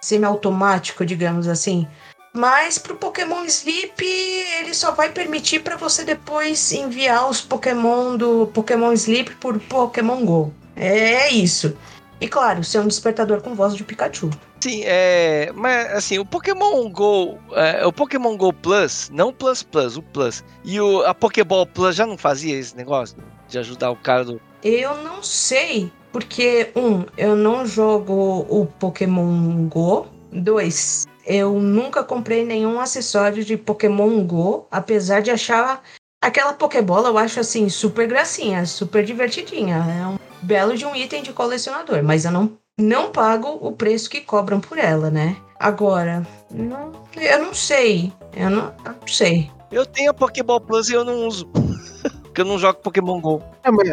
semi-automático, 0.00 1.04
digamos 1.04 1.48
assim. 1.48 1.88
Mas 2.32 2.78
pro 2.78 2.94
Pokémon 2.94 3.44
Sleep, 3.44 4.04
ele 4.04 4.74
só 4.74 4.92
vai 4.92 5.10
permitir 5.10 5.60
para 5.60 5.76
você 5.76 6.04
depois 6.04 6.72
enviar 6.72 7.28
os 7.28 7.40
Pokémon 7.40 8.16
do 8.16 8.46
Pokémon 8.48 8.92
Sleep 8.92 9.34
por 9.36 9.58
Pokémon 9.60 10.24
Go. 10.24 10.52
É 10.76 11.30
isso. 11.30 11.76
E 12.20 12.28
claro, 12.28 12.64
ser 12.64 12.80
um 12.80 12.86
despertador 12.88 13.40
com 13.40 13.54
voz 13.54 13.74
de 13.74 13.84
Pikachu. 13.84 14.30
Sim, 14.60 14.82
é. 14.84 15.52
Mas 15.54 15.92
assim, 15.92 16.18
o 16.18 16.24
Pokémon 16.24 16.90
Go. 16.90 17.38
É, 17.52 17.86
o 17.86 17.92
Pokémon 17.92 18.36
Go 18.36 18.52
Plus, 18.52 19.08
não 19.12 19.32
Plus 19.32 19.62
Plus, 19.62 19.96
o 19.96 20.02
Plus. 20.02 20.44
E 20.64 20.80
o, 20.80 21.04
a 21.04 21.14
Pokéball 21.14 21.66
Plus 21.66 21.94
já 21.94 22.06
não 22.06 22.18
fazia 22.18 22.58
esse 22.58 22.76
negócio 22.76 23.16
de 23.48 23.58
ajudar 23.58 23.90
o 23.90 23.96
cara 23.96 24.24
do. 24.24 24.40
Eu 24.62 24.96
não 25.02 25.22
sei, 25.22 25.92
porque, 26.12 26.70
um, 26.74 27.04
eu 27.16 27.36
não 27.36 27.64
jogo 27.64 28.46
o 28.48 28.66
Pokémon 28.66 29.68
Go. 29.68 30.06
Dois, 30.30 31.06
eu 31.28 31.60
nunca 31.60 32.02
comprei 32.02 32.42
nenhum 32.42 32.80
acessório 32.80 33.44
de 33.44 33.54
Pokémon 33.54 34.24
Go, 34.24 34.66
apesar 34.70 35.20
de 35.20 35.30
achar 35.30 35.82
aquela 36.24 36.54
Pokébola, 36.54 37.10
eu 37.10 37.18
acho 37.18 37.38
assim, 37.38 37.68
super 37.68 38.08
gracinha, 38.08 38.64
super 38.64 39.04
divertidinha. 39.04 39.76
É 39.76 40.06
um 40.06 40.18
belo 40.40 40.74
de 40.74 40.86
um 40.86 40.96
item 40.96 41.22
de 41.22 41.34
colecionador, 41.34 42.02
mas 42.02 42.24
eu 42.24 42.32
não 42.32 42.56
não 42.80 43.10
pago 43.10 43.58
o 43.60 43.72
preço 43.72 44.08
que 44.08 44.20
cobram 44.20 44.60
por 44.60 44.78
ela, 44.78 45.10
né? 45.10 45.36
Agora, 45.58 46.24
não, 46.48 46.92
eu 47.16 47.44
não 47.44 47.52
sei. 47.52 48.12
Eu 48.34 48.50
não, 48.50 48.72
não 48.84 49.06
sei. 49.06 49.50
Eu 49.70 49.84
tenho 49.84 50.12
a 50.12 50.14
Pokéball 50.14 50.60
Plus 50.60 50.88
e 50.88 50.94
eu 50.94 51.04
não 51.04 51.26
uso. 51.26 51.50
Porque 52.38 52.48
eu 52.48 52.52
não 52.52 52.58
jogo 52.58 52.78
Pokémon 52.78 53.20
GO. 53.20 53.42
É, 53.64 53.70
mas, 53.72 53.88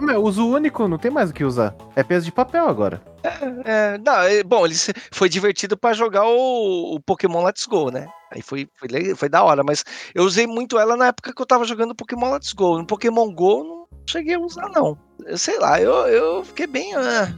mas 0.00 0.16
uso 0.16 0.48
único, 0.48 0.88
não 0.88 0.96
tem 0.96 1.10
mais 1.10 1.28
o 1.28 1.34
que 1.34 1.44
usar. 1.44 1.74
É 1.94 2.02
peso 2.02 2.24
de 2.24 2.32
papel 2.32 2.66
agora. 2.66 3.02
É, 3.22 3.28
é, 3.66 3.98
não, 3.98 4.22
é, 4.22 4.42
bom, 4.42 4.64
ele 4.64 4.74
foi 5.12 5.28
divertido 5.28 5.76
para 5.76 5.92
jogar 5.92 6.24
o, 6.24 6.94
o, 6.94 7.00
Pokémon 7.00 7.44
Let's 7.44 7.66
Go, 7.66 7.90
né? 7.90 8.08
Aí 8.30 8.40
foi, 8.40 8.66
foi, 8.74 9.14
foi 9.14 9.28
da 9.28 9.42
hora, 9.42 9.62
mas 9.62 9.84
eu 10.14 10.24
usei 10.24 10.46
muito 10.46 10.78
ela 10.78 10.96
na 10.96 11.08
época 11.08 11.34
que 11.34 11.42
eu 11.42 11.44
tava 11.44 11.66
jogando 11.66 11.94
Pokémon 11.94 12.32
Let's 12.32 12.54
Go. 12.54 12.78
No 12.78 12.86
Pokémon 12.86 13.30
Go, 13.34 13.64
não 13.64 13.79
cheguei 14.10 14.34
a 14.34 14.40
usar, 14.40 14.68
não. 14.70 14.98
Eu 15.26 15.38
sei 15.38 15.58
lá, 15.58 15.80
eu, 15.80 15.92
eu 16.06 16.44
fiquei 16.44 16.66
bem. 16.66 16.94
Ah, 16.94 17.32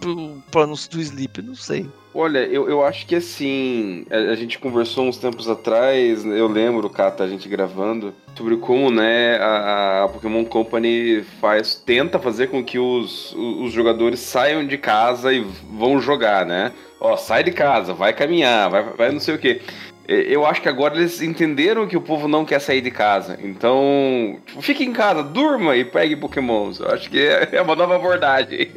pro, 0.00 0.42
pro 0.50 0.62
anúncio 0.62 0.90
do 0.90 1.00
Sleep, 1.00 1.42
não 1.42 1.54
sei. 1.54 1.86
Olha, 2.18 2.38
eu, 2.38 2.66
eu 2.66 2.82
acho 2.82 3.06
que 3.06 3.14
assim, 3.14 4.06
a, 4.10 4.16
a, 4.16 4.34
gente 4.34 4.58
conversou 4.58 5.04
uns 5.04 5.18
tempos 5.18 5.50
atrás, 5.50 6.24
eu 6.24 6.48
lembro, 6.48 6.88
Kata, 6.88 7.22
a 7.22 7.28
gente 7.28 7.46
gravando, 7.46 8.14
sobre 8.34 8.56
como, 8.56 8.90
né, 8.90 9.36
a, 9.36 10.04
a, 10.04 10.08
Pokémon 10.08 10.42
Company 10.46 11.22
faz, 11.42 11.74
tenta 11.74 12.18
fazer 12.18 12.46
com 12.46 12.64
que 12.64 12.78
os, 12.78 13.34
os 13.34 13.70
jogadores 13.70 14.20
saiam 14.20 14.66
de 14.66 14.78
casa 14.78 15.30
e 15.30 15.46
vão 15.70 16.00
jogar, 16.00 16.46
né? 16.46 16.72
Ó, 16.98 17.18
sai 17.18 17.44
de 17.44 17.52
casa, 17.52 17.92
vai 17.92 18.14
caminhar, 18.14 18.70
vai, 18.70 18.82
vai 18.82 19.12
não 19.12 19.20
sei 19.20 19.34
o 19.34 19.38
quê. 19.38 19.60
Eu 20.08 20.46
acho 20.46 20.62
que 20.62 20.68
agora 20.68 20.96
eles 20.96 21.20
entenderam 21.20 21.86
que 21.86 21.96
o 21.96 22.00
povo 22.00 22.28
não 22.28 22.44
quer 22.44 22.60
sair 22.60 22.80
de 22.80 22.90
casa. 22.90 23.38
Então, 23.42 24.38
tipo, 24.46 24.62
fique 24.62 24.84
em 24.84 24.92
casa, 24.92 25.22
durma 25.22 25.76
e 25.76 25.84
pegue 25.84 26.16
pokémons. 26.16 26.78
Eu 26.78 26.88
acho 26.88 27.10
que 27.10 27.18
é 27.20 27.60
uma 27.60 27.74
nova 27.74 27.96
abordagem. 27.96 28.70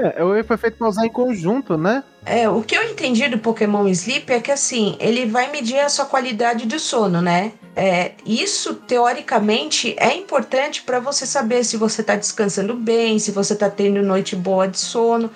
É, 0.00 0.24
o 0.24 0.42
foi 0.44 0.56
feito 0.56 0.78
pra 0.78 0.88
usar 0.88 1.04
em 1.04 1.10
conjunto, 1.10 1.76
né? 1.76 2.02
É, 2.24 2.48
o 2.48 2.62
que 2.62 2.74
eu 2.74 2.82
entendi 2.84 3.28
do 3.28 3.38
Pokémon 3.38 3.86
Sleep 3.88 4.32
é 4.32 4.40
que 4.40 4.50
assim, 4.50 4.96
ele 4.98 5.26
vai 5.26 5.50
medir 5.50 5.78
a 5.78 5.90
sua 5.90 6.06
qualidade 6.06 6.64
de 6.64 6.78
sono, 6.78 7.20
né? 7.20 7.52
É, 7.76 8.12
isso, 8.24 8.74
teoricamente, 8.74 9.94
é 9.98 10.14
importante 10.14 10.82
para 10.82 11.00
você 11.00 11.26
saber 11.26 11.64
se 11.64 11.76
você 11.76 12.02
tá 12.02 12.16
descansando 12.16 12.74
bem, 12.74 13.18
se 13.18 13.30
você 13.30 13.54
tá 13.54 13.68
tendo 13.68 14.02
noite 14.02 14.34
boa 14.34 14.66
de 14.66 14.78
sono. 14.78 15.30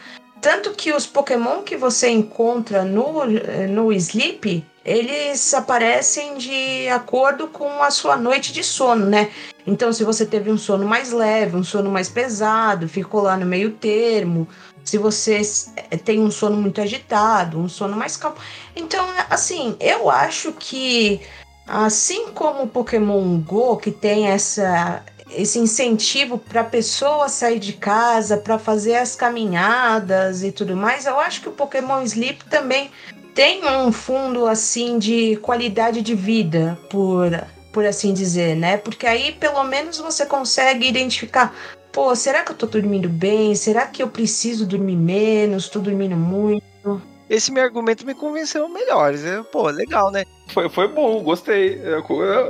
Tanto 0.45 0.73
que 0.73 0.93
os 0.93 1.07
Pokémon 1.07 1.63
que 1.63 1.75
você 1.75 2.11
encontra 2.11 2.85
no, 2.85 3.25
no 3.71 3.91
Sleep, 3.95 4.63
eles 4.85 5.55
aparecem 5.55 6.37
de 6.37 6.87
acordo 6.91 7.49
com 7.49 7.83
a 7.83 7.91
sua 7.91 8.15
noite 8.15 8.53
de 8.53 8.63
sono, 8.63 9.07
né? 9.07 9.31
Então, 9.67 9.91
se 9.91 10.05
você 10.05 10.27
teve 10.27 10.53
um 10.53 10.59
sono 10.59 10.87
mais 10.87 11.13
leve, 11.13 11.57
um 11.57 11.65
sono 11.65 11.91
mais 11.91 12.11
pesado, 12.11 12.87
ficou 12.87 13.23
lá 13.23 13.39
no 13.39 13.47
meio 13.47 13.71
termo, 13.71 14.47
se 14.85 14.99
você 14.99 15.41
eh, 15.77 15.97
tem 15.97 16.21
um 16.21 16.31
sono 16.31 16.59
muito 16.59 16.79
agitado, 16.79 17.59
um 17.59 17.67
sono 17.67 17.97
mais 17.97 18.15
calmo. 18.15 18.37
Então, 18.77 19.09
assim, 19.31 19.75
eu 19.81 20.11
acho 20.11 20.53
que 20.53 21.23
assim 21.67 22.33
como 22.35 22.65
o 22.65 22.69
Pokémon 22.69 23.39
Go, 23.39 23.79
que 23.79 23.91
tem 23.91 24.27
essa 24.27 25.03
esse 25.37 25.59
incentivo 25.59 26.39
para 26.39 26.63
a 26.63 26.65
pessoa 26.65 27.29
sair 27.29 27.59
de 27.59 27.73
casa, 27.73 28.37
para 28.37 28.59
fazer 28.59 28.97
as 28.97 29.15
caminhadas 29.15 30.43
e 30.43 30.53
tudo 30.53 30.77
mais, 30.77 31.07
eu 31.07 31.19
acho 31.19 31.41
que 31.41 31.49
o 31.49 31.53
Pokémon 31.53 32.03
Sleep 32.03 32.45
também 32.47 32.91
tem 33.35 33.65
um 33.67 33.91
fundo 33.91 34.47
assim 34.47 34.99
de 34.99 35.37
qualidade 35.37 36.01
de 36.01 36.15
vida, 36.15 36.79
por, 36.89 37.31
por 37.73 37.85
assim 37.85 38.15
dizer, 38.15 38.57
né? 38.57 38.77
Porque 38.77 39.07
aí 39.07 39.33
pelo 39.33 39.65
menos 39.65 39.99
você 39.99 40.25
consegue 40.25 40.87
identificar, 40.87 41.55
pô, 41.93 42.15
será 42.15 42.43
que 42.43 42.53
eu 42.53 42.57
tô 42.57 42.67
dormindo 42.67 43.09
bem? 43.09 43.55
Será 43.55 43.87
que 43.87 44.03
eu 44.03 44.09
preciso 44.09 44.65
dormir 44.65 44.97
menos? 44.97 45.69
Tô 45.69 45.81
dormindo 45.81 46.17
muito? 46.17 47.03
Esse 47.29 47.51
meu 47.51 47.65
argumento 47.65 48.07
me 48.07 48.15
convenceu 48.15 48.69
melhor. 48.69 49.15
Pô, 49.51 49.69
legal, 49.69 50.11
né? 50.11 50.25
Foi, 50.49 50.69
foi 50.69 50.87
bom, 50.87 51.23
gostei. 51.23 51.81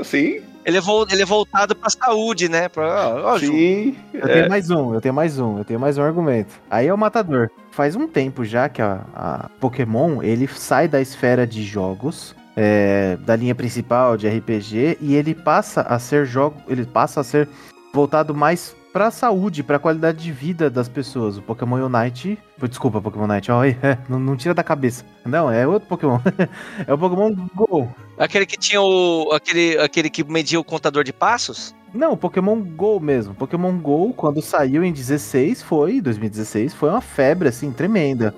Sim, 0.04 0.42
ele 0.64 0.78
é, 0.78 0.80
vo 0.80 1.06
ele 1.10 1.22
é 1.22 1.26
voltado 1.26 1.76
pra 1.76 1.90
saúde, 1.90 2.48
né? 2.48 2.68
Pra, 2.68 3.14
ó, 3.16 3.38
Sim. 3.38 3.96
Eu 4.12 4.28
é. 4.28 4.32
tenho 4.32 4.48
mais 4.48 4.70
um, 4.70 4.94
eu 4.94 5.00
tenho 5.00 5.14
mais 5.14 5.38
um, 5.38 5.58
eu 5.58 5.64
tenho 5.64 5.78
mais 5.78 5.98
um 5.98 6.02
argumento. 6.02 6.54
Aí 6.70 6.86
é 6.86 6.94
o 6.94 6.98
matador. 6.98 7.50
Faz 7.70 7.94
um 7.94 8.06
tempo 8.06 8.44
já 8.44 8.68
que 8.68 8.80
a, 8.80 9.00
a 9.14 9.48
Pokémon, 9.60 10.22
ele 10.22 10.48
sai 10.48 10.88
da 10.88 11.00
esfera 11.00 11.46
de 11.46 11.62
jogos, 11.62 12.34
é, 12.56 13.16
da 13.20 13.36
linha 13.36 13.54
principal 13.54 14.16
de 14.16 14.28
RPG, 14.28 14.98
e 15.00 15.14
ele 15.14 15.34
passa 15.34 15.82
a 15.82 15.98
ser 15.98 16.24
jogo, 16.24 16.56
ele 16.68 16.84
passa 16.84 17.20
a 17.20 17.24
ser 17.24 17.48
voltado 17.92 18.34
mais 18.34 18.74
pra 18.94 19.10
saúde, 19.10 19.64
pra 19.64 19.80
qualidade 19.80 20.22
de 20.22 20.30
vida 20.30 20.70
das 20.70 20.88
pessoas. 20.88 21.36
O 21.36 21.42
Pokémon 21.42 21.84
Unite. 21.84 22.38
Desculpa, 22.68 23.02
Pokémon 23.02 23.24
Unite, 23.24 23.50
ó, 23.50 23.64
é, 23.66 23.98
não, 24.08 24.20
não, 24.20 24.36
tira 24.36 24.54
da 24.54 24.62
cabeça. 24.62 25.04
Não, 25.26 25.50
é 25.50 25.66
outro 25.66 25.88
Pokémon. 25.88 26.20
é 26.86 26.94
o 26.94 26.96
Pokémon 26.96 27.34
Go. 27.52 27.92
Aquele 28.16 28.46
que 28.46 28.56
tinha 28.56 28.80
o. 28.80 29.32
Aquele, 29.32 29.76
aquele 29.78 30.08
que 30.08 30.22
media 30.22 30.60
o 30.60 30.64
contador 30.64 31.02
de 31.02 31.12
passos? 31.12 31.74
Não, 31.92 32.12
o 32.12 32.16
Pokémon 32.16 32.60
Go 32.60 33.00
mesmo. 33.00 33.34
Pokémon 33.34 33.76
Go, 33.78 34.14
quando 34.14 34.40
saiu 34.40 34.84
em 34.84 34.92
16, 34.92 35.60
foi, 35.60 36.00
2016, 36.00 36.72
foi 36.72 36.88
uma 36.88 37.00
febre, 37.00 37.48
assim, 37.48 37.72
tremenda. 37.72 38.32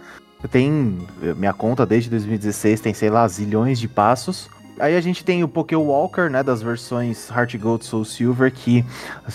Tem. 0.51 0.99
Minha 1.37 1.53
conta 1.53 1.85
desde 1.85 2.09
2016 2.09 2.81
tem, 2.81 2.95
sei 2.95 3.11
lá, 3.11 3.29
zilhões 3.29 3.79
de 3.79 3.89
passos. 3.89 4.49
Aí 4.79 4.97
a 4.97 5.01
gente 5.01 5.25
tem 5.25 5.43
o 5.43 5.49
Poké 5.49 5.77
Walker, 5.77 6.29
né, 6.29 6.43
das 6.43 6.61
versões 6.61 7.31
Heart 7.31 7.57
Gold, 7.57 7.85
Soul 7.85 8.05
Silver, 8.05 8.53
que 8.53 8.85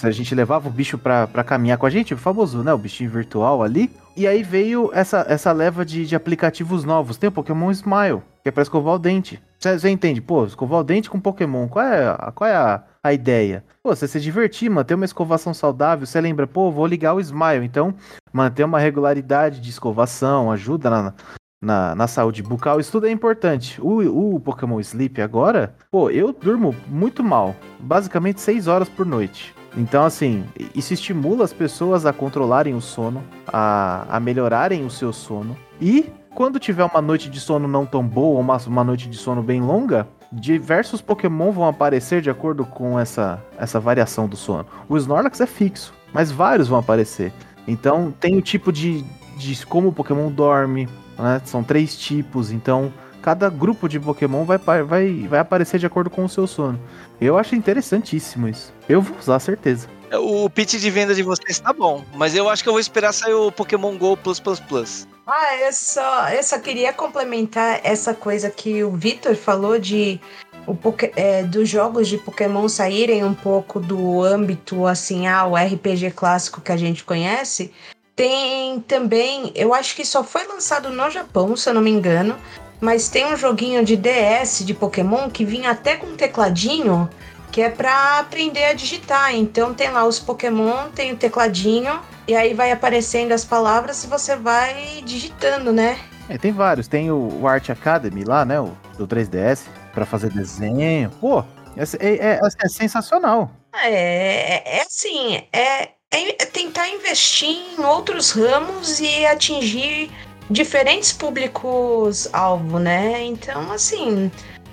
a 0.02 0.12
gente 0.12 0.36
levava 0.36 0.70
o 0.70 0.72
bicho 0.72 0.98
pra, 0.98 1.28
pra 1.28 1.44
caminhar 1.44 1.78
com 1.78 1.86
a 1.86 1.90
gente, 1.90 2.14
o 2.14 2.18
famoso, 2.18 2.64
né, 2.64 2.74
o 2.74 2.78
bichinho 2.78 3.10
virtual 3.10 3.64
ali. 3.64 3.92
E 4.16 4.28
aí 4.28 4.44
veio 4.44 4.92
essa, 4.94 5.26
essa 5.28 5.52
leva 5.52 5.86
de, 5.86 6.06
de 6.06 6.16
aplicativos 6.16 6.84
novos. 6.84 7.18
Tem 7.18 7.30
o 7.30 7.32
Pokémon 7.32 7.72
Smile, 7.72 8.22
que 8.44 8.50
é 8.50 8.52
pra 8.52 8.62
escovar 8.62 8.96
o 8.96 9.00
dente. 9.00 9.42
Você 9.60 9.90
entende? 9.90 10.22
Pô, 10.22 10.46
escovar 10.46 10.80
o 10.80 10.84
dente 10.84 11.10
com 11.10 11.20
Pokémon, 11.20 11.68
qual 11.68 11.86
é, 11.86 12.08
a, 12.08 12.32
qual 12.34 12.50
é 12.50 12.56
a, 12.56 12.84
a 13.04 13.14
ideia? 13.14 13.64
Pô, 13.84 13.96
você 13.96 14.08
se 14.08 14.20
divertir, 14.20 14.70
manter 14.70 14.96
uma 14.96 15.06
escovação 15.06 15.54
saudável, 15.54 16.06
você 16.06 16.20
lembra, 16.20 16.46
pô, 16.46 16.72
vou 16.72 16.86
ligar 16.86 17.14
o 17.14 17.20
Smile. 17.20 17.66
Então, 17.66 17.94
manter 18.34 18.64
uma 18.64 18.80
regularidade 18.80 19.60
de 19.60 19.70
escovação, 19.70 20.52
ajuda 20.52 20.90
na, 20.90 21.14
na, 21.62 21.94
na 21.94 22.08
saúde 22.08 22.42
bucal, 22.42 22.80
isso 22.80 22.92
tudo 22.92 23.08
é 23.08 23.12
importante. 23.12 23.80
O, 23.80 24.36
o 24.36 24.40
Pokémon 24.40 24.80
Sleep 24.80 25.22
agora, 25.22 25.76
pô, 25.92 26.10
eu 26.10 26.34
durmo 26.34 26.76
muito 26.88 27.24
mal, 27.24 27.56
basicamente 27.80 28.42
6 28.42 28.68
horas 28.68 28.90
por 28.90 29.06
noite. 29.06 29.54
Então, 29.78 30.04
assim, 30.04 30.44
isso 30.76 30.94
estimula 30.94 31.46
as 31.46 31.54
pessoas 31.54 32.06
a 32.06 32.12
controlarem 32.12 32.74
o 32.74 32.82
sono, 32.82 33.24
a, 33.48 34.06
a 34.10 34.20
melhorarem 34.20 34.86
o 34.86 34.90
seu 34.90 35.14
sono. 35.14 35.56
E 35.80 36.12
quando 36.34 36.60
tiver 36.60 36.84
uma 36.84 37.02
noite 37.02 37.30
de 37.30 37.40
sono 37.40 37.68
não 37.68 37.86
tão 37.86 38.06
boa, 38.06 38.36
ou 38.36 38.40
uma, 38.40 38.58
uma 38.68 38.84
noite 38.84 39.08
de 39.08 39.18
sono 39.18 39.42
bem 39.42 39.62
longa, 39.62 40.08
diversos 40.32 41.02
Pokémon 41.02 41.52
vão 41.52 41.68
aparecer 41.68 42.22
de 42.22 42.30
acordo 42.30 42.66
com 42.66 43.00
essa, 43.00 43.42
essa 43.58 43.80
variação 43.80 44.28
do 44.28 44.36
sono. 44.36 44.66
O 44.90 44.98
Snorlax 44.98 45.40
é 45.40 45.46
fixo, 45.46 45.94
mas 46.14 46.32
vários 46.32 46.68
vão 46.68 46.80
aparecer. 46.80 47.32
Então 47.68 48.14
tem 48.20 48.38
o 48.38 48.42
tipo 48.42 48.72
de, 48.72 49.04
de 49.38 49.66
como 49.66 49.90
o 49.90 49.94
Pokémon 49.94 50.30
dorme, 50.32 50.88
né? 51.22 51.42
São 51.46 51.64
três 51.64 51.98
tipos, 51.98 52.52
então 52.52 52.94
cada 53.22 53.50
grupo 53.50 53.88
de 53.88 54.00
Pokémon 54.00 54.44
vai, 54.44 54.58
vai, 54.58 55.28
vai 55.28 55.40
aparecer 55.40 55.80
de 55.80 55.86
acordo 55.86 56.10
com 56.10 56.26
o 56.26 56.30
seu 56.30 56.48
sono. 56.48 56.80
Eu 57.20 57.38
acho 57.38 57.56
interessantíssimo 57.56 58.48
isso. 58.48 58.74
Eu 58.90 59.02
vou 59.02 59.18
usar, 59.18 59.40
certeza. 59.40 59.88
O 60.14 60.50
pitch 60.50 60.74
de 60.74 60.90
venda 60.90 61.16
de 61.16 61.24
vocês 61.24 61.60
tá 61.60 61.72
bom, 61.72 62.04
mas 62.16 62.36
eu 62.36 62.50
acho 62.50 62.64
que 62.64 62.68
eu 62.68 62.74
vou 62.74 62.82
esperar 62.82 63.14
sair 63.14 63.34
o 63.34 63.52
Pokémon 63.52 63.98
GO 63.98 64.18
Plus 64.18 64.40
Plus 64.40 64.60
Plus. 64.60 65.08
Ah, 65.26 65.56
eu 65.56 65.72
só, 65.72 66.30
eu 66.30 66.44
só 66.44 66.60
queria 66.60 66.92
complementar 66.92 67.80
essa 67.84 68.14
coisa 68.14 68.50
que 68.50 68.84
o 68.84 68.92
Vitor 68.92 69.36
falou 69.36 69.80
de 69.80 70.20
o 70.68 70.78
é, 71.16 71.44
dos 71.44 71.70
jogos 71.70 72.08
de 72.08 72.18
Pokémon 72.18 72.68
saírem 72.68 73.24
um 73.24 73.34
pouco 73.34 73.80
do 73.80 74.22
âmbito 74.22 74.86
assim, 74.86 75.28
ah, 75.28 75.46
o 75.46 75.56
RPG 75.56 76.12
clássico 76.12 76.60
que 76.60 76.72
a 76.72 76.78
gente 76.78 77.04
conhece. 77.04 77.72
Tem 78.16 78.80
também, 78.82 79.52
eu 79.56 79.74
acho 79.74 79.96
que 79.96 80.06
só 80.06 80.24
foi 80.24 80.46
lançado 80.46 80.90
no 80.90 81.10
Japão, 81.10 81.56
se 81.56 81.70
eu 81.70 81.74
não 81.74 81.82
me 81.82 81.90
engano, 81.90 82.38
mas 82.80 83.10
tem 83.10 83.26
um 83.26 83.38
joguinho 83.38 83.84
de 83.86 83.96
DS 83.96 84.66
de 84.66 84.74
Pokémon 84.74 85.30
que 85.30 85.46
vinha 85.46 85.72
até 85.72 85.96
com 85.96 86.08
um 86.08 86.16
tecladinho 86.16 87.10
que 87.52 87.62
é 87.62 87.70
pra 87.70 88.20
aprender 88.20 88.64
a 88.66 88.74
digitar. 88.74 89.36
Então 89.36 89.74
tem 89.74 89.90
lá 89.92 90.06
os 90.06 90.20
Pokémon, 90.20 90.90
tem 90.96 91.12
o 91.12 91.18
tecladinho 91.18 92.00
e 92.28 92.36
aí 92.36 92.54
vai 92.54 92.72
aparecendo 92.72 93.34
as 93.34 93.44
palavras 93.44 94.04
e 94.04 94.08
você 94.08 94.36
vai 94.36 95.02
digitando, 95.04 95.72
né? 95.74 96.00
É, 96.30 96.38
tem 96.38 96.52
vários. 96.52 96.88
Tem 96.88 97.12
o, 97.12 97.42
o 97.42 97.48
Art 97.48 97.70
Academy 97.70 98.24
lá, 98.24 98.46
né? 98.46 98.60
O, 98.60 98.72
do 98.98 99.06
3DS, 99.06 99.64
pra 99.94 100.06
fazer 100.06 100.30
desenho. 100.32 101.10
Pô, 101.20 101.44
é, 101.76 101.84
é- 102.00 102.16
é- 102.36 102.40
é 102.64 102.70
sensacional. 102.70 103.52
É, 103.84 104.78
é 104.78 104.82
assim, 104.84 105.44
é, 105.52 105.90
é 106.12 106.46
tentar 106.46 106.90
investir 106.90 107.50
em 107.50 107.84
outros 107.84 108.32
ramos 108.32 109.00
e 109.00 109.26
atingir 109.26 110.12
diferentes 110.50 111.14
públicos-alvo, 111.14 112.80
né? 112.80 113.24
Então, 113.24 113.72
assim, 113.72 114.30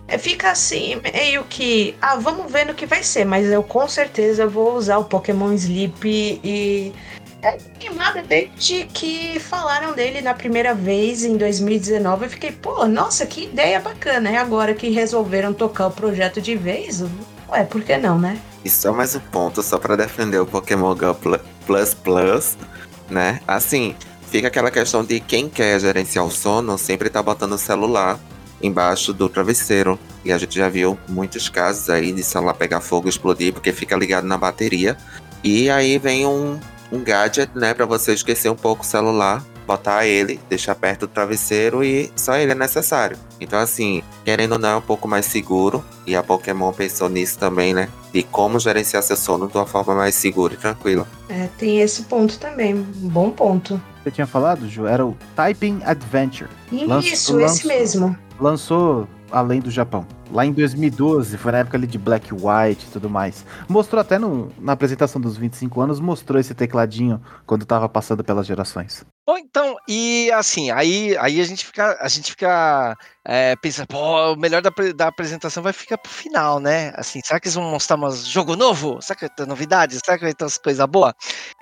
é, 0.08 0.18
fica 0.18 0.50
assim, 0.50 1.00
meio 1.12 1.44
que, 1.44 1.94
ah, 2.02 2.16
vamos 2.16 2.50
ver 2.50 2.66
no 2.66 2.74
que 2.74 2.86
vai 2.86 3.02
ser, 3.02 3.24
mas 3.24 3.46
eu 3.46 3.62
com 3.62 3.86
certeza 3.86 4.46
vou 4.46 4.74
usar 4.74 4.98
o 4.98 5.04
Pokémon 5.04 5.52
Sleep 5.52 6.40
e. 6.42 6.92
É 7.40 7.56
queimada 7.78 8.20
desde 8.20 8.86
que 8.86 9.38
falaram 9.38 9.92
dele 9.92 10.20
na 10.20 10.34
primeira 10.34 10.74
vez 10.74 11.22
em 11.22 11.36
2019. 11.36 12.24
Eu 12.24 12.30
fiquei, 12.30 12.50
pô, 12.50 12.84
nossa, 12.84 13.24
que 13.24 13.44
ideia 13.44 13.78
bacana. 13.78 14.28
É 14.28 14.36
agora 14.38 14.74
que 14.74 14.90
resolveram 14.90 15.54
tocar 15.54 15.86
o 15.86 15.92
projeto 15.92 16.40
de 16.40 16.56
vez. 16.56 17.00
Ué, 17.48 17.62
por 17.62 17.84
que 17.84 17.96
não, 17.96 18.18
né? 18.18 18.40
E 18.64 18.70
só 18.70 18.92
mais 18.92 19.14
um 19.14 19.20
ponto, 19.20 19.62
só 19.62 19.78
pra 19.78 19.96
defender 19.96 20.38
o 20.40 20.46
Pokémon 20.46 20.94
Go 20.94 21.14
Plu- 21.14 21.40
Plus 21.66 21.94
Plus, 21.94 22.56
né? 23.08 23.40
Assim, 23.46 23.94
fica 24.30 24.48
aquela 24.48 24.70
questão 24.70 25.04
de 25.04 25.20
quem 25.20 25.48
quer 25.48 25.78
gerenciar 25.80 26.24
o 26.26 26.30
sono 26.30 26.76
sempre 26.76 27.08
tá 27.08 27.22
botando 27.22 27.52
o 27.52 27.58
celular 27.58 28.18
embaixo 28.60 29.12
do 29.12 29.28
travesseiro. 29.28 29.98
E 30.24 30.32
a 30.32 30.38
gente 30.38 30.56
já 30.56 30.68
viu 30.68 30.98
muitos 31.08 31.48
casos 31.48 31.88
aí 31.88 32.12
de 32.12 32.22
celular 32.24 32.54
pegar 32.54 32.80
fogo 32.80 33.06
e 33.06 33.10
explodir 33.10 33.52
porque 33.52 33.72
fica 33.72 33.96
ligado 33.96 34.26
na 34.26 34.36
bateria. 34.36 34.96
E 35.44 35.70
aí 35.70 35.96
vem 35.98 36.26
um, 36.26 36.58
um 36.90 37.02
gadget, 37.02 37.50
né, 37.54 37.72
pra 37.72 37.86
você 37.86 38.12
esquecer 38.12 38.50
um 38.50 38.56
pouco 38.56 38.82
o 38.82 38.86
celular, 38.86 39.42
botar 39.68 40.06
ele, 40.06 40.40
deixar 40.48 40.74
perto 40.74 41.00
do 41.00 41.08
travesseiro 41.08 41.84
e 41.84 42.10
só 42.16 42.34
ele 42.36 42.52
é 42.52 42.54
necessário. 42.54 43.18
Então, 43.38 43.58
assim, 43.58 44.02
querendo 44.24 44.52
ou 44.52 44.58
não, 44.58 44.70
é 44.70 44.76
um 44.76 44.80
pouco 44.80 45.06
mais 45.06 45.26
seguro. 45.26 45.84
E 46.06 46.16
a 46.16 46.22
Pokémon 46.22 46.72
pensou 46.72 47.06
nisso 47.10 47.38
também, 47.38 47.74
né? 47.74 47.90
De 48.12 48.22
como 48.22 48.58
gerenciar 48.58 49.02
seu 49.02 49.14
sono 49.14 49.46
de 49.46 49.54
uma 49.58 49.66
forma 49.66 49.94
mais 49.94 50.14
segura 50.14 50.54
e 50.54 50.56
tranquila. 50.56 51.06
É, 51.28 51.48
tem 51.58 51.80
esse 51.80 52.02
ponto 52.04 52.38
também. 52.38 52.74
Um 52.74 52.82
bom 53.08 53.30
ponto. 53.30 53.80
Você 54.02 54.10
tinha 54.10 54.26
falado, 54.26 54.66
Ju? 54.66 54.86
Era 54.86 55.04
o 55.04 55.14
Typing 55.36 55.82
Adventure. 55.84 56.48
Isso, 56.72 57.38
esse 57.38 57.66
mesmo. 57.66 58.16
Lançou 58.40 59.06
além 59.30 59.60
do 59.60 59.70
Japão. 59.70 60.06
Lá 60.32 60.44
em 60.46 60.52
2012, 60.52 61.36
foi 61.36 61.52
na 61.52 61.58
época 61.58 61.76
ali 61.76 61.86
de 61.86 61.98
Black 61.98 62.30
e 62.30 62.34
White 62.34 62.86
e 62.86 62.90
tudo 62.90 63.10
mais. 63.10 63.44
Mostrou 63.68 64.00
até 64.00 64.18
no- 64.18 64.50
na 64.58 64.72
apresentação 64.72 65.20
dos 65.20 65.36
25 65.36 65.80
anos, 65.82 66.00
mostrou 66.00 66.38
esse 66.40 66.54
tecladinho 66.54 67.20
quando 67.46 67.66
tava 67.66 67.88
passando 67.88 68.24
pelas 68.24 68.46
gerações. 68.46 69.04
Bom, 69.28 69.36
então, 69.36 69.76
e 69.86 70.30
assim, 70.32 70.70
aí, 70.70 71.14
aí 71.18 71.38
a 71.38 71.44
gente 71.44 71.66
fica, 71.66 71.98
a 72.00 72.08
gente 72.08 72.30
fica 72.30 72.96
é, 73.22 73.54
pensando, 73.56 73.86
pô, 73.86 74.32
o 74.32 74.36
melhor 74.36 74.62
da, 74.62 74.70
da 74.96 75.08
apresentação 75.08 75.62
vai 75.62 75.74
ficar 75.74 75.98
pro 75.98 76.10
final, 76.10 76.58
né? 76.58 76.94
Assim, 76.96 77.20
será 77.22 77.38
que 77.38 77.46
eles 77.46 77.54
vão 77.54 77.70
mostrar 77.70 77.98
um 77.98 78.10
jogo 78.10 78.56
novo? 78.56 79.02
Será 79.02 79.18
que 79.18 79.28
ter 79.28 79.46
novidades? 79.46 80.00
Será 80.02 80.16
que 80.16 80.24
vai 80.24 80.32
ter 80.32 80.44
umas 80.44 80.56
coisas 80.56 80.86
boas? 80.86 81.12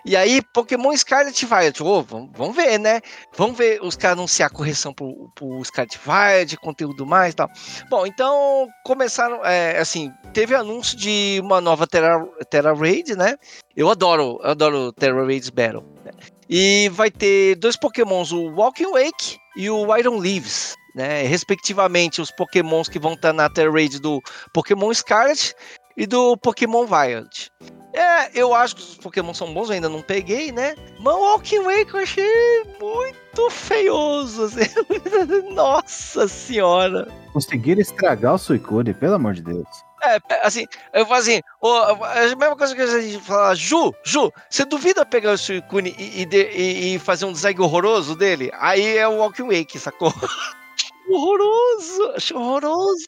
E 0.05 0.17
aí, 0.17 0.41
Pokémon 0.55 0.97
Scarlet 0.97 1.45
Violet, 1.45 1.83
ô, 1.83 2.03
vamos, 2.05 2.55
ver, 2.55 2.79
né? 2.79 3.01
Vamos 3.37 3.59
ver 3.59 3.83
os 3.83 3.97
caras 3.97 4.17
anunciar 4.17 4.49
correção 4.49 4.95
pro, 4.95 5.29
pro 5.35 5.65
Scarlet 5.65 5.99
Violet, 5.99 6.57
conteúdo 6.59 7.05
mais 7.05 7.33
e 7.33 7.37
tal. 7.37 7.51
Bom, 7.91 8.07
então 8.07 8.69
começaram, 8.85 9.45
é, 9.45 9.77
assim, 9.81 10.13
teve 10.33 10.55
anúncio 10.55 10.97
de 10.97 11.41
uma 11.43 11.61
nova 11.61 11.85
Terra, 11.85 12.25
Terra 12.49 12.73
Raid, 12.73 13.17
né? 13.17 13.37
Eu 13.77 13.91
adoro, 13.91 14.39
eu 14.41 14.51
adoro 14.53 14.93
Terra 14.93 15.27
Raids 15.27 15.51
Battle. 15.51 15.83
né? 16.05 16.13
E 16.49 16.89
vai 16.93 17.11
ter 17.11 17.57
dois 17.57 17.77
Pokémons, 17.77 18.33
o 18.33 18.51
Walking 18.55 18.93
Wake 18.93 19.39
e 19.57 19.69
o 19.69 19.97
Iron 19.97 20.19
Leaves, 20.19 20.77
né? 20.95 21.23
Respectivamente, 21.23 22.21
os 22.21 22.31
Pokémons 22.31 22.89
que 22.89 22.99
vão 22.99 23.15
estar 23.15 23.33
na 23.33 23.49
Terra 23.49 23.73
Raid 23.73 24.01
do 24.01 24.21
Pokémon 24.53 24.93
Scarlet 24.95 25.55
e 25.97 26.07
do 26.07 26.37
Pokémon 26.37 26.87
Violet. 26.87 27.51
É, 27.93 28.31
eu 28.39 28.55
acho 28.55 28.77
que 28.77 28.83
os 28.83 28.97
Pokémon 28.99 29.33
são 29.33 29.55
bons, 29.55 29.69
eu 29.69 29.75
ainda 29.75 29.89
não 29.89 30.03
peguei, 30.03 30.53
né? 30.53 30.75
Mas 31.01 31.15
o 31.15 31.19
Walking 31.19 31.63
Wake 31.63 31.95
eu 31.95 32.01
achei 32.01 32.65
muito 32.79 33.51
feioso. 33.51 34.45
assim. 34.45 34.61
Nossa 35.55 36.29
senhora. 36.29 37.09
Conseguiram 37.33 37.81
estragar 37.81 38.35
o 38.35 38.39
Suicune, 38.39 38.93
pelo 38.93 39.15
amor 39.15 39.33
de 39.33 39.43
Deus. 39.43 39.86
É, 40.07 40.21
assim, 40.47 40.67
eu 40.93 41.05
falo 41.07 41.21
assim, 41.21 41.41
ô, 41.61 41.69
a 41.69 42.15
mesma 42.37 42.57
coisa 42.57 42.75
que 42.75 42.81
a 42.83 43.01
gente 43.01 43.21
fala, 43.25 43.55
Ju, 43.55 43.93
Ju, 44.05 44.33
você 44.49 44.65
duvida 44.65 45.05
pegar 45.05 45.33
o 45.33 45.39
Suicune 45.39 45.95
e, 45.99 46.23
e- 46.25 46.95
e 46.95 46.99
fazer 46.99 47.25
um 47.25 47.33
design 47.33 47.61
horroroso 47.61 48.15
dele? 48.15 48.51
Aí 48.55 48.97
é 48.97 49.09
o 49.09 49.17
Walking 49.19 49.45
Wake, 49.49 49.79
sacou? 49.79 50.13
horroroso, 51.11 52.13
acho 52.17 52.37
horroroso. 52.37 53.05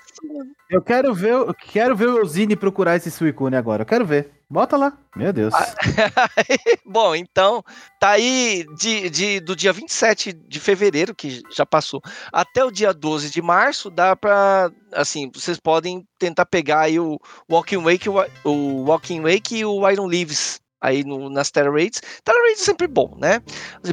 Eu 0.70 0.82
quero 0.82 1.14
ver, 1.14 1.32
eu 1.32 1.54
quero 1.54 1.96
ver 1.96 2.08
o 2.08 2.24
Zine 2.26 2.56
procurar 2.56 2.96
esse 2.96 3.10
Suicune 3.10 3.56
agora. 3.56 3.82
Eu 3.82 3.86
quero 3.86 4.04
ver. 4.04 4.30
Bota 4.50 4.76
lá. 4.76 4.96
Meu 5.14 5.32
Deus. 5.32 5.52
Bom, 6.84 7.14
então, 7.14 7.62
tá 8.00 8.10
aí 8.10 8.64
de, 8.78 9.10
de- 9.10 9.40
do 9.40 9.54
dia 9.54 9.72
27 9.72 10.32
de 10.32 10.58
fevereiro, 10.60 11.14
que 11.14 11.42
já 11.54 11.66
passou, 11.66 12.00
até 12.32 12.64
o 12.64 12.70
dia 12.70 12.94
12 12.94 13.30
de 13.30 13.42
março, 13.42 13.90
dá 13.90 14.16
pra, 14.16 14.70
assim, 14.92 15.30
vocês 15.34 15.58
podem 15.60 16.06
tentar 16.18 16.46
pegar 16.46 16.80
aí 16.80 16.98
o 16.98 17.18
Walking 17.50 17.82
Wake, 17.82 18.08
o, 18.08 18.84
Walking 18.84 19.20
Wake 19.20 19.58
e 19.58 19.64
o 19.66 19.88
Iron 19.90 20.06
Leaves 20.06 20.58
aí 20.80 21.04
no, 21.04 21.28
nas 21.28 21.50
Terra 21.50 21.70
Raids. 21.70 22.00
Terra 22.24 22.38
Raids 22.40 22.62
é 22.62 22.64
sempre 22.64 22.86
bom, 22.86 23.16
né? 23.20 23.42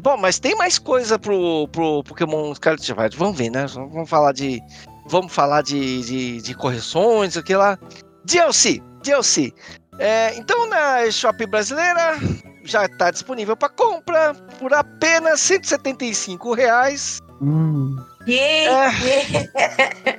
Bom, 0.01 0.15
mas 0.17 0.39
tem 0.39 0.55
mais 0.55 0.79
coisa 0.79 1.19
pro, 1.19 1.67
pro 1.69 2.03
Pokémon 2.03 2.53
Scarlet. 2.55 2.93
Vamos 3.17 3.37
ver, 3.37 3.49
né? 3.49 3.65
Vamos 3.67 4.09
falar 4.09 4.31
de, 4.31 4.61
vamos 5.07 5.33
falar 5.33 5.61
de, 5.61 6.01
de, 6.01 6.41
de 6.41 6.53
correções, 6.53 7.37
aquilo 7.37 7.59
lá. 7.59 7.77
DLC, 8.25 8.81
DLC. 9.03 9.53
É, 9.99 10.35
então 10.35 10.67
na 10.67 11.09
Shop 11.09 11.45
brasileira 11.45 12.17
já 12.63 12.85
está 12.85 13.11
disponível 13.11 13.55
para 13.55 13.69
compra 13.69 14.33
por 14.59 14.73
apenas 14.73 15.39
175 15.41 16.53
reais. 16.53 17.19
Hum, 17.41 17.95
Yeah, 18.27 18.91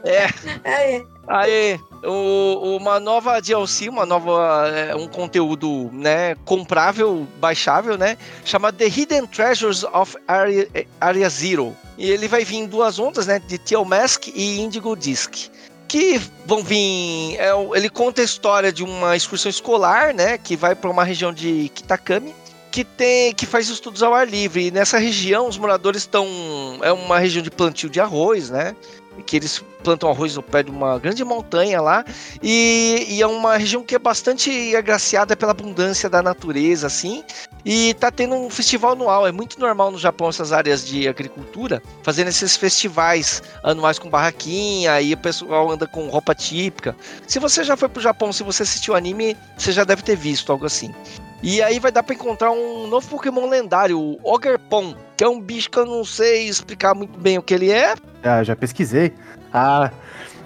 É, 0.04 0.08
yeah. 0.08 0.34
aí 1.28 1.80
o- 2.06 2.76
uma 2.76 2.98
nova 3.00 3.40
DLC, 3.40 3.88
uma 3.88 4.06
nova 4.06 4.68
é, 4.68 4.94
um 4.94 5.08
conteúdo 5.08 5.90
né 5.92 6.34
comprável, 6.44 7.26
baixável, 7.38 7.96
né, 7.98 8.16
chamado 8.44 8.76
The 8.76 8.86
Hidden 8.86 9.26
Treasures 9.26 9.84
of 9.84 10.16
Area, 10.28 10.68
Area 11.00 11.28
Zero. 11.28 11.76
E 11.98 12.10
ele 12.10 12.28
vai 12.28 12.44
vir 12.44 12.56
em 12.56 12.66
duas 12.66 12.98
ondas, 12.98 13.26
né, 13.26 13.38
de 13.38 13.58
Teal 13.58 13.84
Mask 13.84 14.28
e 14.28 14.60
Indigo 14.60 14.94
Disc. 14.96 15.48
Que 15.88 16.20
vão 16.44 16.62
vir. 16.64 17.36
é, 17.38 17.50
ele 17.74 17.88
conta 17.88 18.20
a 18.20 18.24
história 18.24 18.72
de 18.72 18.82
uma 18.82 19.14
excursão 19.16 19.48
escolar, 19.48 20.12
né? 20.12 20.36
Que 20.36 20.56
vai 20.56 20.74
para 20.74 20.90
uma 20.90 21.04
região 21.04 21.32
de 21.32 21.70
Kitakami. 21.72 22.34
Que 22.72 22.82
tem. 22.82 23.32
que 23.32 23.46
faz 23.46 23.68
estudos 23.68 24.02
ao 24.02 24.12
ar 24.12 24.26
livre. 24.26 24.66
E 24.66 24.70
nessa 24.72 24.98
região, 24.98 25.46
os 25.48 25.56
moradores 25.56 26.02
estão. 26.02 26.26
É 26.82 26.90
uma 26.90 27.20
região 27.20 27.40
de 27.40 27.52
plantio 27.52 27.88
de 27.88 28.00
arroz, 28.00 28.50
né? 28.50 28.74
Que 29.24 29.36
eles 29.36 29.62
plantam 29.82 30.10
arroz 30.10 30.34
no 30.34 30.42
pé 30.42 30.62
de 30.62 30.70
uma 30.70 30.98
grande 30.98 31.24
montanha 31.24 31.80
lá. 31.80 32.04
E, 32.42 33.06
e 33.08 33.22
é 33.22 33.26
uma 33.26 33.56
região 33.56 33.82
que 33.82 33.94
é 33.94 33.98
bastante 33.98 34.74
agraciada 34.74 35.36
pela 35.36 35.52
abundância 35.52 36.10
da 36.10 36.22
natureza, 36.22 36.86
assim. 36.86 37.22
E 37.64 37.94
tá 37.94 38.10
tendo 38.10 38.34
um 38.34 38.50
festival 38.50 38.92
anual. 38.92 39.26
É 39.26 39.32
muito 39.32 39.58
normal 39.60 39.90
no 39.90 39.98
Japão 39.98 40.28
essas 40.28 40.52
áreas 40.52 40.86
de 40.86 41.08
agricultura 41.08 41.82
fazendo 42.02 42.28
esses 42.28 42.56
festivais 42.56 43.42
anuais 43.62 43.98
com 43.98 44.10
barraquinha. 44.10 45.00
E 45.00 45.14
o 45.14 45.18
pessoal 45.18 45.70
anda 45.70 45.86
com 45.86 46.08
roupa 46.08 46.34
típica. 46.34 46.96
Se 47.26 47.38
você 47.38 47.62
já 47.64 47.76
foi 47.76 47.88
pro 47.88 48.02
Japão, 48.02 48.32
se 48.32 48.42
você 48.42 48.62
assistiu 48.64 48.94
anime, 48.94 49.36
você 49.56 49.72
já 49.72 49.84
deve 49.84 50.02
ter 50.02 50.16
visto 50.16 50.50
algo 50.50 50.66
assim. 50.66 50.94
E 51.42 51.62
aí 51.62 51.78
vai 51.78 51.92
dar 51.92 52.02
pra 52.02 52.14
encontrar 52.14 52.50
um 52.50 52.86
novo 52.86 53.08
Pokémon 53.08 53.48
lendário, 53.48 54.00
o 54.00 54.18
Ogerpon, 54.22 54.94
que 55.16 55.22
é 55.22 55.28
um 55.28 55.40
bicho 55.40 55.70
que 55.70 55.78
eu 55.78 55.86
não 55.86 56.04
sei 56.04 56.48
explicar 56.48 56.94
muito 56.94 57.18
bem 57.18 57.38
o 57.38 57.42
que 57.42 57.54
ele 57.54 57.70
é. 57.70 57.94
já, 58.22 58.42
já 58.42 58.56
pesquisei. 58.56 59.12
A, 59.52 59.90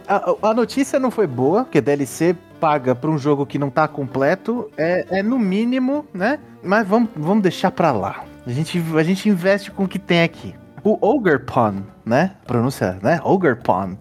a, 0.07 0.35
a 0.43 0.55
notícia 0.55 0.99
não 0.99 1.11
foi 1.11 1.27
boa, 1.27 1.65
porque 1.65 1.81
DLC 1.81 2.37
paga 2.61 2.95
pra 2.95 3.11
um 3.11 3.17
jogo 3.17 3.47
que 3.47 3.59
não 3.59 3.71
tá 3.71 3.89
completo 3.89 4.71
é, 4.77 5.07
é 5.11 5.23
no 5.23 5.39
mínimo, 5.39 6.05
né? 6.13 6.39
Mas 6.63 6.87
vamos, 6.87 7.09
vamos 7.17 7.43
deixar 7.43 7.71
pra 7.71 7.93
lá. 7.93 8.25
A 8.47 8.51
gente, 8.51 8.83
a 8.97 9.03
gente 9.03 9.29
investe 9.29 9.71
com 9.71 9.85
o 9.85 9.89
que 9.89 9.99
tem 9.99 10.23
aqui. 10.23 10.55
O 10.83 10.99
Ogerpon, 11.01 11.83
né? 12.05 12.33
Pronúncia, 12.47 12.99
né? 13.03 13.21
Ogerpon. 13.23 13.97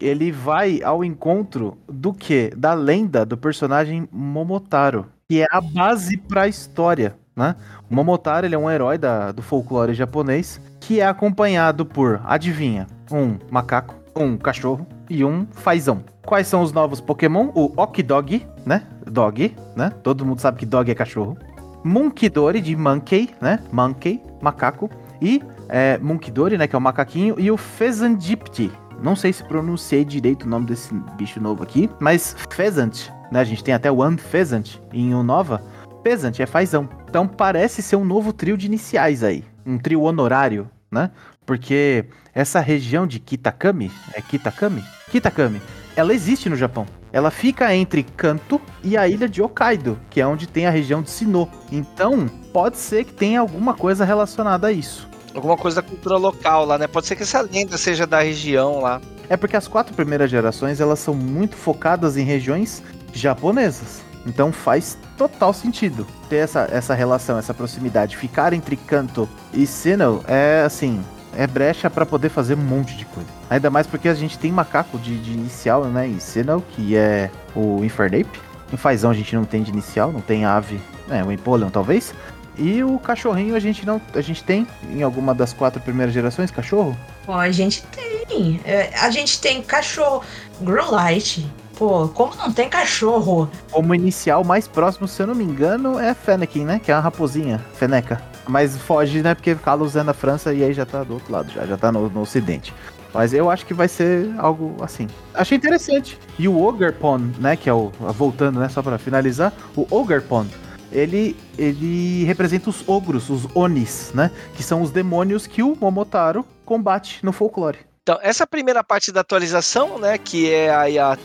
Ele 0.00 0.30
vai 0.30 0.82
ao 0.82 1.04
encontro 1.04 1.78
do 1.88 2.12
que? 2.12 2.50
Da 2.56 2.74
lenda 2.74 3.24
do 3.24 3.36
personagem 3.36 4.08
Momotaro, 4.12 5.06
que 5.28 5.42
é 5.42 5.46
a 5.50 5.60
base 5.60 6.16
para 6.16 6.42
a 6.42 6.48
história, 6.48 7.16
né? 7.34 7.56
O 7.90 7.94
Momotaro 7.94 8.46
ele 8.46 8.54
é 8.54 8.58
um 8.58 8.70
herói 8.70 8.98
da, 8.98 9.32
do 9.32 9.42
folclore 9.42 9.94
japonês 9.94 10.60
que 10.80 11.00
é 11.00 11.06
acompanhado 11.06 11.84
por, 11.86 12.20
adivinha, 12.24 12.86
um 13.10 13.38
macaco, 13.50 13.94
um 14.14 14.36
cachorro 14.36 14.86
e 15.08 15.24
um 15.24 15.46
fazão. 15.52 16.04
Quais 16.24 16.46
são 16.46 16.62
os 16.62 16.72
novos 16.72 17.00
Pokémon? 17.00 17.50
O 17.54 17.72
Okidog, 17.80 18.46
né? 18.64 18.82
Dog, 19.06 19.54
né? 19.76 19.90
Todo 20.02 20.24
mundo 20.24 20.40
sabe 20.40 20.58
que 20.58 20.66
dog 20.66 20.90
é 20.90 20.94
cachorro. 20.94 21.36
Munkidori 21.84 22.60
de 22.60 22.74
Monkey, 22.74 23.30
né? 23.40 23.60
Monkey, 23.70 24.22
macaco. 24.40 24.90
E 25.20 25.42
é, 25.68 25.98
Munkidori, 25.98 26.56
né? 26.56 26.66
Que 26.66 26.74
é 26.74 26.78
o 26.78 26.82
macaquinho. 26.82 27.34
E 27.38 27.50
o 27.50 27.56
Pheasantipti. 27.56 28.72
Não 29.02 29.14
sei 29.14 29.32
se 29.32 29.44
pronunciei 29.44 30.04
direito 30.04 30.44
o 30.44 30.48
nome 30.48 30.66
desse 30.66 30.94
bicho 31.16 31.40
novo 31.40 31.62
aqui, 31.62 31.90
mas 32.00 32.36
Pheasant, 32.50 33.10
né? 33.30 33.40
A 33.40 33.44
gente 33.44 33.62
tem 33.62 33.74
até 33.74 33.90
One 33.90 34.16
Pheasant 34.16 34.78
em 34.92 35.10
Nova. 35.22 35.62
Pheasant 36.02 36.38
é 36.40 36.46
fazão. 36.46 36.88
Então 37.08 37.26
parece 37.26 37.82
ser 37.82 37.96
um 37.96 38.04
novo 38.04 38.32
trio 38.32 38.56
de 38.56 38.66
iniciais 38.66 39.22
aí. 39.22 39.44
Um 39.64 39.78
trio 39.78 40.02
honorário, 40.02 40.70
né? 40.90 41.10
Porque 41.46 42.06
essa 42.34 42.60
região 42.60 43.06
de 43.06 43.18
Kitakami, 43.18 43.90
é 44.14 44.20
Kitakami? 44.20 44.82
Kitakami, 45.10 45.60
ela 45.96 46.14
existe 46.14 46.48
no 46.48 46.56
Japão. 46.56 46.86
Ela 47.12 47.30
fica 47.30 47.72
entre 47.72 48.02
Kanto 48.02 48.60
e 48.82 48.96
a 48.96 49.06
ilha 49.06 49.28
de 49.28 49.40
Hokkaido, 49.40 49.96
que 50.10 50.20
é 50.20 50.26
onde 50.26 50.48
tem 50.48 50.66
a 50.66 50.70
região 50.70 51.00
de 51.00 51.10
Sinnoh. 51.10 51.48
Então, 51.70 52.26
pode 52.52 52.76
ser 52.76 53.04
que 53.04 53.12
tenha 53.12 53.38
alguma 53.38 53.74
coisa 53.74 54.04
relacionada 54.04 54.66
a 54.66 54.72
isso. 54.72 55.08
Alguma 55.34 55.56
coisa 55.56 55.82
da 55.82 55.88
cultura 55.88 56.16
local 56.16 56.64
lá, 56.64 56.78
né? 56.78 56.86
Pode 56.86 57.06
ser 57.06 57.16
que 57.16 57.24
essa 57.24 57.40
lenda 57.40 57.76
seja 57.76 58.06
da 58.06 58.20
região 58.20 58.80
lá. 58.80 59.00
É 59.28 59.36
porque 59.36 59.56
as 59.56 59.66
quatro 59.66 59.94
primeiras 59.94 60.30
gerações, 60.30 60.80
elas 60.80 61.00
são 61.00 61.14
muito 61.14 61.56
focadas 61.56 62.16
em 62.16 62.24
regiões 62.24 62.82
japonesas. 63.12 64.02
Então 64.26 64.52
faz 64.52 64.96
total 65.18 65.52
sentido 65.52 66.06
ter 66.28 66.36
essa, 66.36 66.68
essa 66.70 66.94
relação, 66.94 67.38
essa 67.38 67.52
proximidade. 67.52 68.16
Ficar 68.16 68.52
entre 68.52 68.76
Kanto 68.76 69.28
e 69.52 69.66
Sinnoh 69.66 70.22
é 70.26 70.62
assim, 70.64 71.02
é 71.36 71.46
brecha 71.46 71.90
para 71.90 72.06
poder 72.06 72.28
fazer 72.28 72.54
um 72.54 72.62
monte 72.62 72.96
de 72.96 73.04
coisa. 73.04 73.28
Ainda 73.50 73.70
mais 73.70 73.86
porque 73.86 74.08
a 74.08 74.14
gente 74.14 74.38
tem 74.38 74.50
macaco 74.50 74.98
de, 74.98 75.18
de 75.18 75.32
inicial, 75.32 75.84
né, 75.84 76.06
em 76.06 76.18
Sinnoh, 76.18 76.62
que 76.62 76.96
é 76.96 77.30
o 77.54 77.84
Infernape. 77.84 78.40
Em 78.72 78.76
Fazão 78.76 79.10
a 79.10 79.14
gente 79.14 79.34
não 79.34 79.44
tem 79.44 79.62
de 79.62 79.70
inicial, 79.70 80.10
não 80.10 80.20
tem 80.20 80.44
ave, 80.44 80.80
né, 81.06 81.22
o 81.22 81.30
Empoleon 81.30 81.70
talvez. 81.70 82.14
E 82.56 82.82
o 82.84 82.98
cachorrinho 82.98 83.56
a 83.56 83.60
gente 83.60 83.84
não, 83.84 84.00
a 84.14 84.20
gente 84.20 84.44
tem 84.44 84.66
em 84.90 85.02
alguma 85.02 85.34
das 85.34 85.52
quatro 85.52 85.80
primeiras 85.80 86.14
gerações 86.14 86.50
cachorro? 86.50 86.96
Pô, 87.26 87.32
a 87.32 87.50
gente 87.50 87.82
tem. 88.28 88.60
É, 88.64 88.90
a 89.00 89.10
gente 89.10 89.40
tem 89.40 89.62
cachorro 89.62 90.22
Growlite. 90.60 91.46
Pô, 91.76 92.08
como 92.08 92.34
não 92.36 92.52
tem 92.52 92.68
cachorro? 92.68 93.50
Como 93.72 93.94
inicial 93.94 94.44
mais 94.44 94.68
próximo, 94.68 95.08
se 95.08 95.20
eu 95.20 95.26
não 95.26 95.34
me 95.34 95.42
engano, 95.42 95.98
é 95.98 96.14
Fennekin, 96.14 96.64
né? 96.64 96.78
Que 96.78 96.92
é 96.92 96.94
uma 96.94 97.00
raposinha, 97.00 97.60
Feneca. 97.74 98.22
Mas 98.46 98.76
foge, 98.76 99.22
né? 99.22 99.34
Porque 99.34 99.54
Carlos 99.56 99.96
é 99.96 100.02
na 100.02 100.14
França 100.14 100.52
e 100.52 100.62
aí 100.62 100.72
já 100.72 100.86
tá 100.86 101.02
do 101.02 101.14
outro 101.14 101.32
lado, 101.32 101.50
já, 101.52 101.66
já 101.66 101.76
tá 101.76 101.90
no, 101.90 102.08
no 102.08 102.20
ocidente. 102.20 102.72
Mas 103.12 103.32
eu 103.32 103.48
acho 103.48 103.64
que 103.64 103.72
vai 103.72 103.86
ser 103.86 104.32
algo 104.38 104.76
assim. 104.80 105.06
Achei 105.32 105.56
interessante. 105.56 106.18
E 106.36 106.48
o 106.48 106.60
Ogerpon, 106.60 107.30
né? 107.38 107.56
Que 107.56 107.70
é 107.70 107.72
o. 107.72 107.92
Voltando, 108.12 108.58
né? 108.58 108.68
Só 108.68 108.82
pra 108.82 108.98
finalizar. 108.98 109.52
O 109.76 109.86
Ogerpon, 109.88 110.46
ele, 110.94 111.36
ele 111.58 112.24
representa 112.24 112.70
os 112.70 112.88
ogros, 112.88 113.28
os 113.28 113.46
Onis, 113.54 114.12
né? 114.14 114.30
Que 114.54 114.62
são 114.62 114.80
os 114.80 114.90
demônios 114.90 115.46
que 115.46 115.62
o 115.62 115.76
Momotaro 115.78 116.46
combate 116.64 117.18
no 117.22 117.32
folclore. 117.32 117.78
Então, 118.02 118.18
essa 118.22 118.46
primeira 118.46 118.84
parte 118.84 119.10
da 119.10 119.20
atualização, 119.20 119.98
né? 119.98 120.16
Que 120.16 120.50
é 120.50 120.70
a, 120.70 121.12
a 121.12 121.16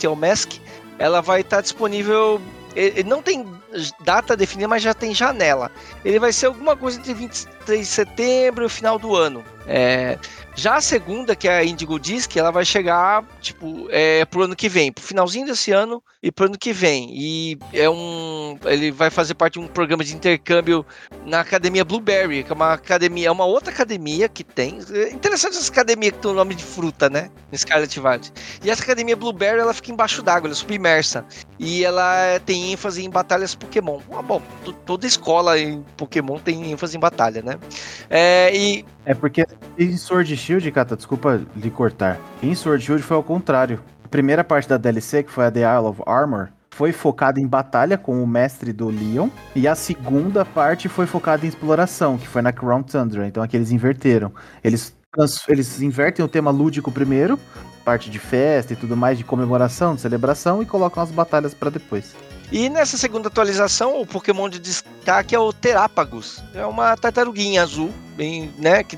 ela 0.97 1.22
vai 1.22 1.41
estar 1.41 1.61
disponível. 1.61 2.41
Ele 2.76 3.07
não 3.07 3.22
tem 3.22 3.45
data 4.01 4.36
definida, 4.36 4.67
mas 4.67 4.84
já 4.84 4.93
tem 4.93 5.13
janela. 5.13 5.72
Ele 6.03 6.20
vai 6.20 6.32
ser 6.34 6.47
alguma 6.47 6.76
coisa 6.76 6.99
entre 6.99 7.13
23 7.13 7.80
de 7.80 7.86
setembro 7.86 8.63
e 8.63 8.67
o 8.67 8.70
final 8.70 8.97
do 8.97 9.15
ano. 9.15 9.43
É, 9.72 10.17
já 10.55 10.78
a 10.78 10.82
segunda, 10.82 11.36
que 11.36 11.47
é 11.47 11.59
a 11.59 11.63
Indigo 11.63 11.99
Disc, 11.99 12.36
ela 12.36 12.51
vai 12.51 12.65
chegar, 12.65 13.24
tipo, 13.39 13.88
é, 13.91 14.26
pro 14.26 14.41
ano 14.41 14.55
que 14.55 14.67
vem, 14.67 14.91
pro 14.91 15.03
finalzinho 15.03 15.45
desse 15.45 15.72
ano 15.72 16.03
e 16.24 16.32
pro 16.32 16.47
ano 16.47 16.57
que 16.57 16.74
vem. 16.74 17.09
E 17.13 17.57
é 17.72 17.89
um. 17.89 18.57
Ele 18.65 18.91
vai 18.91 19.11
fazer 19.11 19.36
parte 19.36 19.53
de 19.53 19.59
um 19.59 19.67
programa 19.67 20.03
de 20.03 20.15
intercâmbio 20.15 20.84
na 21.24 21.41
Academia 21.41 21.86
Blueberry, 21.86 22.43
que 22.43 22.51
é 22.51 22.55
uma 22.55 22.74
academia, 22.74 23.28
é 23.28 23.32
uma 23.32 23.45
outra 23.45 23.72
academia 23.72 24.28
que 24.28 24.43
tem. 24.43 24.80
É 24.91 25.13
interessante 25.13 25.55
essa 25.55 25.72
academia 25.72 26.11
que 26.11 26.17
tem 26.17 26.32
o 26.32 26.34
nome 26.34 26.55
de 26.55 26.63
fruta, 26.63 27.09
né? 27.09 27.30
Scarlet 27.55 27.99
Valley. 27.99 28.32
E 28.63 28.72
essa 28.72 28.84
academia 28.84 29.15
Blueberry, 29.15 29.59
ela 29.59 29.74
fica 29.74 29.91
embaixo 29.91 30.24
d'água, 30.24 30.47
ela 30.47 30.55
é 30.55 30.57
submersa. 30.57 31.24
E 31.59 31.86
ela 31.86 32.39
tem 32.45 32.74
ênfase 32.74 33.05
em 33.05 33.09
batalhas 33.09 33.53
Pokémon. 33.60 33.99
Ah, 34.12 34.22
bom, 34.22 34.41
toda 34.86 35.05
escola 35.05 35.60
em 35.60 35.84
Pokémon 35.95 36.39
tem 36.39 36.72
ênfase 36.72 36.97
em 36.97 36.99
batalha, 36.99 37.41
né? 37.41 37.60
É, 38.10 38.55
e 38.55 38.86
é 39.05 39.14
porque 39.14 39.45
em 39.78 39.97
Sword 39.97 40.36
Shield, 40.36 40.72
Kata, 40.72 40.95
desculpa 40.95 41.41
lhe 41.55 41.70
cortar. 41.70 42.20
Em 42.41 42.55
Sword 42.55 42.84
Shield 42.84 43.03
foi 43.03 43.18
ao 43.18 43.24
contrário. 43.24 43.82
A 44.03 44.07
primeira 44.07 44.43
parte 44.43 44.68
da 44.68 44.78
DLC, 44.78 45.24
que 45.24 45.32
foi 45.32 45.45
a 45.45 45.51
The 45.51 45.62
Isle 45.62 45.88
of 45.88 46.01
Armor, 46.05 46.49
foi 46.80 46.91
focada 46.91 47.39
em 47.39 47.45
batalha 47.45 47.97
com 47.97 48.24
o 48.24 48.28
mestre 48.28 48.72
do 48.72 48.88
Leon. 48.88 49.30
E 49.55 49.68
a 49.68 49.76
segunda 49.76 50.45
parte 50.45 50.88
foi 50.88 51.05
focada 51.05 51.45
em 51.45 51.49
exploração, 51.49 52.18
que 52.18 52.28
foi 52.28 52.41
na 52.41 52.53
Crown 52.53 52.84
Tundra. 52.84 53.28
Então 53.28 53.43
aqui 53.43 53.57
eles 53.57 53.72
inverteram. 53.72 54.32
Eles, 54.64 54.95
eles 55.47 55.82
invertem 55.82 56.24
o 56.24 56.28
tema 56.28 56.51
lúdico 56.51 56.91
primeiro, 56.91 57.39
parte 57.84 58.10
de 58.10 58.18
festa 58.18 58.74
e 58.74 58.76
tudo 58.76 58.95
mais, 58.95 59.18
de 59.18 59.24
comemoração, 59.24 59.95
de 59.95 60.01
celebração, 60.01 60.62
e 60.62 60.66
colocam 60.66 61.03
as 61.03 61.12
batalhas 61.12 61.53
para 61.53 61.70
depois. 61.70 62.16
E 62.52 62.68
nessa 62.68 62.97
segunda 62.97 63.28
atualização, 63.28 64.02
o 64.02 64.06
Pokémon 64.06 64.50
de 64.50 64.60
destaque 64.60 65.36
é 65.36 65.39
o 65.39 65.54
Terápagos. 65.54 66.43
É 66.54 66.66
uma 66.66 66.97
tartaruguinha 66.97 67.62
azul, 67.62 67.93
bem, 68.16 68.52
né? 68.58 68.84
Que, 68.84 68.97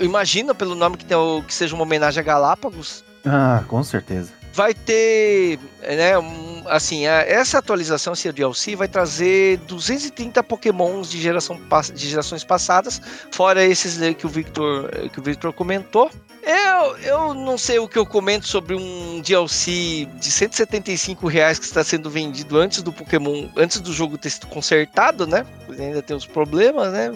imagina 0.00 0.54
pelo 0.54 0.74
nome 0.74 0.96
que, 0.96 1.04
tem 1.04 1.16
que 1.46 1.54
seja 1.54 1.74
uma 1.74 1.84
homenagem 1.84 2.20
a 2.20 2.24
Galápagos. 2.24 3.04
Ah, 3.24 3.62
com 3.68 3.82
certeza. 3.82 4.32
Vai 4.54 4.72
ter, 4.72 5.58
né, 5.82 6.16
um, 6.16 6.62
assim, 6.66 7.08
a, 7.08 7.22
essa 7.22 7.58
atualização, 7.58 8.12
esse 8.12 8.30
DLC, 8.30 8.76
vai 8.76 8.86
trazer 8.86 9.58
230 9.66 10.42
Pokémons 10.44 11.10
de, 11.10 11.20
geração, 11.20 11.60
de 11.92 12.08
gerações 12.08 12.44
passadas, 12.44 13.00
fora 13.32 13.64
esses 13.64 13.98
que 14.14 14.24
o 14.24 14.28
Victor, 14.28 14.88
que 15.12 15.18
o 15.18 15.22
Victor 15.22 15.52
comentou. 15.52 16.08
Eu, 16.46 16.96
eu 16.98 17.34
não 17.34 17.56
sei 17.56 17.78
o 17.78 17.88
que 17.88 17.98
eu 17.98 18.04
comento 18.04 18.46
sobre 18.46 18.76
um 18.76 19.20
DLC 19.22 20.06
de 20.20 20.30
175 20.30 21.26
reais 21.26 21.58
que 21.58 21.64
está 21.64 21.82
sendo 21.82 22.10
vendido 22.10 22.58
antes 22.58 22.82
do 22.82 22.92
Pokémon, 22.92 23.48
antes 23.56 23.80
do 23.80 23.92
jogo 23.92 24.18
ter 24.18 24.28
sido 24.28 24.46
consertado, 24.48 25.26
né? 25.26 25.46
Ainda 25.70 26.02
tem 26.02 26.14
os 26.14 26.26
problemas, 26.26 26.92
né? 26.92 27.12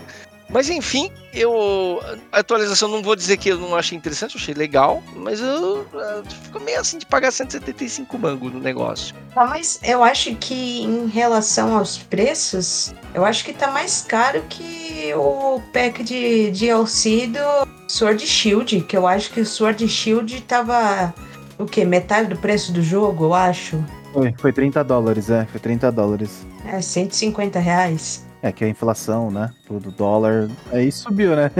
Mas 0.48 0.70
enfim, 0.70 1.10
eu. 1.34 2.00
A 2.32 2.40
atualização 2.40 2.88
não 2.88 3.02
vou 3.02 3.14
dizer 3.14 3.36
que 3.36 3.50
eu 3.50 3.58
não 3.58 3.76
achei 3.76 3.96
interessante, 3.96 4.34
eu 4.34 4.40
achei 4.40 4.54
legal, 4.54 5.02
mas 5.14 5.40
eu, 5.40 5.86
eu 5.92 6.24
fico 6.24 6.58
meio 6.60 6.80
assim 6.80 6.98
de 6.98 7.04
pagar 7.04 7.30
175 7.30 8.18
mangos 8.18 8.52
no 8.52 8.58
negócio. 8.58 9.14
Tá, 9.34 9.46
mas 9.46 9.78
eu 9.82 10.02
acho 10.02 10.34
que 10.36 10.82
em 10.82 11.06
relação 11.06 11.76
aos 11.76 11.98
preços, 11.98 12.94
eu 13.12 13.24
acho 13.24 13.44
que 13.44 13.52
tá 13.52 13.70
mais 13.70 14.00
caro 14.00 14.42
que 14.48 15.12
o 15.14 15.60
pack 15.72 16.02
de 16.02 16.50
DLC 16.50 17.26
do 17.26 17.68
Sword 17.86 18.26
Shield, 18.26 18.80
que 18.82 18.96
eu 18.96 19.06
acho 19.06 19.30
que 19.30 19.40
o 19.40 19.46
Sword 19.46 19.86
Shield 19.86 20.40
tava 20.42 21.12
o 21.58 21.66
quê? 21.66 21.84
Metade 21.84 22.28
do 22.28 22.36
preço 22.36 22.72
do 22.72 22.82
jogo, 22.82 23.26
eu 23.26 23.34
acho. 23.34 23.84
Foi, 24.14 24.34
foi 24.38 24.52
30 24.52 24.82
dólares, 24.82 25.28
é, 25.28 25.44
foi 25.46 25.60
30 25.60 25.92
dólares. 25.92 26.46
É, 26.66 26.80
150 26.80 27.58
reais. 27.58 28.27
É 28.42 28.52
que 28.52 28.64
a 28.64 28.68
inflação, 28.68 29.30
né? 29.30 29.52
Tudo, 29.66 29.90
dólar. 29.90 30.48
Aí 30.72 30.92
subiu, 30.92 31.34
né? 31.34 31.50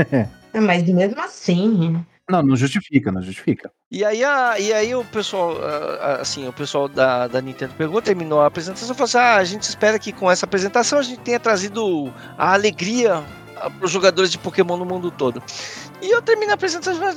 É, 0.53 0.61
mas 0.61 0.85
mesmo 0.85 1.20
assim. 1.20 2.05
Não, 2.31 2.43
não 2.43 2.57
justifica, 2.57 3.11
não 3.11 3.22
justifica. 3.22 3.72
E 3.91 4.05
aí, 4.05 4.22
a, 4.22 4.59
e 4.61 4.70
aí 4.70 4.95
o 4.95 5.03
pessoal, 5.03 5.57
assim, 6.20 6.47
o 6.47 6.53
pessoal 6.53 6.87
da, 6.87 7.26
da 7.26 7.41
Nintendo 7.41 7.72
pegou, 7.76 8.03
terminou 8.03 8.41
a 8.41 8.47
apresentação 8.47 8.93
e 8.93 8.95
falou 8.95 9.07
assim: 9.07 9.18
ah, 9.18 9.37
a 9.37 9.45
gente 9.45 9.62
espera 9.62 9.99
que 9.99 10.12
com 10.12 10.31
essa 10.31 10.45
apresentação 10.45 10.99
a 10.99 11.03
gente 11.03 11.20
tenha 11.20 11.41
trazido 11.41 12.12
a 12.37 12.53
alegria 12.53 13.24
para 13.55 13.85
os 13.85 13.91
jogadores 13.91 14.31
de 14.31 14.39
Pokémon 14.39 14.76
no 14.76 14.85
mundo 14.85 15.11
todo. 15.11 15.43
E 16.01 16.11
eu 16.11 16.23
terminei 16.23 16.51
a 16.51 16.55
apresentação, 16.55 17.01
mas, 17.01 17.17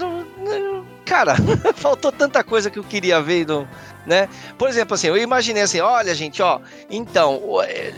cara, 1.06 1.36
faltou 1.76 2.12
tanta 2.12 2.44
coisa 2.44 2.70
que 2.70 2.80
eu 2.80 2.84
queria 2.84 3.22
ver 3.22 3.46
no, 3.46 3.68
né? 4.06 4.28
Por 4.58 4.70
exemplo, 4.70 4.96
assim, 4.96 5.08
eu 5.08 5.18
imaginei 5.18 5.64
assim, 5.64 5.80
olha, 5.80 6.14
gente, 6.16 6.42
ó, 6.42 6.60
então, 6.90 7.42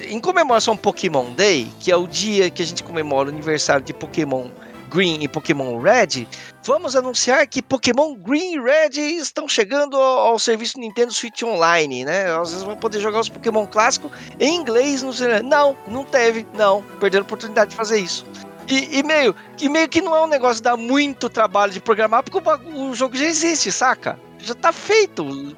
em 0.08 0.20
comemoração 0.20 0.76
Pokémon 0.76 1.32
Day, 1.34 1.72
que 1.80 1.92
é 1.92 1.96
o 1.96 2.08
dia 2.08 2.50
que 2.50 2.62
a 2.62 2.66
gente 2.66 2.84
comemora 2.84 3.30
o 3.30 3.32
aniversário 3.32 3.86
de 3.86 3.94
Pokémon 3.94 4.50
Green 4.94 5.24
e 5.24 5.28
Pokémon 5.28 5.80
Red, 5.80 6.28
vamos 6.64 6.96
anunciar 6.96 7.48
que 7.48 7.64
Pokémon 7.64 8.14
Green 8.14 8.54
e 8.54 8.60
Red 8.60 9.00
estão 9.18 9.48
chegando 9.48 9.98
ao, 9.98 10.28
ao, 10.28 10.40
serviço 10.40 10.80
Nintendo 10.80 11.12
Switch 11.12 11.42
Online, 11.42 12.06
né? 12.06 12.38
Vezes 12.38 12.62
vão 12.62 12.76
poder 12.76 13.00
jogar 13.00 13.20
os 13.22 13.30
Pokémon 13.30 13.66
clássicos 13.66 14.12
em 14.40 14.56
inglês 14.56 15.02
no 15.02 15.12
Não, 15.44 15.76
não 15.88 16.04
teve, 16.04 16.46
não. 16.54 16.84
Perderam 17.00 17.24
a 17.24 17.26
oportunidade 17.26 17.72
de 17.72 17.76
fazer 17.76 18.00
isso. 18.00 18.24
E, 18.68 19.00
e 19.00 19.04
meio, 19.04 19.36
e 19.60 19.70
meio 19.70 19.90
que 19.90 20.02
não 20.02 20.16
é 20.16 20.24
um 20.24 20.28
negócio 20.28 20.64
dá 20.64 20.78
muito 20.78 21.30
trabalho 21.30 21.72
de 21.72 21.80
programar, 21.80 22.24
porque 22.24 22.38
o, 22.38 22.90
o 22.90 22.96
jogo 22.96 23.16
já 23.16 23.26
existe, 23.26 23.72
saca? 23.72 24.20
Já 24.40 24.54
tá 24.54 24.72
feito. 24.72 25.56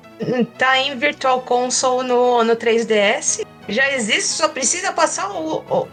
Tá 0.57 0.77
em 0.77 0.97
Virtual 0.97 1.41
Console 1.41 2.07
no, 2.07 2.43
no 2.43 2.55
3DS. 2.55 3.45
Já 3.67 3.91
existe, 3.91 4.29
só 4.29 4.47
precisa 4.47 4.91
passar 4.91 5.31
o, 5.31 5.57
o, 5.67 5.87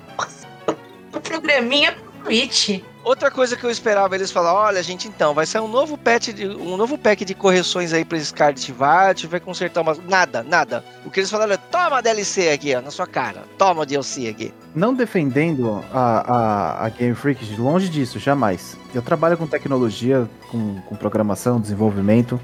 o 1.14 1.20
programinha 1.20 1.92
pro 1.92 2.24
Switch. 2.24 2.82
Outra 3.04 3.30
coisa 3.32 3.56
que 3.56 3.64
eu 3.64 3.70
esperava 3.70 4.14
eles 4.14 4.30
falar, 4.30 4.54
olha, 4.54 4.80
gente, 4.82 5.08
então, 5.08 5.34
vai 5.34 5.44
sair 5.44 5.60
um 5.60 5.68
novo 5.68 5.98
patch, 5.98 6.28
de, 6.28 6.46
um 6.46 6.76
novo 6.76 6.96
pack 6.96 7.24
de 7.24 7.34
correções 7.34 7.92
aí 7.92 8.04
pra 8.04 8.18
Scarlet 8.18 8.70
Violet, 8.70 9.26
vai 9.26 9.40
consertar 9.40 9.80
umas... 9.80 9.98
Nada, 10.06 10.42
nada. 10.42 10.84
O 11.04 11.10
que 11.10 11.18
eles 11.18 11.30
falaram 11.30 11.52
é, 11.52 11.56
toma 11.56 12.00
DLC 12.00 12.50
aqui, 12.50 12.74
ó, 12.76 12.80
na 12.80 12.92
sua 12.92 13.06
cara. 13.06 13.42
Toma 13.58 13.84
DLC 13.84 14.28
aqui. 14.28 14.54
Não 14.72 14.94
defendendo 14.94 15.84
a, 15.92 16.32
a, 16.32 16.86
a 16.86 16.88
Game 16.90 17.14
Freak, 17.14 17.56
longe 17.56 17.88
disso, 17.88 18.20
jamais. 18.20 18.76
Eu 18.94 19.02
trabalho 19.02 19.36
com 19.36 19.46
tecnologia, 19.48 20.28
com, 20.50 20.80
com 20.82 20.94
programação, 20.94 21.60
desenvolvimento. 21.60 22.40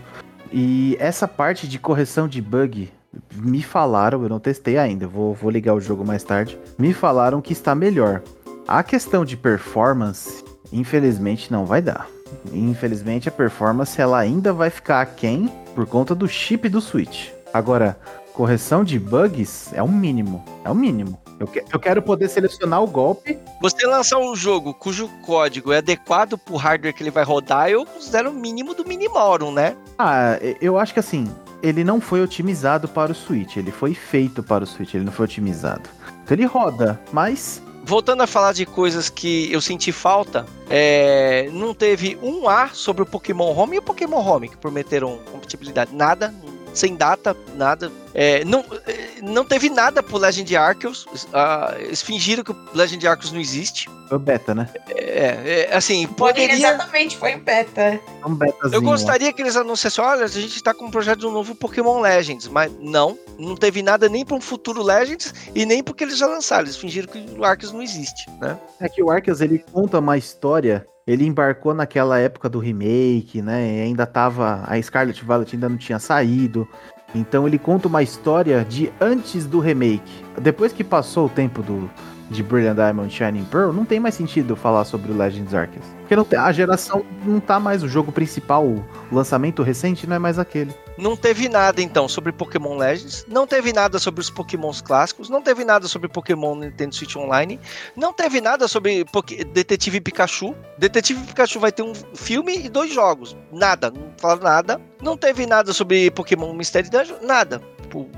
E 0.52 0.96
essa 0.98 1.28
parte 1.28 1.68
de 1.68 1.78
correção 1.78 2.26
de 2.26 2.42
bug, 2.42 2.90
me 3.34 3.62
falaram, 3.62 4.22
eu 4.22 4.28
não 4.28 4.40
testei 4.40 4.76
ainda, 4.76 5.06
vou, 5.06 5.34
vou 5.34 5.50
ligar 5.50 5.74
o 5.74 5.80
jogo 5.80 6.04
mais 6.04 6.24
tarde. 6.24 6.59
Me 6.76 6.92
falaram 6.92 7.40
que 7.40 7.52
está 7.52 7.74
melhor. 7.74 8.22
A 8.66 8.82
questão 8.82 9.24
de 9.24 9.36
performance, 9.36 10.44
infelizmente, 10.72 11.50
não 11.50 11.64
vai 11.64 11.80
dar. 11.82 12.06
Infelizmente, 12.52 13.28
a 13.28 13.32
performance 13.32 14.00
ela 14.00 14.18
ainda 14.18 14.52
vai 14.52 14.70
ficar 14.70 15.00
aquém 15.00 15.50
por 15.74 15.86
conta 15.86 16.14
do 16.14 16.28
chip 16.28 16.68
do 16.68 16.80
Switch. 16.80 17.28
Agora, 17.52 17.98
correção 18.34 18.84
de 18.84 18.98
bugs 18.98 19.72
é 19.72 19.82
o 19.82 19.88
mínimo. 19.88 20.44
É 20.64 20.70
o 20.70 20.74
mínimo. 20.74 21.18
Eu, 21.40 21.46
que- 21.46 21.64
eu 21.72 21.78
quero 21.78 22.02
poder 22.02 22.28
selecionar 22.28 22.82
o 22.82 22.86
golpe. 22.86 23.38
Você 23.62 23.86
lançar 23.86 24.18
um 24.18 24.34
jogo 24.34 24.74
cujo 24.74 25.08
código 25.24 25.72
é 25.72 25.78
adequado 25.78 26.36
pro 26.36 26.56
hardware 26.56 26.92
que 26.92 27.02
ele 27.02 27.10
vai 27.12 27.24
rodar, 27.24 27.68
eu 27.70 27.86
considero 27.86 28.30
o 28.30 28.34
mínimo 28.34 28.74
do 28.74 28.84
minimorum, 28.84 29.52
né? 29.52 29.76
Ah, 29.98 30.38
eu 30.60 30.76
acho 30.78 30.92
que 30.92 31.00
assim, 31.00 31.28
ele 31.62 31.84
não 31.84 32.00
foi 32.00 32.20
otimizado 32.20 32.88
para 32.88 33.12
o 33.12 33.14
Switch. 33.14 33.56
Ele 33.56 33.70
foi 33.70 33.94
feito 33.94 34.42
para 34.42 34.64
o 34.64 34.66
Switch, 34.66 34.94
ele 34.94 35.04
não 35.04 35.12
foi 35.12 35.24
otimizado. 35.26 35.88
Então 36.24 36.36
ele 36.36 36.44
roda, 36.44 37.00
mas 37.12 37.62
Voltando 37.89 38.22
a 38.22 38.26
falar 38.26 38.53
de 38.53 38.66
coisas 38.66 39.09
que 39.09 39.51
eu 39.51 39.62
senti 39.62 39.93
falta, 39.93 40.45
é, 40.68 41.49
não 41.55 41.72
teve 41.72 42.18
um 42.22 42.47
A 42.47 42.68
sobre 42.68 43.03
o 43.03 43.07
Pokémon 43.07 43.51
Home 43.57 43.76
e 43.76 43.78
o 43.78 43.82
Pokémon 43.82 44.18
Home, 44.18 44.51
que 44.51 44.59
prometeram 44.59 45.18
compatibilidade. 45.32 45.95
Nada, 45.95 46.34
sem 46.72 46.96
data, 46.96 47.36
nada. 47.54 47.90
É, 48.14 48.44
não, 48.44 48.64
é, 48.86 49.20
não 49.22 49.44
teve 49.44 49.70
nada 49.70 50.02
pro 50.02 50.18
Legend 50.18 50.56
Arceus. 50.56 51.06
ah, 51.32 51.74
eles 51.78 52.02
fingiram 52.02 52.42
que 52.42 52.52
o 52.52 52.56
Legend 52.74 53.06
Arceus 53.06 53.32
não 53.32 53.40
existe. 53.40 53.88
foi 54.08 54.16
o 54.16 54.20
beta, 54.20 54.54
né? 54.54 54.68
É, 54.88 55.66
é, 55.70 55.76
assim, 55.76 56.06
Foi, 56.06 56.32
poderia... 56.32 56.54
exatamente, 56.54 57.16
foi 57.16 57.34
o 57.34 57.38
beta. 57.38 58.00
Um 58.26 58.34
betazinho. 58.34 58.74
Eu 58.74 58.80
ó. 58.80 58.90
gostaria 58.90 59.32
que 59.32 59.42
eles 59.42 59.56
anunciassem, 59.56 60.02
olha, 60.02 60.24
a 60.24 60.28
gente 60.28 60.62
tá 60.62 60.74
com 60.74 60.86
um 60.86 60.90
projeto 60.90 61.20
de 61.20 61.26
um 61.26 61.32
novo 61.32 61.54
Pokémon 61.54 62.00
Legends, 62.00 62.48
mas 62.48 62.72
não, 62.80 63.18
não 63.38 63.54
teve 63.54 63.82
nada 63.82 64.08
nem 64.08 64.24
para 64.24 64.36
um 64.36 64.40
futuro 64.40 64.82
Legends 64.82 65.32
e 65.54 65.64
nem 65.64 65.82
porque 65.82 66.04
eles 66.04 66.18
já 66.18 66.26
lançaram, 66.26 66.64
eles 66.64 66.76
fingiram 66.76 67.08
que 67.08 67.24
o 67.38 67.44
Arceus 67.44 67.72
não 67.72 67.82
existe, 67.82 68.28
né? 68.40 68.58
É 68.80 68.88
que 68.88 69.02
o 69.02 69.10
Arceus, 69.10 69.40
ele 69.40 69.64
conta 69.72 69.98
uma 69.98 70.16
história. 70.16 70.86
Ele 71.09 71.24
embarcou 71.24 71.72
naquela 71.72 72.18
época 72.18 72.50
do 72.50 72.59
remake, 72.59 73.40
né? 73.40 73.82
Ainda 73.82 74.04
tava. 74.04 74.62
A 74.66 74.80
Scarlet 74.80 75.24
Violet 75.24 75.56
ainda 75.56 75.66
não 75.66 75.78
tinha 75.78 75.98
saído. 75.98 76.68
Então 77.14 77.48
ele 77.48 77.59
conta 77.59 77.88
uma 77.88 78.02
história 78.02 78.62
de 78.62 78.92
antes 79.00 79.46
do 79.46 79.59
remake. 79.59 80.22
Depois 80.38 80.70
que 80.70 80.84
passou 80.84 81.24
o 81.24 81.30
tempo 81.30 81.62
do, 81.62 81.90
de 82.30 82.42
Brilliant 82.42 82.76
Diamond 82.76 83.11
Shining 83.11 83.44
Pearl, 83.44 83.72
não 83.72 83.86
tem 83.86 83.98
mais 83.98 84.16
sentido 84.16 84.54
falar 84.54 84.84
sobre 84.84 85.11
o 85.11 85.16
Legends 85.16 85.54
Arceus. 85.54 85.86
Porque 86.00 86.14
não 86.14 86.26
a 86.44 86.52
geração 86.52 87.02
não 87.24 87.40
tá 87.40 87.59
mais. 87.59 87.82
O 87.82 87.88
jogo 87.88 88.12
principal, 88.12 88.66
o 88.66 88.84
lançamento 89.11 89.62
recente, 89.62 90.06
não 90.06 90.16
é 90.16 90.18
mais 90.18 90.38
aquele. 90.38 90.74
Não 90.99 91.16
teve 91.16 91.49
nada 91.49 91.80
então 91.80 92.09
sobre 92.09 92.32
Pokémon 92.32 92.76
Legends, 92.76 93.24
não 93.28 93.46
teve 93.46 93.72
nada 93.72 94.01
sobre 94.01 94.20
os 94.20 94.28
Pokémons 94.28 94.80
clássicos, 94.80 95.30
não 95.30 95.40
teve 95.40 95.64
nada 95.64 95.86
sobre 95.86 96.09
Pokémon 96.09 96.57
Nintendo 96.57 96.92
Switch 96.94 97.14
Online, 97.14 97.61
não 97.94 98.12
teve 98.12 98.40
nada 98.40 98.66
sobre 98.66 99.05
Poké- 99.05 99.44
Detetive 99.44 100.01
Pikachu. 100.01 100.57
Detetive 100.76 101.24
Pikachu 101.24 101.61
vai 101.61 101.70
ter 101.70 101.82
um 101.82 101.94
filme 102.14 102.64
e 102.64 102.68
dois 102.68 102.92
jogos. 102.92 103.36
Nada, 103.53 103.90
não 103.92 104.12
falaram 104.18 104.42
nada. 104.42 104.80
Não 105.01 105.16
teve 105.16 105.46
nada 105.46 105.72
sobre 105.72 106.11
Pokémon 106.11 106.53
Mystery 106.53 106.90
Dungeon, 106.90 107.18
nada. 107.22 107.62
Tipo, 107.82 108.09